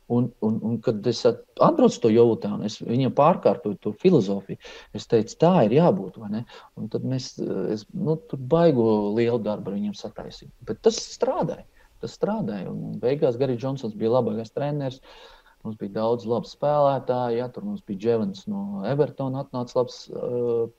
[0.07, 4.61] Un, un, un kad es atbraucu to jūtu, es viņam pārkārtoju to filozofiju.
[4.95, 6.21] Es teicu, tā ir jābūt.
[6.93, 10.53] Tad mēs nu, tur baigo lielu darbu ar viņiem sataisīt.
[10.69, 11.67] Bet tas strādāja.
[12.05, 12.71] Tas strādāja.
[12.71, 15.01] Un beigās Garijs Džonsons bija labākais treneris.
[15.67, 17.41] Mums bija daudz labu spēlētāju.
[17.41, 20.05] Ja, tur mums bija Dževans no Evertona, atnāca labs.
[20.13, 20.71] Uh,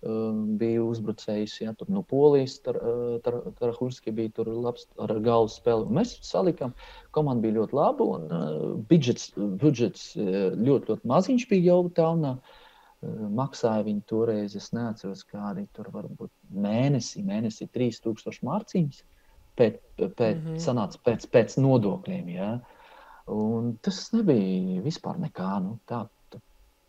[0.00, 5.90] bija uzbrucējs, ja, tur no Polijas, Tarahurski tar, bija tur labs ar galvas spēli.
[5.92, 6.72] Mēs salikām,
[7.12, 8.56] komanda bija ļoti laba un uh,
[8.88, 12.38] budžets, budžets ļoti, ļoti maziņš bija jau taunā.
[12.38, 12.56] Uh,
[13.36, 19.04] maksāja viņi toreiz, es neatceros, kādi tur varbūt mēnesī, mēnesī 3000 mārciņas
[19.56, 20.58] pēc, pēc, mm -hmm.
[20.64, 22.28] sanāca pēc, pēc nodokļiem.
[22.36, 22.50] Ja.
[23.30, 25.52] Un tas nebija vispār nekā.
[25.64, 26.40] Nu, tā, tā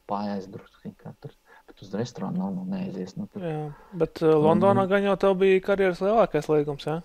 [0.08, 1.41] pājās drusku katrs bet
[1.86, 3.16] uz restorānu nav nu, neaizies.
[3.18, 3.46] Nu, tur...
[3.46, 3.64] jā,
[3.98, 6.88] bet uh, Londonā gan jau tev bija karjeras lielākais līgums.
[6.88, 7.00] Jā?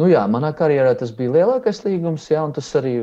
[0.00, 2.96] Nu jā, manā karjerā tas bija lielākais līgums, jā, un tas arī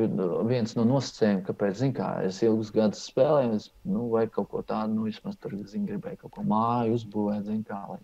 [0.49, 4.63] viens no nosacījumiem, kāpēc, zin, kā es ilgus gadus spēlēju, es, nu, vai kaut ko
[4.67, 8.01] tādu, nu, vismaz tur, zin, gribēju kaut ko māju uzbūvēt, zin, kā, lai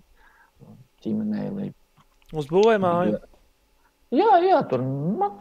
[1.03, 1.67] ģimenei, lai...
[2.37, 3.17] Uzbūvēja māju?
[3.17, 3.36] Jā,
[4.15, 4.83] Jā, jā, tur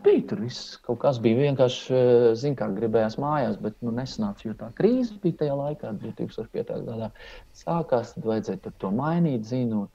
[0.02, 0.24] bija.
[0.26, 4.55] Tur viss kaut kas bija vienkārši, eh, zināmā kā gribējās mājās, bet nu, nesanāca, jo
[4.59, 6.80] tā krīze bija tajā laikā, 2005.
[6.88, 7.10] gadā.
[7.55, 9.88] Sākās, tad vajadzēja to mainīt, zinu.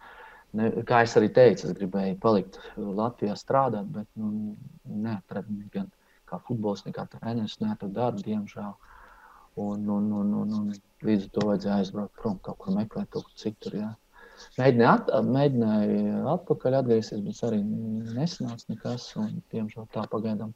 [0.54, 5.92] ne, kā es arī teicu, es gribēju palikt Latvijā strādāt, bet nu, neatradu gan
[6.28, 8.74] kā futbols, nekā treneris, neatradu darbu, diemžēl.
[9.56, 10.74] Un, un, un, un, un
[11.04, 13.76] līdz ar to vajadzēja aizbraukt prom, kaut kur meklēt, kaut kur citur.
[13.76, 13.90] Jā.
[14.58, 19.08] Mēģināju, at, mēģināju atpakaļ atgriezties, bet arī nesanāca nekas.
[19.22, 20.54] Un, diemžēl tā pagaidām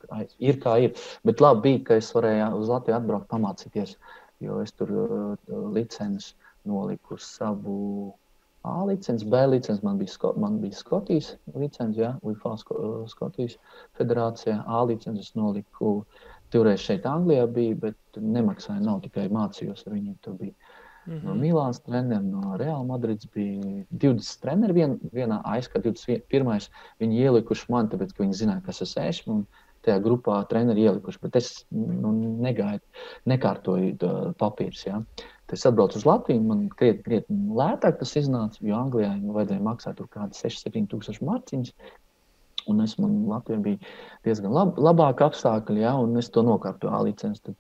[0.49, 1.07] ir kā ir.
[1.27, 3.95] Bet labi bija, ka es varēju uz Latviju atbraukt, pamācīties,
[4.43, 6.33] jo es tur uh, licences
[6.65, 8.13] noliku savu
[8.65, 13.59] A licenci, B licenci, man bija, Sko man bija Skotijas licence, ja, UFO Sko Skotijas
[13.97, 14.63] federācijā.
[14.65, 15.91] A licences noliku
[16.53, 20.17] divreiz šeit Anglijā bija, bet nemaksāja, nav tikai mācījos ar viņiem.
[20.25, 20.64] Tur bija
[21.05, 21.23] mm -hmm.
[21.23, 26.69] no Milānas treneriem, no Real Madrids bija 20 treneri vien, vienā aizkā, 21.
[26.99, 29.45] Viņi ielikuši man, tāpēc, ka viņi zināja, kas es esmu.
[29.85, 32.11] Tajā grupā treneri ielikuši, bet es nu,
[32.41, 32.81] negaidu,
[33.25, 34.85] nekārtoju papīrus.
[34.87, 35.03] Ja.
[35.45, 39.61] Tad es atbraucu uz Latviju, man krietni, krietni lētāk tas iznāca, jo Anglijā man vajadzēja
[39.61, 41.73] maksāt kaut kādas 6-7 tūkstoši marciņas.
[42.65, 43.77] Un es man Latvijā bija
[44.25, 47.53] diezgan lab, labāki apstākļi, ja, un es to nokārtoju A licenci.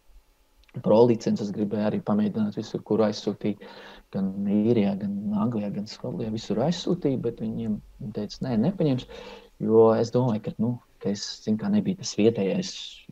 [0.83, 3.63] Pro licences gribēju arī pamēģināt visur, kur aizsūtīt.
[4.15, 5.15] Gan īrijā, gan
[5.45, 6.29] Anglijā, gan Skotijā.
[6.33, 7.79] Visur aizsūtīju, bet viņiem
[8.15, 9.07] teica, nē, nepaņems.
[9.63, 12.71] Jo es domāju, ka, nu, ka es zinu, kā nebija tas vietējais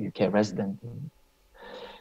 [0.09, 0.79] UK resident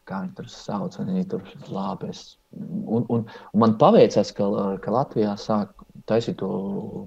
[0.08, 2.22] kā viņi tur sauc, un viņi tur lāpēs.
[2.58, 4.48] Un, un, un man paveicās, ka,
[4.82, 6.50] ka Latvijā sāk taisīt to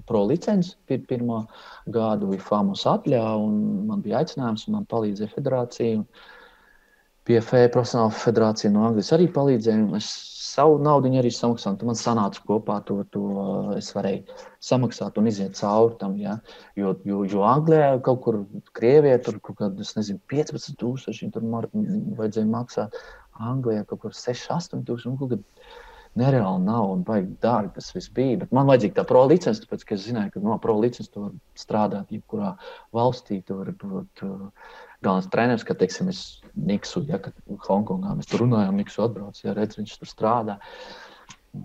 [0.08, 1.42] pro licenci pir, pirmā
[1.92, 3.60] gadu, bija FAMUS atļauja, un
[3.90, 6.06] man bija aicinājums, un man palīdzēja federācija.
[7.26, 9.86] PFE profesionāla federācija no Anglijas arī palīdzēja.
[9.98, 10.10] Es
[10.56, 11.78] savu naudu arī samaksāju.
[11.80, 13.24] Tad man sanāca kopā to, to
[13.76, 14.38] es varēju
[14.68, 16.16] samaksāt un iziet cauri tam.
[16.20, 16.38] Ja?
[16.78, 18.40] Jo, jo, jo Anglijā kaut kur
[18.78, 21.48] Krievijā tur kaut kādā, es nezinu, 15,000 tur
[22.20, 22.96] vajadzēja maksāt.
[23.52, 25.12] Anglijā kaut kur 6, 8,000.
[25.12, 25.42] Nu,
[26.18, 28.40] nereāli nav un baigi dārgi tas viss bija.
[28.42, 31.26] Bet man vajadzīga tā pro licence, tāpēc, ka es zināju, ka no pro licences tu
[31.26, 32.54] vari strādāt jebkurā
[32.96, 33.42] valstī.
[33.46, 34.46] Tu vari būt uh,
[35.04, 36.22] galvenais treneris, ka, teiksim, es
[36.56, 37.36] Niksu, ja, kad
[37.68, 40.58] Hongkongā mēs tur runājām, Niksu atbrauc, ja redz, viņš tur strādā.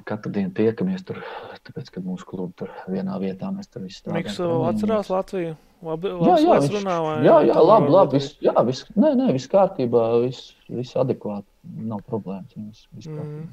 [0.07, 1.19] Katru dienu tiekamies tur,
[1.67, 4.29] tāpēc, kad mūsu klubi tur vienā vietā mēs tur visi strādājam.
[4.29, 5.57] Miksu atcerās Latviju?
[5.81, 6.95] Labi, jā, jā, viņš, runā,
[7.25, 11.47] jā, jā, labi, labi, viss, jā, viss, nē, nē, viss kārtībā, viss, viss adekvāti,
[11.89, 12.53] nav problēmas.
[12.53, 13.47] Viss, viss mm.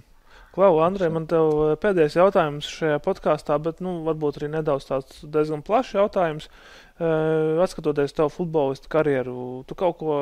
[0.58, 5.20] Klau, Andrej, man te eh, pēdējais jautājums šajā podkāstā, bet nu, varbūt arī nedaudz tāds
[5.22, 6.48] diezgan plašs jautājums.
[6.98, 10.14] Uh, atskatoties tavu futbolistu karjeru, tu kaut ko,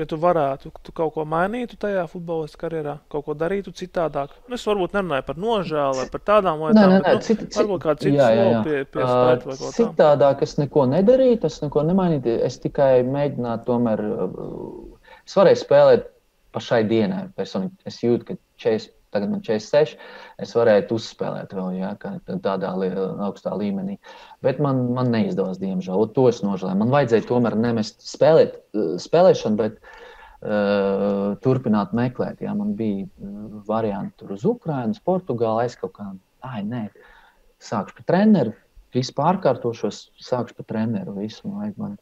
[0.00, 4.32] ja tu varētu, tu kaut ko mainītu tajā futbolistu karjerā, kaut ko darītu citādāk.
[4.46, 7.44] Nu, es varbūt nerunāju par nožēlu par tādām lietām, nē, nē, nē, bet, nu, cit,
[7.58, 9.74] varbūt kāds cits vēl pie, pie spēt vai ko tādu.
[9.76, 14.04] Citādāk es neko nedarītu, es neko nemainītu, es tikai mēģinātu tomēr,
[15.20, 16.08] es varēju spēlēt
[16.56, 17.76] pašai dienai personīgi.
[17.92, 19.96] Es jūtu, ka 40 tagad man 46,
[20.42, 21.92] es varētu uzspēlēt vēl ja,
[22.30, 22.72] tādā
[23.26, 23.98] augstā līmenī.
[24.44, 26.08] Bet man, man neizdevās, diemžēl.
[26.16, 26.80] To es nožēloju.
[26.80, 28.58] Man vajadzēja tomēr nemest spēlēt,
[29.02, 32.42] spēlēšanu, bet uh, turpināt meklēt.
[32.44, 32.56] Ja.
[32.58, 33.06] Man bija
[33.68, 36.08] varianti tur uz Ukrainas, Portugāli, aiz kaut kā.
[36.42, 36.88] Ai, nē,
[37.62, 38.56] sākšu par treneru,
[38.94, 41.14] visu pārkārtošos, sākšu par treneru.
[41.20, 42.00] Visu, man vajag man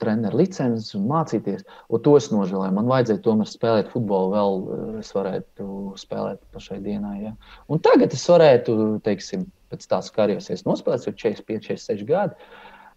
[0.00, 1.64] treneru licences un mācīties.
[1.88, 2.74] Un to es nožēloju.
[2.76, 5.66] Man vajadzēja tomēr spēlēt futbolu, vēl uh, es varētu
[6.00, 7.16] spēlēt pašai dienai.
[7.26, 7.34] Ja.
[7.72, 8.76] Un tagad es varētu,
[9.06, 12.48] teiksim, pēc tās karjeras, ja es nospēlēju, jau 45, 46 gadi.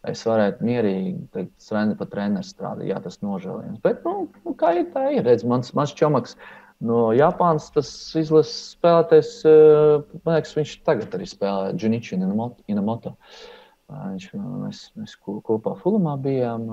[0.07, 3.81] Es varētu mierīgi teikt, treni pa treneru strādāt, ja tas nožēlojams.
[3.84, 5.25] Bet, nu, nu, kā ir, tā ir.
[5.25, 6.38] Redz, mans, mans čomaks
[6.85, 12.61] no Japānas, tas izlases spēlētājs, uh, man liekas, viņš tagad arī spēlē Inamoto.
[12.69, 13.17] Inamoto.
[13.17, 13.56] Uh,
[13.88, 16.68] Viņš, mēs, mēs kopā Fulmā bijām.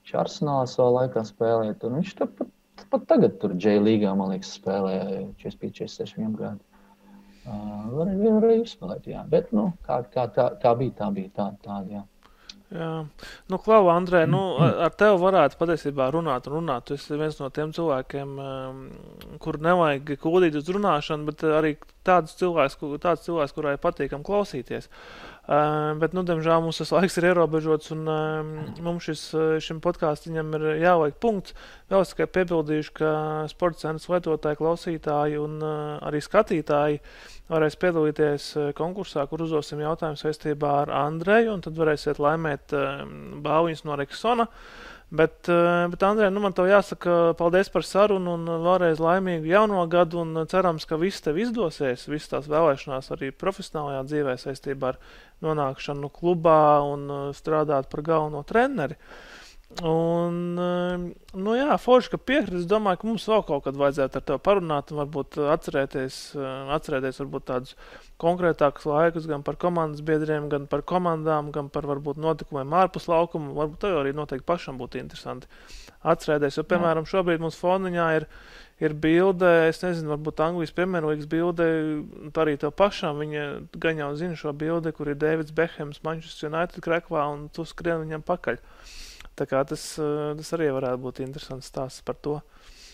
[0.00, 1.76] Viņš Arsenālā savā laikā spēlēja.
[1.82, 1.96] Tur.
[1.98, 2.44] Viņš pat,
[2.92, 5.08] pat tagad tur Džeja līgā, man liekas, spēlēja
[5.42, 6.62] 45, 46 gadu.
[7.50, 9.24] Varēja var uzspēlēt, jā.
[9.32, 12.06] Bet, nu, kā, kā, tā, kā bija, tā bija tā, tāda, jā.
[12.70, 12.90] Jā,
[13.50, 16.86] nu, Klau, Andrej, nu, ar tevi varētu patiesībā runāt un runāt.
[16.86, 18.36] Tu esi viens no tiem cilvēkiem,
[19.42, 21.72] kur nevajag kūdīt uz runāšanu, bet arī
[22.06, 24.88] tāds cilvēks, tāds cilvēks kurai patīkam klausīties.
[25.50, 28.50] Uh, bet, nu, diemžēl mums tas laiks ir ierobežots, un uh,
[28.84, 29.22] mums šis,
[29.64, 31.56] šim podkāstam ir jāliek punkts.
[31.90, 33.14] Vēl es tikai piebildīšu, ka
[33.50, 37.00] sporta centra lietotāji, klausītāji un uh, arī skatītāji
[37.50, 43.02] varēs piedalīties konkursā, kur uzdosim jautājumu saistībā ar Andreju, un tad varēsiet laimēt uh,
[43.42, 44.46] balvas no Reksona.
[44.46, 49.48] Uh, Bet, eh, bet Andrej, nu man te jāsaka paldies par sarunu un vēlreiz laimīgu
[49.50, 50.20] jauno gadu.
[50.22, 55.00] Un cerams, ka viss tev izdosies, visas tās vēlēšanās arī profesionālajā dzīvē saistībā ar
[55.42, 59.00] nonākšanu klubā un eh, strādāt par galveno treneri.
[59.78, 61.02] Un, um,
[61.38, 62.56] nu jā, forši, ka piekrīt.
[62.58, 66.72] Es domāju, ka mums vēl kaut kad vajadzētu ar tevi parunāt un varbūt atcerēties, uh,
[66.74, 67.76] atcerēties varbūt tādus
[68.20, 73.54] konkrētākus laikus gan par komandas biedriem, gan par komandām, gan par varbūt notikumiem ārpus laukuma.
[73.54, 75.46] Varbūt tev arī noteikti pašam būtu interesanti
[76.02, 76.58] atcerēties.
[76.58, 78.26] Jo, piemēram, šobrīd mums foniņā ir,
[78.82, 81.68] ir bilde, es nezinu, varbūt Anglijas premjerlīgas bilde,
[82.42, 83.22] arī tev pašam.
[83.22, 83.46] Viņa
[83.78, 88.02] gan jau zina šo bildi, kur ir Davids Behems, Manchester United krekvā, un tu skrien
[88.02, 88.58] viņam pakaļ.
[89.40, 92.40] Tā kā tas, eh, tas arī varētu būt interesants stāsts par to.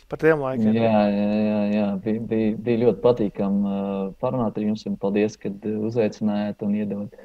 [0.07, 0.77] Par tiem laikiem.
[0.79, 1.87] Jā, jā, jā, jā.
[2.05, 4.85] Bija, bija, bija ļoti patīkami uh, parunāt ar jums.
[5.03, 5.51] Paldies, ka
[5.89, 7.17] uzaicinājāt un iedavāt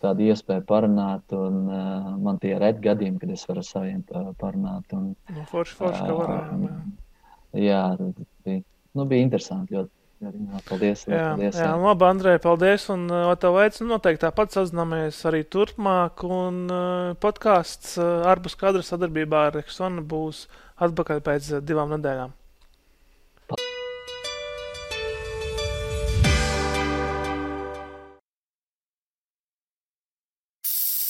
[0.00, 1.34] tādu iespēju parunāt.
[1.36, 4.00] Un, uh, man tie ir reti gadījumi, kad es varu ar saviem
[4.40, 4.96] parunāt.
[4.96, 6.64] Un, nu, forši, forši, ka varējām.
[7.60, 7.84] Jā, jā
[8.48, 8.64] bija,
[8.96, 9.76] nu, bija interesanti.
[9.76, 9.92] Ļoti
[10.24, 11.58] Paldies, jā, paldies.
[11.58, 11.72] Jā, jā.
[11.76, 12.86] labi, Andrej, paldies.
[12.92, 16.24] Un uh, tev aicinu noteikti tāpat sazināmies arī turpmāk.
[16.24, 20.46] Un uh, podkāsts uh, ārpus kadra sadarbībā ar Reksonu būs
[20.84, 22.32] atpakaļ pēc uh, divām nedēļām.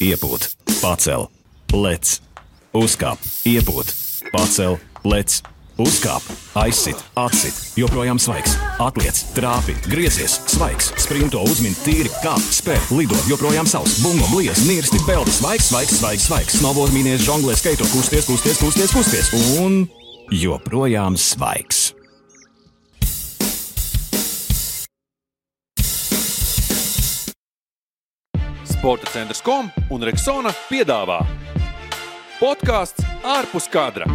[0.05, 0.51] Iepūt,
[0.83, 1.29] pacel,
[1.71, 2.19] lec,
[2.75, 3.95] uzkāp, iepūt,
[4.35, 5.39] pacel, lec
[5.75, 6.23] Uzkāp,
[6.55, 13.67] aizsit, atsit, joprojām svaigs, atliec, trāpi, griezies, svaigs, sprinto uzmini tīri, kā spēr, lido, joprojām
[13.67, 18.61] savs, bungo, bliez, nirsti, peldi, svaigs, svaigs, svaigs, svaigs, snowboard mīnies, žonglē, skaito, kusties, kusties,
[18.63, 19.81] kusties, kusties, un
[20.31, 21.89] joprojām svaigs.
[28.77, 31.25] Sporta centrs kom un Reksona piedāvā.
[32.39, 34.07] Podkāsts ārpus kadra